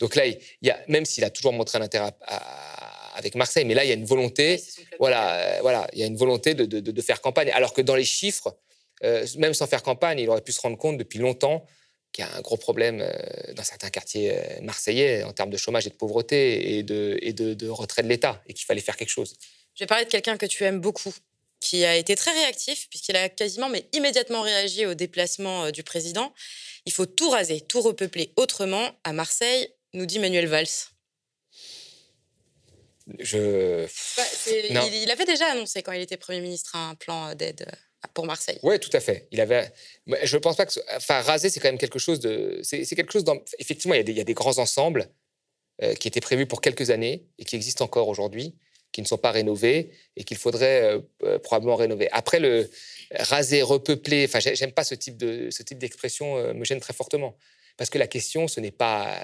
Donc 0.00 0.14
là, 0.14 0.26
il 0.26 0.38
y 0.62 0.70
a, 0.70 0.78
même 0.88 1.04
s'il 1.04 1.24
a 1.24 1.30
toujours 1.30 1.52
montré 1.52 1.78
un 1.78 1.82
intérêt 1.82 2.12
avec 3.18 3.34
Marseille, 3.34 3.64
mais 3.64 3.74
là, 3.74 3.84
il 3.84 3.88
y 3.88 3.90
a 3.90 3.94
une 3.94 4.04
volonté, 4.04 4.62
voilà, 5.00 5.40
euh, 5.40 5.58
voilà, 5.60 5.88
il 5.92 5.98
y 5.98 6.04
a 6.04 6.06
une 6.06 6.16
volonté 6.16 6.54
de, 6.54 6.64
de, 6.64 7.02
faire 7.02 7.20
campagne. 7.20 7.50
Alors 7.50 7.72
que 7.72 7.82
dans 7.82 7.96
les 7.96 8.04
chiffres, 8.04 8.56
euh, 9.02 9.26
même 9.36 9.54
sans 9.54 9.66
faire 9.66 9.82
campagne, 9.82 10.20
il 10.20 10.30
aurait 10.30 10.40
pu 10.40 10.52
se 10.52 10.60
rendre 10.60 10.78
compte 10.78 10.96
depuis 10.96 11.18
longtemps 11.18 11.66
qu'il 12.12 12.24
y 12.24 12.28
a 12.28 12.34
un 12.36 12.40
gros 12.40 12.56
problème 12.56 13.00
euh, 13.02 13.52
dans 13.54 13.64
certains 13.64 13.90
quartiers 13.90 14.38
marseillais 14.62 15.24
en 15.24 15.32
termes 15.32 15.50
de 15.50 15.56
chômage 15.56 15.86
et 15.86 15.90
de 15.90 15.96
pauvreté 15.96 16.78
et 16.78 16.82
de, 16.84 17.18
et 17.20 17.32
de 17.32 17.68
retrait 17.68 18.04
de 18.04 18.08
l'État, 18.08 18.40
et 18.46 18.54
qu'il 18.54 18.64
fallait 18.64 18.80
faire 18.80 18.96
quelque 18.96 19.10
chose. 19.10 19.34
Je 19.74 19.82
vais 19.82 19.88
parler 19.88 20.04
de 20.04 20.10
quelqu'un 20.10 20.36
que 20.36 20.46
tu 20.46 20.62
aimes 20.62 20.80
beaucoup, 20.80 21.14
qui 21.60 21.84
a 21.84 21.96
été 21.96 22.14
très 22.14 22.30
réactif, 22.30 22.86
puisqu'il 22.88 23.16
a 23.16 23.28
quasiment, 23.28 23.68
mais 23.68 23.84
immédiatement 23.92 24.42
réagi 24.42 24.86
au 24.86 24.94
déplacement 24.94 25.72
du 25.72 25.82
président. 25.82 26.32
Il 26.86 26.92
faut 26.92 27.06
tout 27.06 27.30
raser, 27.30 27.60
tout 27.62 27.80
repeupler 27.80 28.32
autrement 28.36 28.92
à 29.02 29.12
Marseille, 29.12 29.68
nous 29.92 30.06
dit 30.06 30.20
Manuel 30.20 30.46
Valls. 30.46 30.68
Je... 33.18 33.86
Il, 34.70 35.10
avait 35.10 35.24
déjà 35.24 35.46
annoncé, 35.46 35.82
quand 35.82 35.92
il 35.92 36.02
était 36.02 36.16
Premier 36.16 36.40
ministre, 36.40 36.76
un 36.76 36.94
plan 36.94 37.34
d'aide 37.34 37.66
euh, 37.66 38.08
pour 38.14 38.26
Marseille. 38.26 38.58
Oui, 38.62 38.78
tout 38.78 38.90
à 38.92 39.00
fait. 39.00 39.28
Il 39.30 39.40
avait. 39.40 39.72
Je 40.22 40.36
pense 40.36 40.56
pas 40.56 40.66
que. 40.66 40.72
Enfin, 40.96 41.20
raser, 41.22 41.50
c'est 41.50 41.60
quand 41.60 41.68
même 41.68 41.78
quelque 41.78 41.98
chose 41.98 42.20
de. 42.20 42.60
C'est 42.62 42.84
quelque 42.94 43.12
chose. 43.12 43.24
Dans... 43.24 43.38
Effectivement, 43.58 43.94
il 43.94 43.98
y, 43.98 44.00
a 44.00 44.04
des, 44.04 44.12
il 44.12 44.18
y, 44.18 44.20
a 44.20 44.24
des, 44.24 44.34
grands 44.34 44.58
ensembles 44.58 45.10
euh, 45.82 45.94
qui 45.94 46.08
étaient 46.08 46.20
prévus 46.20 46.46
pour 46.46 46.60
quelques 46.60 46.90
années 46.90 47.26
et 47.38 47.44
qui 47.44 47.56
existent 47.56 47.84
encore 47.84 48.08
aujourd'hui 48.08 48.54
qui 48.92 49.02
ne 49.02 49.06
sont 49.06 49.18
pas 49.18 49.30
rénovés 49.30 49.92
et 50.16 50.24
qu'il 50.24 50.36
faudrait 50.36 50.82
euh, 50.82 51.00
euh, 51.22 51.38
probablement 51.38 51.76
rénover. 51.76 52.08
Après, 52.12 52.40
le 52.40 52.70
raser, 53.12 53.62
repeupler, 53.62 54.24
enfin, 54.24 54.40
j'aime 54.40 54.72
pas 54.72 54.84
ce 54.84 54.94
type 54.94 55.16
de 55.16 55.50
ce 55.50 55.62
type 55.62 55.78
d'expression, 55.78 56.36
euh, 56.36 56.54
me 56.54 56.64
gêne 56.64 56.80
très 56.80 56.94
fortement 56.94 57.36
parce 57.76 57.90
que 57.90 57.98
la 57.98 58.08
question, 58.08 58.48
ce 58.48 58.60
n'est 58.60 58.72
pas 58.72 59.22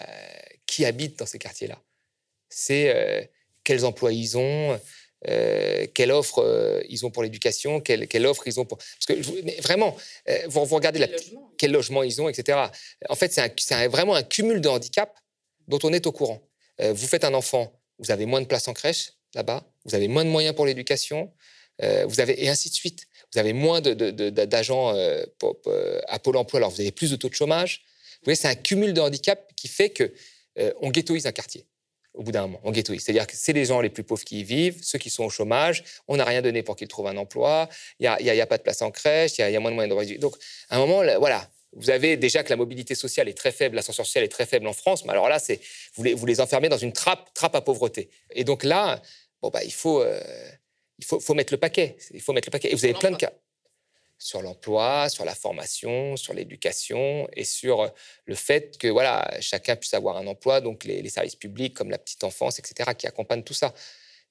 qui 0.66 0.84
habite 0.84 1.18
dans 1.18 1.26
ces 1.26 1.38
quartiers-là, 1.38 1.82
c'est 2.48 3.32
quels 3.64 3.84
emplois 3.84 4.12
ils 4.12 4.36
ont. 4.36 4.78
quelle 5.94 6.12
offre 6.12 6.82
ils 6.88 7.04
ont 7.06 7.10
pour 7.10 7.22
l'éducation, 7.22 7.80
quelle, 7.80 8.06
quelle, 8.06 8.26
offre 8.26 8.46
ils 8.46 8.60
ont 8.60 8.66
pour... 8.66 8.78
Parce 8.78 9.06
que 9.06 9.62
vraiment, 9.62 9.96
vous, 10.46 10.64
vous, 10.66 10.74
regardez 10.74 11.00
quel, 11.00 11.10
la... 11.10 11.16
logement. 11.16 11.52
quel 11.58 11.72
logement 11.72 12.02
ils 12.02 12.20
ont, 12.20 12.28
etc. 12.28 12.58
En 13.08 13.14
fait, 13.16 13.32
c'est 13.32 13.88
vraiment 13.88 14.14
un 14.14 14.22
cumul 14.22 14.60
de 14.60 14.68
handicaps 14.68 15.14
dont 15.66 15.78
on 15.82 15.92
est 15.92 16.06
au 16.06 16.12
courant. 16.12 16.40
vous 16.78 17.06
faites 17.06 17.24
un 17.24 17.32
enfant, 17.32 17.72
vous 17.98 18.10
avez 18.10 18.26
moins 18.26 18.42
de 18.42 18.46
place 18.46 18.68
en 18.68 18.74
crèche, 18.74 19.12
là-bas, 19.34 19.64
vous 19.84 19.94
avez 19.94 20.08
moins 20.08 20.24
de 20.24 20.30
moyens 20.30 20.54
pour 20.54 20.66
l'éducation, 20.66 21.32
euh, 21.82 22.04
vous 22.06 22.20
avez 22.20 22.42
et 22.42 22.48
ainsi 22.48 22.70
de 22.70 22.74
suite. 22.74 23.06
Vous 23.32 23.40
avez 23.40 23.52
moins 23.52 23.80
d'agents 23.80 24.94
euh, 24.94 25.24
à 26.06 26.18
Pôle 26.18 26.36
Emploi, 26.36 26.58
alors 26.58 26.70
vous 26.70 26.80
avez 26.80 26.92
plus 26.92 27.10
de 27.10 27.16
taux 27.16 27.28
de 27.28 27.34
chômage. 27.34 27.82
Vous 28.20 28.26
voyez, 28.26 28.36
c'est 28.36 28.48
un 28.48 28.54
cumul 28.54 28.94
de 28.94 29.00
handicaps 29.00 29.42
qui 29.56 29.68
fait 29.68 29.90
que 29.90 30.12
euh, 30.58 30.72
on 30.80 30.90
ghettoise 30.90 31.26
un 31.26 31.32
quartier. 31.32 31.66
Au 32.14 32.22
bout 32.22 32.32
d'un 32.32 32.42
moment, 32.42 32.60
on 32.62 32.70
ghettoise. 32.70 33.00
C'est-à-dire 33.00 33.26
que 33.26 33.34
c'est 33.36 33.52
les 33.52 33.64
gens 33.64 33.80
les 33.80 33.90
plus 33.90 34.04
pauvres 34.04 34.22
qui 34.22 34.40
y 34.40 34.44
vivent, 34.44 34.78
ceux 34.82 34.98
qui 34.98 35.10
sont 35.10 35.24
au 35.24 35.30
chômage. 35.30 35.82
On 36.06 36.16
n'a 36.16 36.24
rien 36.24 36.42
donné 36.42 36.62
pour 36.62 36.76
qu'ils 36.76 36.88
trouvent 36.88 37.08
un 37.08 37.16
emploi. 37.16 37.68
Il 37.98 38.02
n'y 38.04 38.30
a, 38.30 38.42
a, 38.42 38.46
pas 38.46 38.56
de 38.56 38.62
place 38.62 38.82
en 38.82 38.92
crèche. 38.92 39.32
Il 39.38 39.50
y, 39.50 39.56
a 39.56 39.60
moins 39.60 39.70
de 39.70 39.76
moyens 39.76 40.14
de 40.14 40.20
Donc, 40.20 40.36
à 40.70 40.76
un 40.76 40.78
moment, 40.78 41.02
voilà, 41.18 41.50
vous 41.72 41.90
avez 41.90 42.16
déjà 42.16 42.44
que 42.44 42.50
la 42.50 42.56
mobilité 42.56 42.94
sociale 42.94 43.28
est 43.28 43.36
très 43.36 43.50
faible, 43.50 43.76
l'ascenseur 43.76 44.06
social 44.06 44.24
est 44.24 44.28
très 44.28 44.46
faible 44.46 44.66
en 44.68 44.72
France, 44.72 45.04
mais 45.04 45.10
alors 45.10 45.28
là, 45.28 45.38
c'est 45.38 45.60
vous 45.94 46.04
les, 46.04 46.14
vous 46.14 46.26
les 46.26 46.40
enfermez 46.40 46.68
dans 46.68 46.78
une 46.78 46.92
trappe, 46.92 47.34
trappe 47.34 47.56
à 47.56 47.60
pauvreté. 47.60 48.10
Et 48.30 48.44
donc 48.44 48.62
là, 48.62 49.02
bon 49.42 49.50
bah 49.50 49.64
il 49.64 49.72
faut, 49.72 50.00
euh, 50.00 50.20
il 50.98 51.04
faut, 51.04 51.18
faut 51.18 51.34
mettre 51.34 51.52
le 51.52 51.58
paquet. 51.58 51.96
Il 52.12 52.20
faut 52.20 52.32
mettre 52.32 52.46
le 52.46 52.52
paquet. 52.52 52.70
Et 52.70 52.74
vous 52.76 52.84
avez 52.84 52.94
plein 52.94 53.10
de 53.10 53.16
cas 53.16 53.32
sur 54.18 54.42
l'emploi, 54.42 55.08
sur 55.08 55.24
la 55.24 55.34
formation, 55.34 56.16
sur 56.16 56.34
l'éducation 56.34 57.28
et 57.34 57.44
sur 57.44 57.92
le 58.24 58.34
fait 58.34 58.78
que 58.78 58.88
voilà 58.88 59.36
chacun 59.40 59.76
puisse 59.76 59.94
avoir 59.94 60.16
un 60.16 60.26
emploi, 60.26 60.60
donc 60.60 60.84
les, 60.84 61.08
services 61.08 61.36
publics 61.36 61.74
comme 61.74 61.90
la 61.90 61.98
petite 61.98 62.24
enfance, 62.24 62.58
etc., 62.58 62.92
qui 62.96 63.06
accompagnent 63.06 63.42
tout 63.42 63.54
ça. 63.54 63.74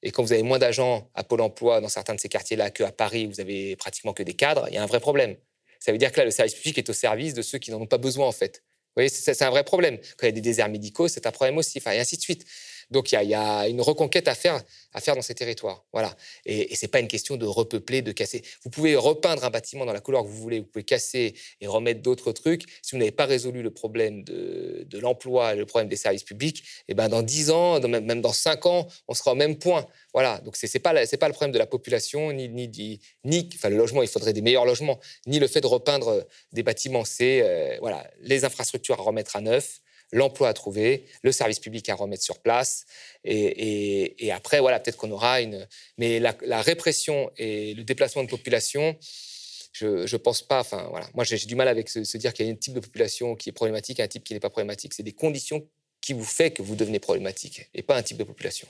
Et 0.02 0.12
quand 0.12 0.24
vous 0.24 0.34
avez 0.34 0.44
moins 0.44 0.60
d'agents 0.60 1.10
à 1.16 1.24
Pôle 1.24 1.42
emploi 1.42 1.80
dans 1.80 1.90
certains 1.90 2.16
de 2.16 2.20
ces 2.20 2.30
quartiers-là 2.30 2.72
qu'à 2.72 2.92
Paris, 2.92 3.26
vous 3.26 3.40
avez 3.40 3.76
pratiquement 3.76 4.14
que 4.14 4.24
des 4.24 4.34
cadres, 4.34 4.68
il 4.70 4.76
y 4.76 4.78
a 4.78 4.84
un 4.84 4.88
vrai 4.88 5.00
problème. 5.00 5.38
Ça 5.80 5.92
veut 5.92 5.98
dire 5.98 6.12
que 6.12 6.20
là, 6.20 6.26
le 6.26 6.32
service 6.32 6.56
public 6.56 6.78
est 6.78 6.90
au 6.90 6.94
service 6.94 7.34
de 7.34 7.42
ceux 7.42 7.58
qui 7.58 7.72
n'en 7.72 7.80
ont 7.80 7.88
pas 7.88 7.98
besoin, 7.98 8.28
en 8.28 8.32
fait. 8.32 8.64
Vous 8.96 9.02
voyez, 9.02 9.10
c'est 9.10 9.42
un 9.42 9.50
vrai 9.50 9.64
problème. 9.64 9.98
Quand 10.18 10.26
il 10.26 10.26
y 10.26 10.30
a 10.30 10.32
des 10.34 10.42
déserts 10.42 10.70
médicaux, 10.70 11.08
c'est 11.08 11.26
un 11.26 11.32
problème 11.32 11.58
aussi, 11.58 11.80
enfin, 11.80 11.92
et 11.92 12.00
ainsi 12.00 12.16
de 12.16 12.22
suite. 12.22 12.46
Donc 12.92 13.12
il 13.12 13.22
y, 13.24 13.34
a, 13.34 13.68
une 13.68 13.82
reconquête 13.82 14.28
à 14.28 14.36
faire, 14.36 14.62
à 14.94 15.02
faire 15.02 15.16
dans 15.16 15.22
ces 15.22 15.36
territoires. 15.36 15.84
Voilà. 15.94 16.16
Et, 16.46 16.72
et 16.72 16.76
ce 16.76 16.86
n'est 16.86 16.90
pas 16.90 17.00
une 17.00 17.08
question 17.08 17.38
de 17.38 17.46
repeupler, 17.46 18.02
de 18.02 18.12
casser. 18.12 18.44
Vous 18.64 18.70
pouvez 18.70 18.96
repeindre 18.96 19.44
un 19.44 19.50
bâtiment 19.50 19.86
dans 19.86 19.94
la 19.94 20.02
couleur 20.02 20.24
que 20.24 20.28
vous 20.28 20.42
voulez, 20.42 20.60
vous 20.60 20.66
pouvez 20.66 20.84
casser 20.84 21.34
et 21.62 21.68
remettre 21.68 22.02
d'autres 22.02 22.32
trucs. 22.32 22.64
Si 22.82 22.92
vous 22.92 22.98
n'avez 22.98 23.12
pas 23.12 23.26
résolu 23.26 23.62
le 23.62 23.72
problème 23.72 24.24
de, 24.24 25.00
l'emploi, 25.00 25.56
le 25.56 25.66
problème 25.66 25.90
des 25.90 25.96
services 25.96 26.24
publics, 26.24 26.60
et 26.88 26.92
eh 26.92 26.94
ben 26.94 27.10
dans 27.10 27.22
10 27.22 27.52
ans, 27.52 27.80
même 27.80 28.22
dans 28.22 28.34
5 28.34 28.66
ans, 28.66 28.88
on 29.08 29.14
sera 29.14 29.32
au 29.32 29.36
même 29.36 29.58
point. 29.58 29.86
Voilà. 30.14 30.40
Donc 30.40 30.56
ce 30.56 30.66
n'est 30.66 30.82
pas, 30.82 30.94
pas 30.94 31.28
le 31.28 31.34
problème 31.34 31.52
de 31.52 31.58
la 31.58 31.66
population, 31.66 32.32
ni, 32.32 32.50
ni, 32.50 33.00
ni, 33.24 33.50
le 33.64 33.76
logement, 33.76 34.02
il 34.02 34.08
faudrait 34.08 34.34
des 34.34 34.42
meilleurs 34.42 34.66
logements, 34.66 35.00
ni 35.28 35.40
le 35.40 35.48
fait 35.48 35.62
de 35.62 35.68
repeindre 35.68 36.26
des 36.52 36.64
bâtiments. 36.64 37.06
C'est 37.06 37.42
euh, 37.42 37.78
voilà, 37.80 38.10
les 38.22 38.46
infrastructures 38.46 39.00
à 39.00 39.04
remettre 39.04 39.36
à 39.36 39.42
neuf 39.42 39.80
l'emploi 40.14 40.48
à 40.48 40.54
trouver, 40.54 41.06
le 41.24 41.32
service 41.32 41.60
public 41.60 41.90
à 41.90 41.96
remettre 41.96 42.24
sur 42.24 42.40
place. 42.40 42.86
Et, 43.26 44.32
après, 44.32 44.60
voilà, 44.60 44.80
peut-être 44.80 44.98
qu'on 44.98 45.12
aura 45.12 45.42
une. 45.42 45.68
Mais 45.98 46.20
la, 46.20 46.62
répression 46.62 47.32
et 47.38 47.74
le 47.74 47.84
déplacement 47.84 48.24
de 48.24 48.30
population, 48.30 48.96
je 49.74 49.86
ne 49.86 50.18
pense 50.18 50.42
pas. 50.42 50.62
Enfin, 50.62 50.88
voilà. 50.90 51.10
Moi, 51.14 51.24
j'ai 51.24 51.38
du 51.38 51.56
mal 51.56 51.68
avec 51.68 51.90
se, 51.90 52.18
dire 52.18 52.34
qu'il 52.34 52.46
y 52.46 52.50
a 52.50 52.52
un 52.52 52.56
type 52.56 52.74
de 52.74 52.80
population 52.80 53.36
qui 53.36 53.50
est 53.50 53.54
problématique 53.54 54.00
et 54.00 54.04
un 54.04 54.08
type 54.08 54.24
qui 54.24 54.34
n'est 54.34 54.40
pas 54.40 54.50
problématique. 54.50 54.94
C'est 54.94 55.04
des 55.04 55.14
conditions 55.14 55.68
qui 56.00 56.14
vous 56.14 56.26
fait 56.26 56.52
que 56.52 56.62
vous 56.62 56.76
devenez 56.76 57.00
problématique 57.00 57.70
et 57.74 57.82
pas 57.82 57.98
un 57.98 58.04
type 58.04 58.18
de 58.18 58.24
population. 58.24 58.68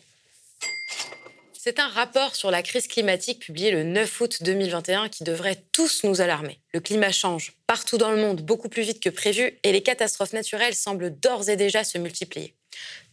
C'est 1.66 1.80
un 1.80 1.88
rapport 1.88 2.36
sur 2.36 2.52
la 2.52 2.62
crise 2.62 2.90
climatique 2.90 3.40
publié 3.40 3.72
le 3.72 3.84
9 3.84 4.20
août 4.20 4.44
2021 4.44 5.08
qui 5.08 5.24
devrait 5.24 5.64
tous 5.72 6.04
nous 6.04 6.20
alarmer. 6.20 6.60
Le 6.74 6.82
climat 6.82 7.14
change 7.14 7.54
partout 7.68 7.98
dans 7.98 8.12
le 8.12 8.18
monde 8.18 8.42
beaucoup 8.42 8.68
plus 8.68 8.82
vite 8.82 9.02
que 9.02 9.08
prévu 9.08 9.58
et 9.64 9.72
les 9.72 9.82
catastrophes 9.82 10.34
naturelles 10.34 10.76
semblent 10.76 11.18
d'ores 11.18 11.48
et 11.48 11.56
déjà 11.56 11.86
se 11.86 11.98
multiplier. 11.98 12.54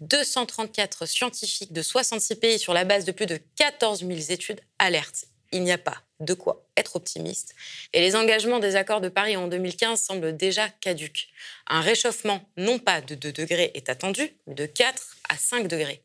234 0.01 1.07
scientifiques 1.07 1.73
de 1.73 1.81
66 1.81 2.35
pays 2.35 2.59
sur 2.59 2.75
la 2.75 2.83
base 2.83 3.05
de 3.05 3.13
plus 3.13 3.27
de 3.27 3.39
14 3.55 4.01
000 4.01 4.19
études 4.31 4.61
alertent. 4.81 5.27
Il 5.53 5.63
n'y 5.63 5.71
a 5.71 5.79
pas 5.79 6.03
de 6.19 6.35
quoi 6.35 6.67
être 6.77 6.97
optimiste. 6.97 7.55
Et 7.93 8.01
les 8.01 8.17
engagements 8.17 8.59
des 8.59 8.75
accords 8.75 9.01
de 9.01 9.09
Paris 9.09 9.37
en 9.37 9.47
2015 9.47 10.01
semblent 10.01 10.37
déjà 10.37 10.69
caduques. 10.69 11.29
Un 11.69 11.83
réchauffement 11.83 12.51
non 12.57 12.81
pas 12.81 13.01
de 13.01 13.15
2 13.15 13.31
degrés 13.31 13.71
est 13.75 13.89
attendu, 13.89 14.35
mais 14.49 14.55
de 14.55 14.67
4 14.67 15.19
à 15.29 15.37
5 15.37 15.69
degrés. 15.69 16.03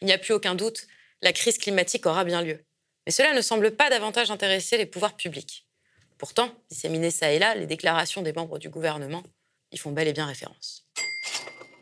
Il 0.00 0.04
n'y 0.06 0.12
a 0.12 0.18
plus 0.18 0.32
aucun 0.32 0.54
doute, 0.54 0.86
la 1.22 1.32
crise 1.32 1.58
climatique 1.58 2.06
aura 2.06 2.24
bien 2.24 2.42
lieu. 2.42 2.64
Mais 3.06 3.12
cela 3.12 3.32
ne 3.32 3.40
semble 3.40 3.72
pas 3.72 3.90
davantage 3.90 4.30
intéresser 4.30 4.76
les 4.76 4.86
pouvoirs 4.86 5.16
publics. 5.16 5.66
Pourtant, 6.18 6.50
disséminées 6.70 7.10
ça 7.10 7.32
et 7.32 7.38
là, 7.38 7.54
les 7.54 7.66
déclarations 7.66 8.22
des 8.22 8.32
membres 8.32 8.58
du 8.58 8.68
gouvernement 8.68 9.22
y 9.72 9.76
font 9.76 9.90
bel 9.90 10.06
et 10.06 10.12
bien 10.12 10.26
référence. 10.26 10.84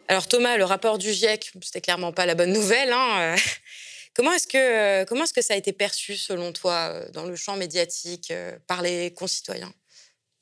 Alors 0.09 0.27
Thomas, 0.27 0.57
le 0.57 0.65
rapport 0.65 0.99
du 0.99 1.13
GIEC, 1.13 1.53
c'était 1.63 1.81
clairement 1.81 2.13
pas 2.13 2.27
la 2.27 2.35
bonne 2.35 2.53
nouvelle. 2.53 2.93
Hein, 2.93 3.35
euh. 3.35 3.37
comment 4.15 4.33
est-ce 4.33 4.47
que, 4.47 4.57
euh, 4.57 5.23
est-ce 5.23 5.33
que 5.33 5.43
ça 5.43 5.55
a 5.55 5.57
été 5.57 5.73
perçu, 5.73 6.17
selon 6.17 6.53
toi, 6.53 6.91
euh, 6.91 7.11
dans 7.11 7.25
le 7.25 7.37
champ 7.37 7.57
médiatique, 7.57 8.33
par 8.67 8.83
les 8.83 9.13
concitoyens? 9.13 9.73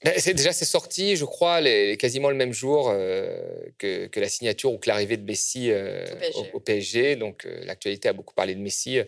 Déjà, 0.05 0.53
c'est 0.53 0.65
sorti, 0.65 1.17
je 1.17 1.25
crois, 1.25 1.61
les, 1.61 1.97
quasiment 1.97 2.31
le 2.31 2.37
même 2.37 2.53
jour 2.53 2.91
euh, 2.91 3.41
que, 3.79 4.09
la 4.21 4.29
signature 4.29 4.73
ou 4.73 4.79
que 4.79 4.89
l'arrivée 4.89 5.17
de 5.17 5.25
Messi 5.25 5.71
euh, 5.71 6.05
au, 6.53 6.61
PSG. 6.61 7.17
Donc, 7.17 7.45
euh, 7.45 7.65
l'actualité 7.65 8.09
a 8.09 8.13
beaucoup 8.13 8.35
parlé 8.35 8.55
de 8.55 8.61
Messi. 8.61 9.01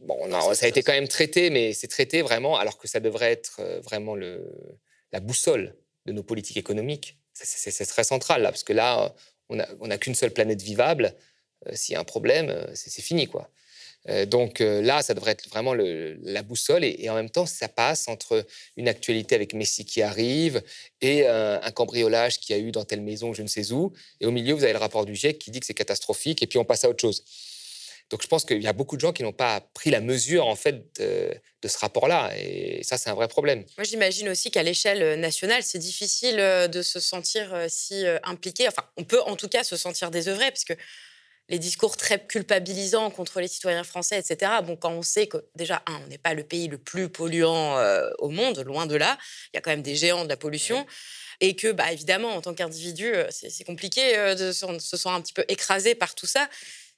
Bon, 0.00 0.18
ça 0.54 0.66
a 0.66 0.68
été 0.68 0.82
quand 0.82 0.92
même 0.92 1.08
traité, 1.08 1.50
mais 1.50 1.72
c'est 1.72 1.88
traité 1.88 2.22
vraiment 2.22 2.56
alors 2.56 2.78
que 2.78 2.88
ça 2.88 3.00
devrait 3.00 3.32
être 3.32 3.62
vraiment 3.82 4.14
le, 4.14 4.42
la 5.12 5.20
boussole 5.20 5.74
de 6.06 6.12
nos 6.12 6.22
politiques 6.22 6.56
économiques. 6.56 7.18
C'est 7.34 7.86
très 7.86 8.04
central, 8.04 8.42
là, 8.42 8.50
parce 8.50 8.64
que 8.64 8.72
là, 8.72 9.14
on 9.48 9.56
n'a 9.56 9.68
on 9.80 9.88
qu'une 9.98 10.14
seule 10.14 10.32
planète 10.32 10.62
vivable. 10.62 11.14
S'il 11.72 11.92
y 11.92 11.96
a 11.96 12.00
un 12.00 12.04
problème, 12.04 12.66
c'est 12.74 13.02
fini, 13.02 13.28
quoi. 13.28 13.50
Euh, 14.08 14.26
donc 14.26 14.60
euh, 14.60 14.82
là, 14.82 15.02
ça 15.02 15.14
devrait 15.14 15.32
être 15.32 15.48
vraiment 15.48 15.74
la 15.74 16.42
boussole. 16.42 16.84
Et, 16.84 17.08
en 17.08 17.14
même 17.14 17.30
temps, 17.30 17.46
ça 17.46 17.68
passe 17.68 18.08
entre 18.08 18.44
une 18.76 18.88
actualité 18.88 19.34
avec 19.34 19.54
Messi 19.54 19.84
qui 19.84 20.02
arrive 20.02 20.62
et 21.00 21.26
un, 21.26 21.70
cambriolage 21.72 22.38
qu'il 22.38 22.56
y 22.56 22.58
a 22.58 22.62
eu 22.62 22.72
dans 22.72 22.84
telle 22.84 23.00
maison, 23.00 23.32
je 23.32 23.42
ne 23.42 23.48
sais 23.48 23.72
où. 23.72 23.92
Et 24.20 24.26
au 24.26 24.30
milieu, 24.30 24.54
vous 24.54 24.64
avez 24.64 24.72
le 24.72 24.78
rapport 24.78 25.06
du 25.06 25.14
GIEC 25.14 25.38
qui 25.38 25.50
dit 25.50 25.60
que 25.60 25.66
c'est 25.66 25.74
catastrophique. 25.74 26.42
Et 26.42 26.46
puis 26.46 26.58
on 26.58 26.64
passe 26.64 26.84
à 26.84 26.88
autre 26.88 27.00
chose. 27.00 27.24
Donc 28.10 28.20
je 28.22 28.26
pense 28.26 28.44
qu'il 28.44 28.62
y 28.62 28.66
a 28.66 28.74
beaucoup 28.74 28.96
de 28.96 29.00
gens 29.00 29.12
qui 29.12 29.22
n'ont 29.22 29.32
pas 29.32 29.60
pris 29.72 29.90
la 29.90 30.00
mesure 30.00 30.46
en 30.46 30.56
fait 30.56 30.84
de, 31.00 31.34
ce 31.66 31.78
rapport-là, 31.78 32.30
et 32.36 32.82
ça 32.82 32.98
c'est 32.98 33.08
un 33.08 33.14
vrai 33.14 33.26
problème. 33.26 33.64
Moi 33.78 33.84
j'imagine 33.84 34.28
aussi 34.28 34.50
qu'à 34.50 34.62
l'échelle 34.62 35.18
nationale, 35.18 35.62
c'est 35.62 35.78
difficile 35.78 36.38
euh, 36.38 36.68
de 36.68 36.82
se 36.82 37.00
sentir 37.00 37.56
si 37.68 38.04
impliqué. 38.22 38.68
Enfin, 38.68 38.82
on 38.98 39.04
peut 39.04 39.22
en 39.22 39.36
tout 39.36 39.48
cas 39.48 39.64
se 39.64 39.76
sentir 39.78 40.10
désœuvré, 40.10 40.50
parce 40.50 40.64
que 40.64 40.74
les 41.52 41.58
discours 41.58 41.98
très 41.98 42.18
culpabilisants 42.18 43.10
contre 43.10 43.38
les 43.40 43.46
citoyens 43.46 43.84
français, 43.84 44.18
etc. 44.18 44.50
Bon, 44.64 44.74
quand 44.74 44.90
on 44.90 45.02
sait 45.02 45.26
que 45.26 45.36
déjà, 45.54 45.82
un, 45.86 46.00
on 46.02 46.06
n'est 46.08 46.18
pas 46.18 46.32
le 46.32 46.44
pays 46.44 46.66
le 46.66 46.78
plus 46.78 47.10
polluant 47.10 47.76
euh, 47.76 48.10
au 48.18 48.30
monde, 48.30 48.60
loin 48.60 48.86
de 48.86 48.96
là, 48.96 49.18
il 49.52 49.56
y 49.56 49.58
a 49.58 49.60
quand 49.60 49.70
même 49.70 49.82
des 49.82 49.94
géants 49.94 50.24
de 50.24 50.30
la 50.30 50.38
pollution. 50.38 50.86
Et 51.40 51.54
que, 51.54 51.70
bah, 51.70 51.92
évidemment, 51.92 52.30
en 52.34 52.40
tant 52.40 52.54
qu'individu, 52.54 53.14
euh, 53.14 53.26
c'est 53.30 53.64
compliqué 53.64 54.16
euh, 54.16 54.34
de 54.34 54.52
se 54.52 54.96
sentir 54.96 55.10
un 55.10 55.20
petit 55.20 55.34
peu 55.34 55.44
écrasé 55.48 55.94
par 55.94 56.14
tout 56.14 56.26
ça. 56.26 56.48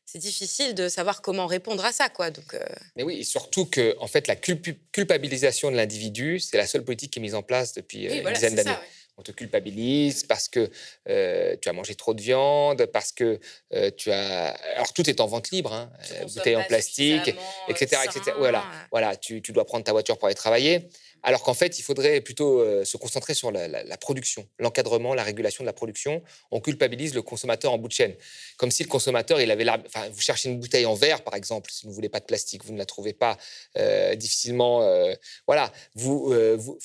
C'est 0.06 0.18
difficile 0.18 0.74
de 0.74 0.88
savoir 0.88 1.20
comment 1.20 1.46
répondre 1.46 1.84
à 1.84 1.90
ça, 1.90 2.08
quoi. 2.08 2.30
Donc, 2.30 2.54
Mais 2.94 3.02
oui, 3.02 3.20
et 3.20 3.24
surtout 3.24 3.64
que, 3.64 3.96
en 3.98 4.06
fait, 4.06 4.28
la 4.28 4.36
culpabilisation 4.36 5.72
de 5.72 5.76
l'individu, 5.76 6.38
c'est 6.38 6.58
la 6.58 6.66
seule 6.66 6.84
politique 6.84 7.10
qui 7.10 7.18
est 7.18 7.22
mise 7.22 7.34
en 7.34 7.42
place 7.42 7.72
depuis 7.72 8.04
une 8.04 8.32
dizaine 8.32 8.54
d'années 8.54 8.76
on 9.16 9.22
te 9.22 9.33
culpabilise 9.33 10.24
parce 10.24 10.48
que 10.48 10.70
euh, 11.09 11.57
tu 11.61 11.68
as 11.68 11.72
mangé 11.72 11.94
trop 11.94 12.14
de 12.14 12.20
viande, 12.20 12.87
parce 12.87 13.12
que 13.12 13.38
euh, 13.72 13.90
tu 13.96 14.11
as... 14.11 14.48
Alors 14.74 14.92
tout 14.92 15.09
est 15.09 15.20
en 15.20 15.27
vente 15.27 15.50
libre, 15.50 15.72
hein, 15.72 15.90
euh, 16.12 16.24
bouteilles 16.24 16.57
en 16.57 16.64
plastique, 16.64 17.35
etc. 17.68 18.03
etc. 18.05 18.33
Voilà, 18.38 18.64
voilà 18.90 19.16
tu, 19.16 19.40
dois 19.40 19.64
prendre 19.64 19.85
ta 19.85 19.92
voiture 19.92 20.18
pour 20.18 20.27
aller 20.27 20.35
travailler. 20.35 20.88
Alors 21.24 21.42
qu'en 21.42 21.54
fait, 21.54 21.78
il 21.78 21.82
faudrait 21.82 22.20
plutôt 22.20 22.62
se 22.84 22.96
concentrer 22.96 23.34
sur 23.34 23.50
la, 23.50 23.96
production, 23.96 24.46
l'encadrement, 24.58 25.14
la 25.14 25.22
régulation 25.22 25.64
de 25.64 25.66
la 25.66 25.72
production. 25.72 26.22
On 26.50 26.60
culpabilise 26.60 27.14
le 27.14 27.22
consommateur 27.22 27.72
en 27.72 27.78
bout 27.78 27.88
de 27.88 27.92
chaîne. 27.92 28.14
Comme 28.58 28.70
si 28.70 28.82
le 28.82 28.88
consommateur, 28.88 29.40
il 29.40 29.50
avait 29.50 29.68
enfin, 29.68 30.08
vous 30.10 30.20
cherchez 30.20 30.50
une 30.50 30.60
bouteille 30.60 30.87
en 30.87 30.94
verre, 30.94 31.24
par 31.24 31.34
exemple, 31.34 31.70
si 31.72 31.84
vous 31.84 31.90
ne 31.90 31.94
voulez 31.94 32.08
pas 32.10 32.20
de 32.20 32.26
plastique, 32.26 32.64
vous 32.64 32.72
ne 32.72 32.78
la 32.78 32.87
trouvez 32.87 33.14
pas 33.14 33.38
difficilement. 34.16 34.87
voilà, 35.46 35.72
vous, 35.94 36.32
vous 36.56 36.78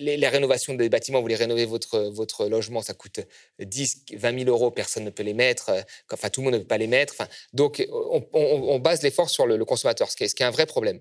les, 0.00 0.28
rénovations 0.28 0.74
des 0.74 0.88
bâtiments, 0.88 1.18
vous 1.18 1.24
voulez 1.24 1.36
rénover 1.36 1.64
votre, 1.64 1.98
votre 1.98 2.46
logement, 2.46 2.82
ça 2.82 2.94
coûte 2.94 3.20
10, 3.60 4.04
20 4.14 4.38
000 4.44 4.50
euros, 4.50 4.70
personne 4.70 5.04
ne 5.04 5.10
peut 5.10 5.22
les 5.22 5.34
mettre, 5.34 5.70
euh, 5.70 5.80
enfin 6.12 6.30
tout 6.30 6.40
le 6.40 6.46
monde 6.46 6.54
ne 6.54 6.58
peut 6.60 6.66
pas 6.66 6.78
les 6.78 6.86
mettre. 6.86 7.16
Donc 7.52 7.86
on, 8.32 8.78
base 8.78 9.02
l'effort 9.02 9.30
sur 9.30 9.46
le, 9.46 9.64
consommateur, 9.64 10.10
ce 10.10 10.16
qui, 10.16 10.24
est, 10.24 10.42
un 10.42 10.50
vrai 10.50 10.66
problème. 10.66 11.00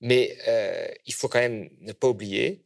Mais 0.00 0.36
euh, 0.46 0.88
il 1.06 1.14
faut 1.14 1.28
quand 1.28 1.40
même 1.40 1.70
ne 1.80 1.92
pas 1.92 2.08
oublier 2.08 2.64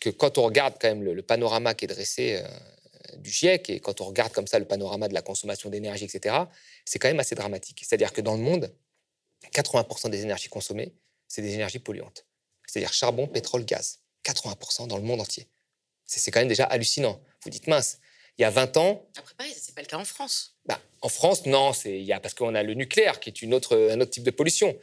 que 0.00 0.10
quand 0.10 0.38
on 0.38 0.44
regarde 0.44 0.74
quand 0.80 0.88
même 0.88 1.02
le, 1.02 1.22
panorama 1.22 1.74
qui 1.74 1.84
est 1.84 1.88
dressé 1.88 2.40
euh, 2.42 3.16
du 3.18 3.30
GIEC 3.30 3.70
et 3.70 3.80
quand 3.80 4.00
on 4.00 4.06
regarde 4.06 4.32
comme 4.32 4.46
ça 4.46 4.58
le 4.58 4.64
panorama 4.64 5.08
de 5.08 5.14
la 5.14 5.22
consommation 5.22 5.68
d'énergie, 5.68 6.04
etc., 6.04 6.36
c'est 6.84 6.98
quand 6.98 7.08
même 7.08 7.20
assez 7.20 7.34
dramatique. 7.34 7.82
C'est-à-dire 7.84 8.12
que 8.12 8.20
dans 8.22 8.34
le 8.34 8.42
monde, 8.42 8.72
80% 9.52 10.10
des 10.10 10.22
énergies 10.22 10.48
consommées, 10.48 10.94
c'est 11.28 11.42
des 11.42 11.54
énergies 11.54 11.78
polluantes. 11.78 12.26
C'est-à-dire 12.66 12.92
charbon, 12.92 13.26
pétrole, 13.26 13.64
gaz. 13.64 14.00
80% 14.24 14.86
dans 14.86 14.96
le 14.96 15.02
monde 15.02 15.20
entier. 15.20 15.48
C'est 16.06 16.30
quand 16.30 16.40
même 16.40 16.48
déjà 16.48 16.64
hallucinant. 16.64 17.20
Vous 17.42 17.50
dites, 17.50 17.66
mince, 17.66 17.98
il 18.38 18.42
y 18.42 18.44
a 18.44 18.50
20 18.50 18.76
ans... 18.76 19.06
Après, 19.16 19.34
pareil, 19.34 19.54
ce 19.54 19.68
n'est 19.68 19.74
pas 19.74 19.82
le 19.82 19.86
cas 19.86 19.98
en 19.98 20.04
France. 20.04 20.56
Bah, 20.66 20.80
en 21.00 21.08
France, 21.08 21.46
non, 21.46 21.70
a, 21.70 22.20
parce 22.20 22.34
qu'on 22.34 22.54
a 22.54 22.62
le 22.62 22.74
nucléaire, 22.74 23.20
qui 23.20 23.28
est 23.28 23.42
une 23.42 23.54
autre, 23.54 23.76
un 23.90 24.00
autre 24.00 24.10
type 24.10 24.24
de 24.24 24.30
pollution, 24.30 24.76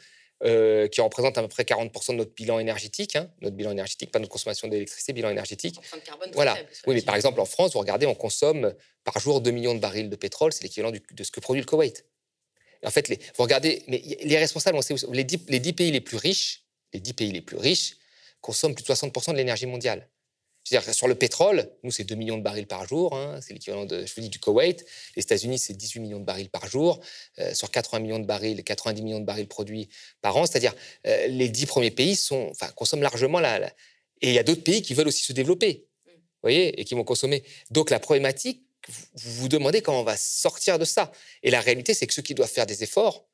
euh, 0.43 0.87
qui 0.87 1.01
représente 1.01 1.37
à 1.37 1.41
peu 1.41 1.47
près 1.47 1.63
40% 1.63 2.11
de 2.11 2.17
notre 2.17 2.33
bilan 2.33 2.59
énergétique. 2.59 3.15
Hein. 3.15 3.29
notre 3.41 3.55
bilan 3.55 3.71
énergétique, 3.71 4.11
pas 4.11 4.19
notre 4.19 4.31
consommation 4.31 4.67
d'électricité, 4.67 5.13
bilan 5.13 5.29
énergétique. 5.29 5.79
carbone 6.05 6.29
voilà. 6.33 6.55
oui, 6.85 6.95
mais 6.95 7.01
par 7.01 7.15
exemple, 7.15 7.39
en 7.41 7.45
France, 7.45 7.73
vous 7.73 7.79
regardez, 7.79 8.05
on 8.05 8.15
consomme 8.15 8.73
par 9.03 9.19
jour 9.19 9.41
2 9.41 9.49
millions 9.51 9.73
de 9.73 9.79
barils 9.79 10.09
de 10.09 10.15
pétrole, 10.15 10.53
c'est 10.53 10.63
l'équivalent 10.63 10.91
de 10.91 11.23
ce 11.23 11.31
que 11.31 11.39
produit 11.39 11.61
le 11.61 11.65
Koweït. 11.65 12.05
En 12.85 12.91
fait, 12.91 13.07
les, 13.07 13.17
vous 13.35 13.43
regardez, 13.43 13.83
mais 13.87 14.01
les 14.21 14.37
responsables, 14.37 14.77
on 14.77 14.81
sait, 14.81 14.95
les 15.11 15.23
10, 15.23 15.45
les 15.47 15.59
10 15.59 15.73
pays 15.73 15.91
les 15.91 16.01
plus 16.01 16.17
riches, 16.17 16.63
les 16.93 16.99
10 16.99 17.13
pays 17.13 17.31
les 17.31 17.41
plus 17.41 17.57
riches, 17.57 17.97
consomme 18.41 18.75
plus 18.75 18.83
de 18.83 18.93
60% 18.93 19.31
de 19.31 19.37
l'énergie 19.37 19.65
mondiale. 19.65 20.07
Sur 20.91 21.07
le 21.07 21.15
pétrole, 21.15 21.69
nous, 21.83 21.91
c'est 21.91 22.03
2 22.03 22.15
millions 22.15 22.37
de 22.37 22.43
barils 22.43 22.67
par 22.67 22.87
jour. 22.87 23.15
Hein, 23.15 23.39
c'est 23.41 23.53
l'équivalent 23.53 23.85
de, 23.85 24.05
je 24.05 24.13
vous 24.15 24.21
dis, 24.21 24.29
du 24.29 24.39
Koweït. 24.39 24.85
Les 25.15 25.23
États-Unis, 25.23 25.59
c'est 25.59 25.73
18 25.73 25.99
millions 25.99 26.19
de 26.19 26.25
barils 26.25 26.49
par 26.49 26.67
jour. 26.67 26.99
Euh, 27.39 27.53
sur 27.53 27.71
80 27.71 27.99
millions 27.99 28.19
de 28.19 28.25
barils, 28.25 28.63
90 28.63 29.01
millions 29.01 29.19
de 29.19 29.25
barils 29.25 29.47
produits 29.47 29.89
par 30.21 30.35
an. 30.35 30.45
C'est-à-dire, 30.45 30.75
euh, 31.05 31.27
les 31.27 31.49
10 31.49 31.65
premiers 31.67 31.91
pays 31.91 32.15
sont, 32.15 32.51
consomment 32.75 33.03
largement 33.03 33.39
la, 33.39 33.67
Et 34.21 34.29
il 34.29 34.33
y 34.33 34.39
a 34.39 34.43
d'autres 34.43 34.63
pays 34.63 34.81
qui 34.81 34.93
veulent 34.93 35.07
aussi 35.07 35.23
se 35.23 35.33
développer, 35.33 35.87
vous 36.05 36.13
voyez, 36.43 36.79
et 36.79 36.85
qui 36.85 36.95
vont 36.95 37.03
consommer. 37.03 37.43
Donc, 37.71 37.89
la 37.89 37.99
problématique, 37.99 38.63
vous 39.15 39.41
vous 39.41 39.49
demandez 39.49 39.81
comment 39.81 40.01
on 40.01 40.05
va 40.05 40.17
sortir 40.17 40.79
de 40.79 40.85
ça. 40.85 41.11
Et 41.43 41.51
la 41.51 41.61
réalité, 41.61 41.93
c'est 41.93 42.07
que 42.07 42.13
ceux 42.13 42.21
qui 42.21 42.33
doivent 42.33 42.51
faire 42.51 42.65
des 42.65 42.83
efforts, 42.83 43.27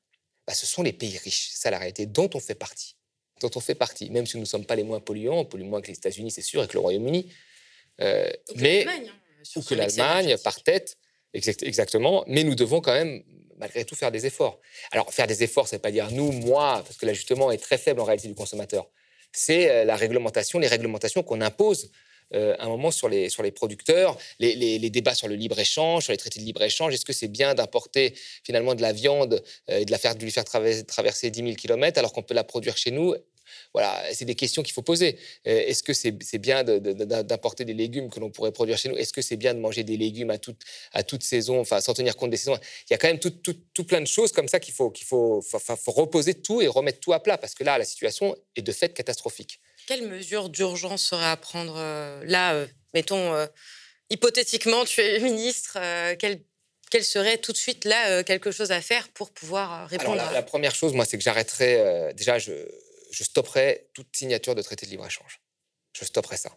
bah, 0.45 0.53
ce 0.53 0.65
sont 0.65 0.83
les 0.83 0.93
pays 0.93 1.17
riches. 1.17 1.49
C'est 1.51 1.61
ça 1.61 1.71
la 1.71 1.79
réalité, 1.79 2.05
dont 2.05 2.29
on 2.33 2.39
fait 2.39 2.55
partie 2.55 2.95
dont 3.43 3.51
on 3.55 3.59
fait 3.59 3.75
partie, 3.75 4.09
même 4.09 4.25
si 4.25 4.37
nous 4.37 4.43
ne 4.43 4.47
sommes 4.47 4.65
pas 4.65 4.75
les 4.75 4.83
moins 4.83 4.99
polluants, 4.99 5.39
on 5.39 5.45
pollue 5.45 5.63
moins 5.63 5.81
que 5.81 5.87
les 5.87 5.97
États-Unis, 5.97 6.31
c'est 6.31 6.41
sûr, 6.41 6.63
et 6.63 6.67
que 6.67 6.73
le 6.73 6.79
Royaume-Uni. 6.79 7.31
Euh, 8.01 8.29
mais, 8.55 8.85
hein, 8.87 9.03
ou 9.55 9.61
que 9.61 9.75
l'Allemagne, 9.75 10.37
par 10.43 10.61
tête, 10.63 10.97
exactement. 11.33 12.23
Mais 12.27 12.43
nous 12.43 12.55
devons 12.55 12.81
quand 12.81 12.93
même, 12.93 13.23
malgré 13.57 13.85
tout, 13.85 13.95
faire 13.95 14.11
des 14.11 14.25
efforts. 14.25 14.59
Alors, 14.91 15.13
faire 15.13 15.27
des 15.27 15.43
efforts, 15.43 15.67
ça 15.67 15.75
ne 15.75 15.79
veut 15.79 15.81
pas 15.81 15.91
dire 15.91 16.09
nous, 16.11 16.31
moi, 16.31 16.81
parce 16.85 16.97
que 16.97 17.05
l'ajustement 17.05 17.51
est 17.51 17.57
très 17.57 17.77
faible 17.77 17.99
en 17.99 18.05
réalité 18.05 18.27
du 18.27 18.35
consommateur. 18.35 18.89
C'est 19.31 19.69
euh, 19.69 19.83
la 19.83 19.95
réglementation, 19.95 20.59
les 20.59 20.67
réglementations 20.67 21.23
qu'on 21.23 21.41
impose 21.41 21.91
euh, 22.33 22.55
un 22.59 22.67
moment 22.67 22.89
sur 22.89 23.09
les, 23.09 23.29
sur 23.29 23.43
les 23.43 23.51
producteurs, 23.51 24.17
les, 24.39 24.89
débats 24.89 25.13
sur 25.13 25.27
le 25.27 25.35
libre-échange, 25.35 26.03
sur 26.03 26.11
les 26.11 26.17
traités 26.17 26.39
de 26.39 26.45
libre-échange. 26.45 26.93
Est-ce 26.93 27.05
que 27.05 27.13
c'est 27.13 27.27
bien 27.27 27.53
d'importer 27.53 28.15
finalement 28.43 28.73
de 28.73 28.81
la 28.81 28.93
viande 28.93 29.43
et 29.67 29.85
de, 29.85 29.91
la 29.91 29.99
faire, 29.99 30.15
de 30.15 30.23
lui 30.23 30.31
faire 30.31 30.45
traverser, 30.45 30.83
traverser 30.83 31.29
10 31.29 31.43
000 31.43 31.55
km 31.55 31.99
alors 31.99 32.11
qu'on 32.13 32.23
peut 32.23 32.33
la 32.33 32.43
produire 32.43 32.77
chez 32.77 32.91
nous 32.91 33.13
voilà, 33.73 34.03
c'est 34.13 34.25
des 34.25 34.35
questions 34.35 34.61
qu'il 34.61 34.73
faut 34.73 34.81
poser. 34.81 35.17
Euh, 35.47 35.59
est-ce 35.67 35.83
que 35.83 35.93
c'est 35.93 36.37
bien 36.37 36.63
d'importer 36.63 37.65
des 37.65 37.73
légumes 37.73 38.09
que 38.09 38.19
l'on 38.19 38.29
pourrait 38.29 38.51
produire 38.51 38.77
chez 38.77 38.89
nous? 38.89 38.97
Est-ce 38.97 39.13
que 39.13 39.21
c'est 39.21 39.35
bien 39.35 39.53
de 39.53 39.59
manger 39.59 39.83
des 39.83 39.97
légumes 39.97 40.29
à 40.29 40.37
toute, 40.37 40.61
à 40.91 41.03
toute 41.03 41.23
saison, 41.23 41.59
enfin, 41.59 41.81
sans 41.81 41.93
tenir 41.93 42.15
compte 42.15 42.29
des 42.29 42.37
saisons? 42.37 42.57
Il 42.89 42.91
y 42.91 42.93
a 42.93 42.97
quand 42.97 43.07
même 43.07 43.19
tout, 43.19 43.31
tout, 43.31 43.83
plein 43.83 44.01
de 44.01 44.07
choses 44.07 44.31
comme 44.31 44.47
ça 44.47 44.59
qu'il 44.59 44.73
faut, 44.73 44.91
qu'il 44.91 45.07
faut, 45.07 45.41
faut, 45.41 45.91
reposer 45.91 46.35
tout 46.35 46.61
et 46.61 46.67
remettre 46.67 46.99
tout 46.99 47.13
à 47.13 47.21
plat, 47.21 47.37
parce 47.37 47.55
que 47.55 47.63
là, 47.63 47.77
la 47.77 47.85
situation 47.85 48.35
est 48.55 48.61
de 48.61 48.71
fait 48.71 48.93
catastrophique. 48.93 49.59
Quelles 49.87 50.07
mesures 50.07 50.49
d'urgence 50.49 51.03
seraient 51.03 51.25
à 51.25 51.37
prendre 51.37 51.75
euh, 51.77 52.23
là 52.25 52.53
euh, 52.53 52.67
Mettons, 52.93 53.33
hypothétiquement, 54.11 54.85
tu 54.85 55.01
es 55.01 55.19
ministre, 55.19 55.79
quelle 56.19 56.41
quel 56.91 57.03
serait 57.03 57.39
tout 57.39 57.51
de 57.51 57.57
suite 57.57 57.85
là 57.85 58.23
quelque 58.23 58.51
chose 58.51 58.71
à 58.71 58.79
faire 58.79 59.09
pour 59.09 59.31
pouvoir 59.31 59.89
répondre 59.89 60.21
Alors, 60.21 60.31
la, 60.31 60.43
première 60.43 60.75
chose, 60.75 60.93
moi, 60.93 61.05
c'est 61.05 61.17
que 61.17 61.23
j'arrêterai. 61.23 62.13
déjà, 62.13 62.37
je, 62.37 62.51
je 63.13 63.23
stopperai 63.23 63.87
toute 63.93 64.15
signature 64.15 64.55
de 64.55 64.61
traité 64.61 64.85
de 64.85 64.91
libre-échange. 64.91 65.39
Je 65.93 66.03
stopperai 66.03 66.37
ça. 66.37 66.51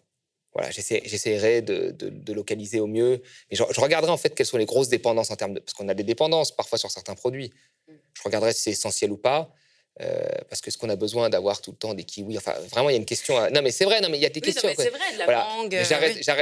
Voilà, 0.55 0.71
j'essaierai 0.71 1.61
de, 1.61 2.33
localiser 2.33 2.81
au 2.81 2.87
mieux. 2.87 3.21
Mais 3.51 3.57
je, 3.57 3.63
regarderai 3.63 4.11
en 4.11 4.17
fait 4.17 4.35
quelles 4.35 4.47
sont 4.47 4.57
les 4.57 4.65
grosses 4.65 4.89
dépendances 4.89 5.31
en 5.31 5.37
termes 5.37 5.53
de. 5.53 5.61
Parce 5.61 5.75
qu'on 5.75 5.89
a 5.89 5.95
des 5.95 6.03
dépendances 6.03 6.57
parfois 6.57 6.79
sur 6.79 6.91
certains 6.91 7.15
produits. 7.15 7.53
Je 7.89 8.23
regarderai 8.25 8.55
si 8.55 8.63
c'est 8.63 8.71
essentiel 8.71 9.13
ou 9.13 9.19
pas. 9.19 9.53
Euh, 10.01 10.27
parce 10.49 10.61
que 10.61 10.71
ce 10.71 10.77
qu'on 10.77 10.89
a 10.89 10.97
besoin 10.97 11.31
d'avoir 11.31 11.61
tout 11.61 11.71
le 11.71 11.77
temps 11.77 11.95
des 11.95 12.05
kiwis 12.05 12.37
Enfin, 12.39 12.53
vraiment, 12.71 12.89
il 12.89 12.93
y 12.95 12.97
a 12.97 12.99
une 12.99 13.07
question. 13.07 13.39
Non, 13.51 13.61
mais 13.61 13.71
c'est 13.71 13.85
vrai, 13.85 14.01
non, 14.01 14.09
mais 14.09 14.17
il 14.17 14.23
y 14.23 14.27
a 14.27 14.31
des 14.31 14.41
questions. 14.41 14.69
C'est 14.77 14.89
vrai, 14.89 15.13
de 15.13 15.19
la 15.19 15.27
langue. 15.27 15.75
Euh, 15.75 15.85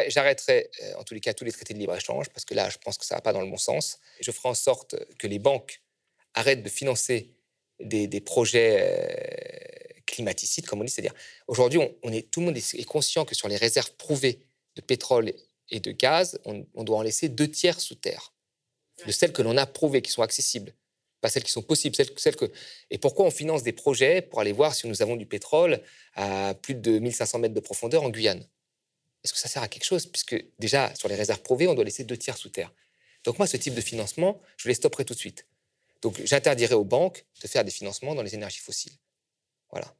j'arrêterai, 0.09 0.71
euh, 0.83 0.95
en 0.99 1.03
tous 1.03 1.15
les 1.15 1.21
cas, 1.21 1.35
tous 1.35 1.45
les 1.45 1.53
traités 1.53 1.75
de 1.75 1.79
libre-échange, 1.81 2.29
parce 2.31 2.45
que 2.45 2.55
là, 2.55 2.71
je 2.71 2.79
pense 2.79 2.99
que 2.99 3.05
ça 3.05 3.17
va 3.17 3.21
pas 3.21 3.33
dans 3.33 3.41
le 3.41 3.51
bon 3.51 3.57
sens. 3.57 3.99
Je 4.21 4.31
ferai 4.31 4.49
en 4.49 4.55
sorte 4.55 4.95
que 5.19 5.27
les 5.27 5.41
banques 5.41 5.83
arrêtent 6.35 6.63
de 6.63 6.69
financer 6.69 7.33
des, 7.81 8.07
des 8.07 8.21
projets 8.21 9.84
climaticide, 10.07 10.67
comme 10.67 10.81
on 10.81 10.85
dit. 10.85 10.93
C'est-à-dire, 10.93 11.15
aujourd'hui, 11.47 11.81
on, 12.03 12.13
est, 12.13 12.31
tout 12.31 12.41
le 12.41 12.47
monde 12.47 12.57
est 12.57 12.85
conscient 12.85 13.25
que 13.25 13.35
sur 13.35 13.49
les 13.49 13.57
réserves 13.57 13.93
prouvées 13.93 14.41
de 14.77 14.81
pétrole 14.81 15.33
et 15.71 15.81
de 15.81 15.93
gaz, 15.93 16.39
on, 16.45 16.85
doit 16.85 16.99
en 16.99 17.03
laisser 17.03 17.29
deux 17.29 17.51
tiers 17.51 17.81
sous 17.81 17.95
terre. 17.95 18.33
De 19.07 19.13
celles 19.13 19.33
que 19.33 19.43
l'on 19.43 19.57
a 19.57 19.67
prouvées, 19.67 20.03
qui 20.03 20.11
sont 20.11 20.23
accessibles. 20.23 20.73
Pas 21.21 21.29
celles 21.31 21.43
qui 21.43 21.53
sont 21.53 21.63
possibles, 21.63 21.97
celles, 21.97 22.11
celles 22.17 22.37
que... 22.37 22.51
Et 22.91 22.99
pourquoi 22.99 23.25
on 23.27 23.31
finance 23.31 23.63
des 23.63 23.73
projets 23.73 24.23
pour 24.23 24.41
aller 24.41 24.53
voir 24.53 24.75
si 24.75 24.87
nous 24.87 25.03
avons 25.03 25.17
du 25.17 25.27
pétrole 25.27 25.81
à 26.15 26.55
plus 26.55 26.75
de 26.75 26.99
1500 26.99 27.39
mètres 27.39 27.55
de 27.55 27.61
profondeur 27.61 28.03
en 28.03 28.11
Guyane? 28.11 28.47
Est-ce 29.25 29.33
que 29.33 29.39
ça 29.39 29.49
sert 29.49 29.63
à 29.63 29.69
quelque 29.69 29.85
chose? 29.85 30.07
Puisque 30.07 30.37
déjà, 30.59 30.95
sur 30.95 31.09
les 31.09 31.15
réserves 31.15 31.41
prouvées, 31.41 31.67
on 31.67 31.75
doit 31.75 31.85
laisser 31.85 32.05
deux 32.05 32.19
tiers 32.19 32.37
sous 32.37 32.51
terre. 32.51 32.73
Donc 33.25 33.39
moi, 33.39 33.47
ce 33.47 33.57
type 33.57 33.75
de 33.75 33.81
financement, 33.81 34.41
je 34.59 34.69
les 34.69 34.75
stopperai 34.75 35.05
tout 35.05 35.15
de 35.15 35.19
suite. 35.19 35.47
Donc 36.03 36.21
j'interdirai 36.23 36.75
aux 36.75 36.85
banques 36.85 37.25
de 37.43 37.49
faire 37.49 37.65
des 37.65 37.71
financements 37.71 38.15
dans 38.15 38.23
les 38.23 38.35
énergies 38.35 38.61
fossiles. 38.61 38.93
Voilà. 39.75 39.93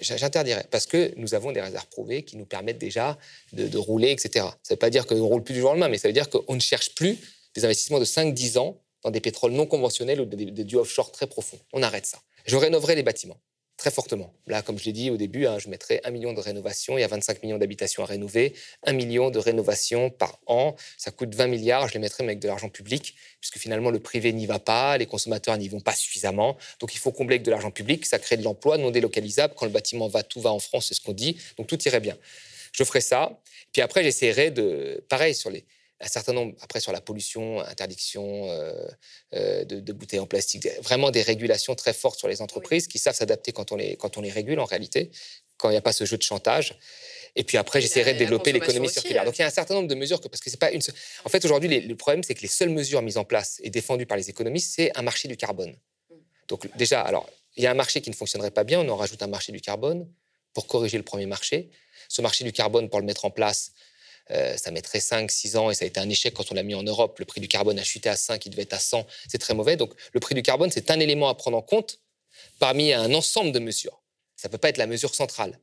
J'interdirais, 0.00 0.66
parce 0.70 0.86
que 0.86 1.12
nous 1.16 1.34
avons 1.34 1.52
des 1.52 1.60
réserves 1.60 1.86
prouvées 1.88 2.24
qui 2.24 2.38
nous 2.38 2.46
permettent 2.46 2.78
déjà 2.78 3.18
de, 3.52 3.76
rouler, 3.76 4.10
etc. 4.10 4.46
Ça 4.62 4.70
ne 4.70 4.74
veut 4.74 4.78
pas 4.78 4.88
dire 4.88 5.06
qu'on 5.06 5.16
ne 5.16 5.20
roule 5.20 5.44
plus 5.44 5.52
du 5.52 5.60
jour 5.60 5.70
au 5.70 5.72
lendemain, 5.74 5.88
mais 5.88 5.98
ça 5.98 6.08
veut 6.08 6.14
dire 6.14 6.30
qu'on 6.30 6.54
ne 6.54 6.60
cherche 6.60 6.94
plus 6.94 7.18
des 7.54 7.64
investissements 7.64 8.00
de 8.00 8.06
5-10 8.06 8.58
ans 8.58 8.80
dans 9.02 9.10
des 9.10 9.20
pétroles 9.20 9.52
non 9.52 9.66
conventionnels 9.66 10.20
ou 10.20 10.24
des, 10.24 10.64
du 10.64 10.76
offshore 10.76 11.12
très 11.12 11.26
profonds. 11.26 11.58
On 11.74 11.82
arrête 11.82 12.06
ça. 12.06 12.18
Je 12.46 12.56
rénoverai 12.56 12.94
les 12.94 13.02
bâtiments 13.02 13.38
très 13.76 13.90
fortement. 13.90 14.32
Là, 14.46 14.62
comme 14.62 14.78
je 14.78 14.84
l'ai 14.84 14.92
dit 14.92 15.10
au 15.10 15.16
début, 15.16 15.46
hein, 15.46 15.58
je 15.58 15.68
mettrai 15.68 16.00
un 16.04 16.10
million 16.10 16.32
de 16.32 16.40
rénovations. 16.40 16.98
Il 16.98 17.00
y 17.00 17.04
a 17.04 17.08
25 17.08 17.42
millions 17.42 17.58
d'habitations 17.58 18.02
à 18.02 18.06
rénover. 18.06 18.54
Un 18.84 18.92
million 18.92 19.30
de 19.30 19.38
rénovations 19.38 20.10
par 20.10 20.38
an. 20.46 20.76
Ça 20.96 21.10
coûte 21.10 21.34
20 21.34 21.46
milliards. 21.48 21.88
Je 21.88 21.94
les 21.94 22.00
mettrai 22.00 22.24
avec 22.24 22.38
de 22.38 22.48
l'argent 22.48 22.68
public, 22.68 23.14
puisque 23.40 23.58
finalement, 23.58 23.90
le 23.90 23.98
privé 23.98 24.32
n'y 24.32 24.46
va 24.46 24.58
pas, 24.58 24.96
les 24.98 25.06
consommateurs 25.06 25.56
n'y 25.56 25.68
vont 25.68 25.80
pas 25.80 25.94
suffisamment. 25.94 26.56
Donc, 26.80 26.94
il 26.94 26.98
faut 26.98 27.12
combler 27.12 27.36
avec 27.36 27.44
de 27.44 27.50
l'argent 27.50 27.70
public. 27.70 28.06
Ça 28.06 28.18
crée 28.18 28.36
de 28.36 28.44
l'emploi 28.44 28.78
non 28.78 28.90
délocalisable. 28.90 29.54
Quand 29.56 29.66
le 29.66 29.72
bâtiment 29.72 30.08
va, 30.08 30.22
tout 30.22 30.40
va 30.40 30.52
en 30.52 30.58
France, 30.58 30.86
c'est 30.88 30.94
ce 30.94 31.00
qu'on 31.00 31.12
dit. 31.12 31.36
Donc, 31.56 31.66
tout 31.66 31.82
irait 31.82 32.00
bien. 32.00 32.16
Je 32.72 32.84
ferai 32.84 33.00
ça. 33.00 33.40
Puis 33.72 33.82
après, 33.82 34.02
j'essaierai 34.02 34.50
de, 34.50 35.04
pareil, 35.08 35.34
sur 35.34 35.50
les, 35.50 35.64
un 36.02 36.08
certain 36.08 36.32
nombre, 36.32 36.54
après 36.60 36.80
sur 36.80 36.92
la 36.92 37.00
pollution, 37.00 37.60
interdiction 37.60 38.50
euh, 38.50 38.86
euh, 39.34 39.64
de, 39.64 39.92
bouteilles 39.92 40.20
en 40.20 40.26
plastique, 40.26 40.68
vraiment 40.82 41.10
des 41.10 41.22
régulations 41.22 41.74
très 41.74 41.92
fortes 41.92 42.18
sur 42.18 42.28
les 42.28 42.42
entreprises 42.42 42.88
qui 42.88 42.98
savent 42.98 43.14
s'adapter 43.14 43.52
quand, 43.52 43.72
on 43.72 43.76
les, 43.76 43.96
quand 43.96 44.16
on 44.18 44.20
les 44.20 44.30
régule 44.30 44.58
en 44.58 44.64
réalité, 44.64 45.10
quand 45.56 45.68
il 45.68 45.72
n'y 45.72 45.78
a 45.78 45.82
pas 45.82 45.92
ce 45.92 46.04
jeu 46.04 46.16
de 46.16 46.22
chantage. 46.22 46.76
Et 47.34 47.44
puis 47.44 47.56
après, 47.56 47.80
j'essaierai 47.80 48.14
de 48.14 48.18
développer 48.18 48.52
l'économie 48.52 48.90
circulaire. 48.90 49.24
Donc 49.24 49.38
il 49.38 49.40
y 49.40 49.44
a 49.44 49.46
un 49.46 49.50
certain 49.50 49.74
nombre 49.74 49.88
de 49.88 49.94
mesures 49.94 50.20
que, 50.20 50.28
parce 50.28 50.40
que 50.40 50.50
c'est 50.50 50.60
pas 50.60 50.70
une. 50.70 50.82
En 51.24 51.28
fait, 51.28 51.42
aujourd'hui, 51.44 51.80
le 51.80 51.96
problème, 51.96 52.22
c'est 52.22 52.34
que 52.34 52.42
les 52.42 52.48
seules 52.48 52.68
mesures 52.68 53.00
mises 53.00 53.16
en 53.16 53.24
place 53.24 53.58
et 53.62 53.70
défendues 53.70 54.04
par 54.04 54.18
les 54.18 54.28
économistes, 54.28 54.74
c'est 54.74 54.96
un 54.98 55.02
marché 55.02 55.28
du 55.28 55.36
carbone. 55.36 55.74
Mm. 56.10 56.14
Donc 56.48 56.76
déjà, 56.76 57.00
alors 57.00 57.30
il 57.56 57.62
y 57.62 57.66
a 57.66 57.70
un 57.70 57.74
marché 57.74 58.00
qui 58.00 58.10
ne 58.10 58.14
fonctionnerait 58.14 58.50
pas 58.50 58.64
bien, 58.64 58.80
on 58.80 58.88
en 58.88 58.96
rajoute 58.96 59.22
un 59.22 59.28
marché 59.28 59.52
du 59.52 59.60
carbone 59.60 60.08
pour 60.52 60.66
corriger 60.66 60.98
le 60.98 61.04
premier 61.04 61.26
marché. 61.26 61.70
Ce 62.08 62.20
marché 62.20 62.44
du 62.44 62.52
carbone, 62.52 62.90
pour 62.90 63.00
le 63.00 63.06
mettre 63.06 63.24
en 63.24 63.30
place, 63.30 63.72
euh, 64.30 64.56
ça 64.56 64.70
mettrait 64.70 65.00
5, 65.00 65.30
6 65.30 65.56
ans 65.56 65.70
et 65.70 65.74
ça 65.74 65.84
a 65.84 65.88
été 65.88 66.00
un 66.00 66.08
échec 66.08 66.34
quand 66.34 66.50
on 66.50 66.54
l'a 66.54 66.62
mis 66.62 66.74
en 66.74 66.82
Europe. 66.82 67.18
Le 67.18 67.24
prix 67.24 67.40
du 67.40 67.48
carbone 67.48 67.78
a 67.78 67.84
chuté 67.84 68.08
à 68.08 68.16
5, 68.16 68.44
il 68.46 68.50
devait 68.50 68.62
être 68.62 68.72
à 68.72 68.78
100. 68.78 69.06
C'est 69.28 69.38
très 69.38 69.54
mauvais. 69.54 69.76
Donc, 69.76 69.92
le 70.12 70.20
prix 70.20 70.34
du 70.34 70.42
carbone, 70.42 70.70
c'est 70.70 70.90
un 70.90 71.00
élément 71.00 71.28
à 71.28 71.34
prendre 71.34 71.56
en 71.56 71.62
compte 71.62 72.00
parmi 72.58 72.92
un 72.92 73.12
ensemble 73.14 73.52
de 73.52 73.58
mesures. 73.58 74.02
Ça 74.36 74.48
ne 74.48 74.52
peut 74.52 74.58
pas 74.58 74.68
être 74.68 74.78
la 74.78 74.86
mesure 74.86 75.14
centrale. 75.14 75.58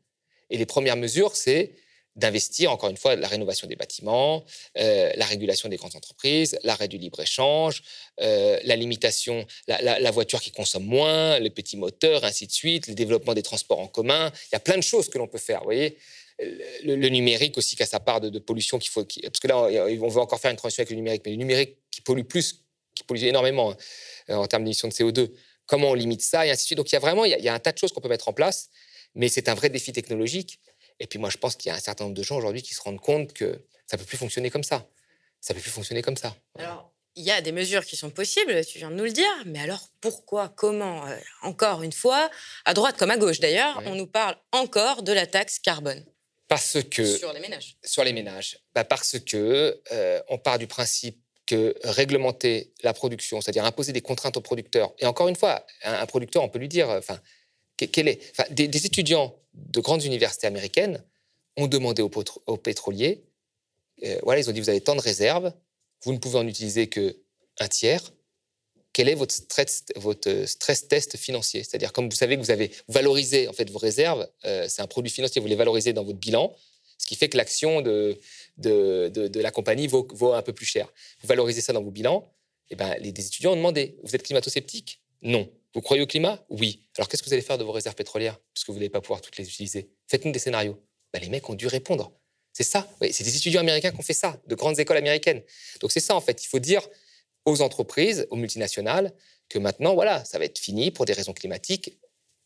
Et 0.50 0.58
les 0.58 0.66
premières 0.66 0.98
mesures, 0.98 1.36
c'est 1.36 1.72
d'investir, 2.16 2.72
encore 2.72 2.90
une 2.90 2.98
fois, 2.98 3.16
la 3.16 3.28
rénovation 3.28 3.68
des 3.68 3.76
bâtiments, 3.76 4.44
euh, 4.78 5.12
la 5.16 5.26
régulation 5.26 5.70
des 5.70 5.78
grandes 5.78 5.96
entreprises, 5.96 6.58
l'arrêt 6.64 6.88
du 6.88 6.98
libre-échange, 6.98 7.82
euh, 8.20 8.60
la 8.64 8.76
limitation, 8.76 9.46
la, 9.68 10.00
la, 10.00 10.12
voiture 10.12 10.42
qui 10.42 10.52
consomme 10.52 10.86
moins, 10.86 11.40
les 11.40 11.50
petits 11.50 11.78
moteurs, 11.78 12.26
ainsi 12.26 12.46
de 12.46 12.52
suite, 12.52 12.88
le 12.88 12.94
développement 12.94 13.34
des 13.34 13.44
transports 13.44 13.80
en 13.80 13.88
commun. 13.88 14.32
Il 14.48 14.54
y 14.54 14.56
a 14.56 14.60
plein 14.60 14.78
de 14.78 14.84
choses 14.84 15.10
que 15.10 15.18
l'on 15.18 15.28
peut 15.28 15.38
faire, 15.38 15.60
vous 15.60 15.66
voyez 15.66 15.98
le, 16.84 17.10
numérique 17.10 17.58
aussi 17.58 17.76
qui 17.76 17.84
a 17.84 17.86
sa 17.86 18.00
part 18.00 18.22
de, 18.22 18.40
pollution 18.40 18.80
qu'il 18.80 18.92
faut. 18.92 19.04
parce 19.04 19.40
que 19.40 19.48
là, 19.48 19.58
on 19.58 20.08
veut 20.08 20.22
encore 20.22 20.40
faire 20.40 20.52
une 20.52 20.58
transition 20.58 20.82
avec 20.82 20.90
le 20.90 20.96
numérique, 20.96 21.24
mais 21.26 21.32
le 21.32 21.38
numérique 21.38 21.78
qui 21.92 22.02
pollue 22.02 22.24
plus, 22.24 22.64
qui 22.96 23.04
pollue 23.04 23.24
énormément 23.24 23.76
hein, 24.28 24.38
en 24.38 24.48
termes 24.48 24.64
d'émissions 24.64 24.88
de 24.88 24.94
CO2, 24.94 25.32
comment 25.66 25.90
on 25.90 25.94
limite 25.94 26.22
ça 26.22 26.46
et 26.46 26.52
ainsi 26.52 26.64
de 26.64 26.66
suite. 26.68 26.78
Donc 26.78 26.92
il 26.92 26.94
y 26.94 26.98
a 26.98 27.00
vraiment 27.00 27.26
il 27.26 27.32
y 27.32 27.50
a, 27.50 27.54
un 27.54 27.60
tas 27.60 27.72
de 27.72 27.78
choses 27.78 27.92
qu'on 27.92 28.02
peut 28.02 28.10
mettre 28.10 28.28
en 28.28 28.34
place, 28.34 28.70
mais 29.16 29.30
c'est 29.30 29.50
un 29.50 29.54
vrai 29.54 29.70
défi 29.70 29.92
technologique. 29.92 30.60
Et 31.00 31.08
puis 31.08 31.20
moi, 31.20 31.30
je 31.30 31.38
pense 31.38 31.56
qu'il 31.56 31.70
y 31.70 31.72
a 31.72 31.76
un 31.76 31.80
certain 31.80 32.06
nombre 32.06 32.16
de 32.16 32.24
gens 32.24 32.38
aujourd'hui 32.38 32.62
qui 32.62 32.74
se 32.74 32.82
rendent 32.82 33.00
compte 33.00 33.34
que 33.34 33.66
ça 33.88 33.96
ne 33.98 34.02
peut 34.02 34.06
plus 34.06 34.18
fonctionner 34.18 34.50
comme 34.50 34.64
ça. 34.64 34.88
Ça 35.40 35.54
ne 35.54 35.58
peut 35.58 35.64
plus 35.64 35.72
fonctionner 35.72 36.02
comme 36.02 36.18
ça. 36.18 36.36
Alors, 36.58 36.92
il 37.16 37.24
y 37.24 37.32
a 37.32 37.42
des 37.42 37.52
mesures 37.52 37.86
qui 37.86 37.96
sont 37.96 38.10
possibles, 38.10 38.64
tu 38.66 38.78
viens 38.78 38.92
de 38.92 38.96
nous 38.96 39.06
le 39.06 39.12
dire, 39.12 39.44
mais 39.46 39.60
alors 39.60 39.90
pourquoi, 40.02 40.50
comment 40.50 41.06
euh, 41.08 41.18
Encore 41.42 41.84
une 41.84 41.92
fois, 41.92 42.30
à 42.66 42.74
droite 42.74 42.98
comme 42.98 43.12
à 43.12 43.18
gauche 43.18 43.40
d'ailleurs, 43.40 43.82
on 43.86 43.96
nous 43.96 44.08
parle 44.08 44.38
encore 44.52 45.04
de 45.04 45.12
la 45.12 45.26
taxe 45.28 45.60
carbone? 45.60 46.06
Parce 46.50 46.82
que 46.84 47.06
sur 47.06 47.32
les 47.32 47.40
ménages. 47.40 47.78
Sur 47.86 48.04
les 48.04 48.12
ménages, 48.12 48.60
bah 48.74 48.84
parce 48.84 49.20
que 49.20 49.82
euh, 49.92 50.22
on 50.30 50.40
part 50.40 50.58
du 50.58 50.68
principe 50.68 51.22
que 51.46 51.76
réglementer 51.84 52.74
la 52.84 52.94
production, 52.94 53.40
c'est-à-dire 53.40 53.66
imposer 53.66 53.94
des 53.94 54.02
contraintes 54.02 54.36
aux 54.36 54.42
producteurs. 54.42 54.94
Et 54.98 55.06
encore 55.06 55.28
une 55.28 55.36
fois, 55.36 55.66
un, 55.84 56.06
producteur, 56.08 56.44
on 56.44 56.50
peut 56.50 56.60
lui 56.60 56.68
dire, 56.68 56.90
enfin, 56.90 57.20
quel 57.78 58.08
est, 58.08 58.20
des, 58.52 58.86
étudiants 58.86 59.36
de 59.54 59.80
grandes 59.80 60.04
universités 60.04 60.48
américaines 60.48 61.04
ont 61.56 61.68
demandé 61.68 62.02
aux, 62.02 62.58
pétroliers, 62.58 63.24
euh, 64.04 64.20
voilà, 64.24 64.42
ils 64.42 64.50
ont 64.50 64.54
dit, 64.54 64.60
vous 64.60 64.70
avez 64.70 64.82
tant 64.82 64.96
de 64.96 65.02
réserves, 65.02 65.54
vous 66.04 66.14
ne 66.14 66.18
pouvez 66.18 66.38
en 66.38 66.48
utiliser 66.48 66.88
que 66.88 67.18
un 67.60 67.68
tiers 67.68 68.12
quel 69.00 69.08
est 69.08 69.16
votre 69.16 69.34
stress, 69.34 69.86
votre 69.96 70.44
stress 70.46 70.90
test 70.90 71.16
financier? 71.16 71.64
C'est-à-dire, 71.64 71.94
comme 71.94 72.10
vous 72.10 72.18
savez 72.18 72.36
que 72.36 72.42
vous 72.42 72.52
avez 72.52 72.70
valorisé 72.90 73.48
en 73.48 73.54
fait 73.54 73.70
vos 73.70 73.80
réserves, 73.80 74.28
euh, 74.44 74.66
c'est 74.68 74.82
un 74.82 74.88
produit 74.88 75.10
financier, 75.10 75.40
vous 75.40 75.48
les 75.48 75.56
valorisez 75.56 75.94
dans 75.94 76.04
votre 76.04 76.20
bilan. 76.20 76.54
Ce 76.98 77.08
qui 77.08 77.16
fait 77.16 77.30
que 77.30 77.38
l'action 77.38 77.80
de, 77.80 78.20
de, 78.58 79.40
la 79.40 79.52
compagnie 79.52 79.88
vaut, 79.88 80.06
vaut, 80.12 80.34
un 80.34 80.42
peu 80.42 80.52
plus 80.52 80.66
cher. 80.66 80.92
Vous 81.22 81.30
valorisez 81.30 81.62
ça 81.62 81.72
dans 81.72 81.82
vos 81.82 81.92
bilans, 81.92 82.30
et 82.70 82.74
eh 82.74 82.76
ben, 82.76 82.94
les, 83.00 83.08
étudiants 83.08 83.54
ont 83.54 83.56
demandé, 83.56 83.96
vous 84.04 84.14
êtes 84.18 84.24
climato-sceptique? 84.24 85.02
Non. 85.22 85.50
Vous 85.74 85.80
croyez 85.80 86.04
au 86.04 86.06
climat? 86.06 86.44
Oui. 86.50 86.82
Alors 86.98 87.08
qu'est-ce 87.08 87.24
que 87.24 87.30
vous 87.30 87.34
allez 87.34 87.42
faire 87.42 87.58
de 87.58 87.64
vos 87.64 87.72
réserves 87.72 87.96
pétrolières? 87.96 88.38
Puisque 88.54 88.68
vous 88.68 88.76
n'allez 88.76 88.90
pas 88.90 89.00
pouvoir 89.00 89.22
toutes 89.22 89.38
les 89.38 89.48
utiliser. 89.48 89.88
Faites-nous 90.10 90.34
des 90.34 90.40
scénarios. 90.40 90.78
Ben, 91.14 91.22
les 91.22 91.30
mecs 91.30 91.50
ont 91.50 91.56
dû 91.56 91.68
répondre. 91.68 92.12
C'est 92.52 92.64
ça. 92.64 92.86
c'est 93.00 93.24
des 93.24 93.38
étudiants 93.38 93.62
américains 93.62 93.92
qui 93.92 93.98
ont 93.98 94.04
fait 94.04 94.12
ça, 94.12 94.42
de 94.46 94.56
grandes 94.56 94.78
écoles 94.78 94.98
américaines. 94.98 95.42
Donc 95.80 95.94
c'est 95.94 96.02
ça 96.02 96.16
en 96.16 96.22
fait. 96.22 96.44
Il 96.44 96.48
faut 96.48 96.60
dire 96.60 96.82
aux 97.50 97.62
entreprises, 97.62 98.28
aux 98.30 98.36
multinationales, 98.36 99.14
que 99.50 99.60
maintenant, 99.60 99.96
voilà, 99.96 100.24
ça 100.26 100.38
va 100.40 100.46
être 100.46 100.60
fini 100.60 100.92
pour 100.92 101.06
des 101.06 101.14
raisons 101.14 101.34
climatiques. 101.34 101.98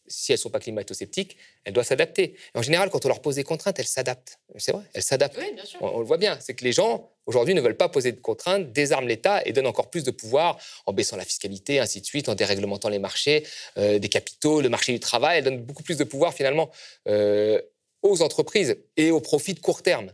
Si 0.08 0.34
elles 0.34 0.38
ne 0.38 0.42
sont 0.42 0.50
pas 0.50 0.60
climato-sceptiques, 0.60 1.38
elles 1.64 1.74
doivent 1.74 1.86
s'adapter. 1.86 2.36
En 2.56 2.62
général, 2.62 2.90
quand 2.90 3.06
on 3.06 3.08
leur 3.08 3.22
pose 3.22 3.36
des 3.36 3.46
contraintes, 3.46 3.80
elles 3.80 3.88
s'adaptent. 3.88 4.38
C'est 4.58 4.74
vrai, 4.74 4.84
elles 4.94 5.04
s'adaptent. 5.04 5.38
Oui, 5.38 5.56
sûr. 5.66 5.82
On, 5.82 6.00
le 6.00 6.06
voit 6.06 6.18
bien, 6.18 6.38
c'est 6.42 6.54
que 6.54 6.64
les 6.66 6.74
gens, 6.74 7.10
aujourd'hui, 7.26 7.54
ne 7.54 7.62
veulent 7.62 7.78
pas 7.78 7.88
poser 7.88 8.12
de 8.12 8.20
contraintes, 8.20 8.74
désarment 8.74 9.08
l'État 9.08 9.42
et 9.46 9.54
donnent 9.54 9.68
encore 9.68 9.90
plus 9.90 10.04
de 10.04 10.12
pouvoir 10.12 10.60
en 10.86 10.94
baissant 10.94 11.16
la 11.16 11.24
fiscalité, 11.24 11.80
ainsi 11.80 12.02
de 12.02 12.06
suite, 12.06 12.28
en 12.28 12.36
déréglementant 12.36 12.90
les 12.90 13.00
marchés 13.00 13.46
euh, 13.78 13.98
des 13.98 14.10
capitaux, 14.10 14.60
le 14.60 14.70
marché 14.70 14.92
du 14.92 15.00
travail. 15.00 15.38
Elles 15.38 15.46
donnent 15.46 15.64
beaucoup 15.64 15.84
plus 15.84 15.98
de 15.98 16.04
pouvoir, 16.04 16.34
finalement, 16.34 16.70
euh, 17.08 17.62
aux 18.02 18.22
entreprises 18.22 18.78
et 18.98 19.12
aux 19.12 19.22
profits 19.22 19.54
de 19.54 19.62
court 19.62 19.84
terme 19.84 20.12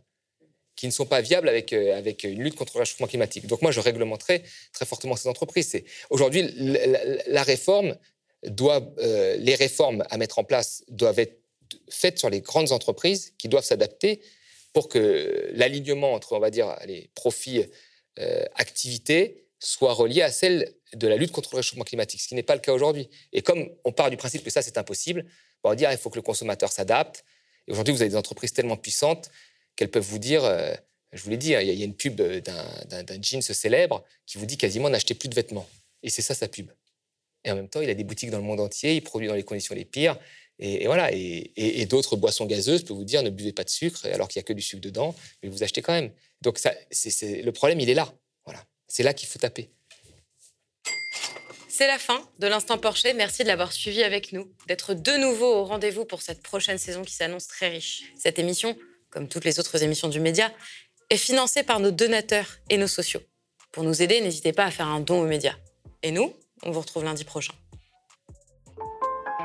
qui 0.79 0.87
ne 0.87 0.93
sont 0.93 1.05
pas 1.05 1.19
viables 1.19 1.49
avec, 1.49 1.73
euh, 1.73 1.97
avec 1.97 2.23
une 2.23 2.41
lutte 2.41 2.55
contre 2.55 2.77
le 2.77 2.79
réchauffement 2.79 3.07
climatique. 3.07 3.45
Donc 3.47 3.61
moi, 3.61 3.71
je 3.71 3.81
réglementerai 3.81 4.43
très 4.71 4.85
fortement 4.85 5.17
ces 5.17 5.27
entreprises. 5.27 5.83
Aujourd'hui, 6.09 6.53
la, 7.27 7.43
réforme 7.43 7.97
doit, 8.45 8.81
euh, 8.99 9.35
les 9.35 9.55
réformes 9.55 10.05
à 10.09 10.15
mettre 10.17 10.39
en 10.39 10.45
place 10.45 10.85
doivent 10.87 11.19
être 11.19 11.37
faites 11.89 12.17
sur 12.17 12.29
les 12.29 12.39
grandes 12.39 12.71
entreprises 12.71 13.33
qui 13.37 13.49
doivent 13.49 13.65
s'adapter 13.65 14.21
pour 14.71 14.87
que 14.87 15.49
l'alignement 15.51 16.13
entre, 16.13 16.31
on 16.31 16.39
va 16.39 16.49
dire, 16.49 16.73
les 16.85 17.09
profits, 17.13 17.65
euh, 18.19 18.45
activités, 18.55 19.49
soit 19.59 19.91
relié 19.91 20.21
à 20.21 20.31
celle 20.31 20.75
de 20.93 21.09
la 21.09 21.17
lutte 21.17 21.33
contre 21.33 21.49
le 21.55 21.57
réchauffement 21.57 21.83
climatique, 21.83 22.21
ce 22.21 22.29
qui 22.29 22.35
n'est 22.35 22.43
pas 22.43 22.55
le 22.55 22.61
cas 22.61 22.71
aujourd'hui. 22.71 23.09
Et 23.33 23.41
comme 23.41 23.69
on 23.83 23.91
part 23.91 24.09
du 24.09 24.15
principe 24.15 24.45
que 24.45 24.49
ça, 24.49 24.61
c'est 24.61 24.77
impossible, 24.77 25.25
on 25.65 25.71
va 25.71 25.75
dire 25.75 25.91
il 25.91 25.97
faut 25.97 26.09
que 26.09 26.15
le 26.15 26.21
consommateur 26.21 26.71
s'adapte. 26.71 27.25
Et 27.67 27.73
aujourd'hui, 27.73 27.93
vous 27.93 28.01
avez 28.01 28.11
des 28.11 28.15
entreprises 28.15 28.53
tellement 28.53 28.77
puissantes 28.77 29.29
qu'elles 29.79 29.89
peuvent 29.89 30.03
vous 30.03 30.19
dire, 30.19 30.43
euh, 30.43 30.73
je 31.13 31.23
vous 31.23 31.29
l'ai 31.29 31.37
dit, 31.37 31.55
hein, 31.55 31.61
il 31.61 31.73
y, 31.73 31.81
a 31.81 31.85
une 31.85 31.95
pub 31.95 32.21
d'un 32.21 33.21
jeans 33.21 33.41
célèbre 33.41 34.03
qui 34.25 34.37
vous 34.37 34.45
dit 34.45 34.57
quasiment 34.57 34.89
n'achetez 34.89 35.13
plus 35.13 35.29
de 35.29 35.35
vêtements. 35.35 35.67
Et 36.03 36.09
c'est 36.09 36.21
ça 36.21 36.35
sa 36.35 36.49
pub. 36.49 36.69
Et 37.45 37.51
en 37.51 37.55
même 37.55 37.69
temps, 37.69 37.79
il 37.79 37.89
a 37.89 37.93
des 37.93 38.03
boutiques 38.03 38.29
dans 38.29 38.39
le 38.39 38.43
monde 38.43 38.59
entier, 38.59 38.95
il 38.95 39.01
produit 39.01 39.29
dans 39.29 39.35
les 39.35 39.43
conditions 39.43 39.73
les 39.73 39.85
pires. 39.85 40.19
Et, 40.59 40.85
voilà. 40.87 41.09
Et, 41.13 41.85
d'autres 41.85 42.17
boissons 42.17 42.45
gazeuses 42.45 42.83
peuvent 42.83 42.97
vous 42.97 43.05
dire 43.05 43.23
ne 43.23 43.29
buvez 43.29 43.53
pas 43.53 43.63
de 43.63 43.69
sucre, 43.69 44.05
alors 44.07 44.27
qu'il 44.27 44.41
n'y 44.41 44.43
a 44.43 44.47
que 44.47 44.51
du 44.51 44.61
sucre 44.61 44.81
dedans, 44.81 45.15
mais 45.41 45.47
vous 45.47 45.63
achetez 45.63 45.81
quand 45.81 45.93
même. 45.93 46.11
Donc 46.41 46.59
ça, 46.59 46.73
le 46.91 47.51
problème, 47.51 47.79
il 47.79 47.89
est 47.89 47.93
là. 47.93 48.13
Voilà. 48.45 48.61
C'est 48.89 49.03
là 49.03 49.13
qu'il 49.13 49.29
faut 49.29 49.39
taper. 49.39 49.69
C'est 51.69 51.87
la 51.87 51.99
fin 51.99 52.21
de 52.39 52.47
l'instant 52.47 52.77
Porsche. 52.77 53.07
Merci 53.15 53.43
de 53.43 53.47
l'avoir 53.47 53.71
suivi 53.71 54.03
avec 54.03 54.33
nous, 54.33 54.51
d'être 54.67 54.93
de 54.93 55.15
nouveau 55.15 55.59
au 55.59 55.63
rendez-vous 55.63 56.03
pour 56.03 56.21
cette 56.21 56.43
prochaine 56.43 56.77
saison 56.77 57.03
qui 57.03 57.13
s'annonce 57.13 57.47
très 57.47 57.69
riche. 57.69 58.11
Cette 58.17 58.37
émission 58.39 58.77
comme 59.09 59.27
toutes 59.27 59.45
les 59.45 59.59
autres 59.59 59.83
émissions 59.83 60.09
du 60.09 60.19
média, 60.19 60.51
est 61.09 61.17
financée 61.17 61.63
par 61.63 61.79
nos 61.79 61.91
donateurs 61.91 62.47
et 62.69 62.77
nos 62.77 62.87
sociaux. 62.87 63.21
Pour 63.71 63.83
nous 63.83 64.01
aider, 64.01 64.21
n'hésitez 64.21 64.53
pas 64.53 64.65
à 64.65 64.71
faire 64.71 64.87
un 64.87 64.99
don 64.99 65.21
aux 65.21 65.27
médias. 65.27 65.55
Et 66.03 66.11
nous, 66.11 66.33
on 66.63 66.71
vous 66.71 66.79
retrouve 66.79 67.03
lundi 67.03 67.23
prochain. 67.23 67.53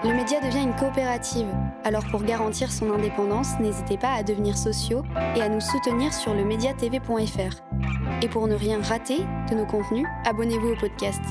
Le 0.03 0.13
média 0.13 0.39
devient 0.41 0.63
une 0.63 0.77
coopérative. 0.77 1.47
Alors 1.83 2.05
pour 2.11 2.23
garantir 2.25 2.71
son 2.71 2.93
indépendance, 2.93 3.59
n'hésitez 3.59 3.97
pas 3.97 4.13
à 4.13 4.23
devenir 4.23 4.59
sociaux 4.59 5.03
et 5.35 5.41
à 5.41 5.49
nous 5.49 5.63
soutenir 5.63 6.13
sur 6.13 6.35
le 6.35 6.45
mediatv.fr. 6.45 7.63
Et 8.23 8.29
pour 8.29 8.47
ne 8.47 8.55
rien 8.55 8.83
rater 8.83 9.19
de 9.51 9.55
nos 9.55 9.67
contenus, 9.67 10.07
abonnez-vous 10.27 10.73
au 10.73 10.77
podcast. 10.77 11.23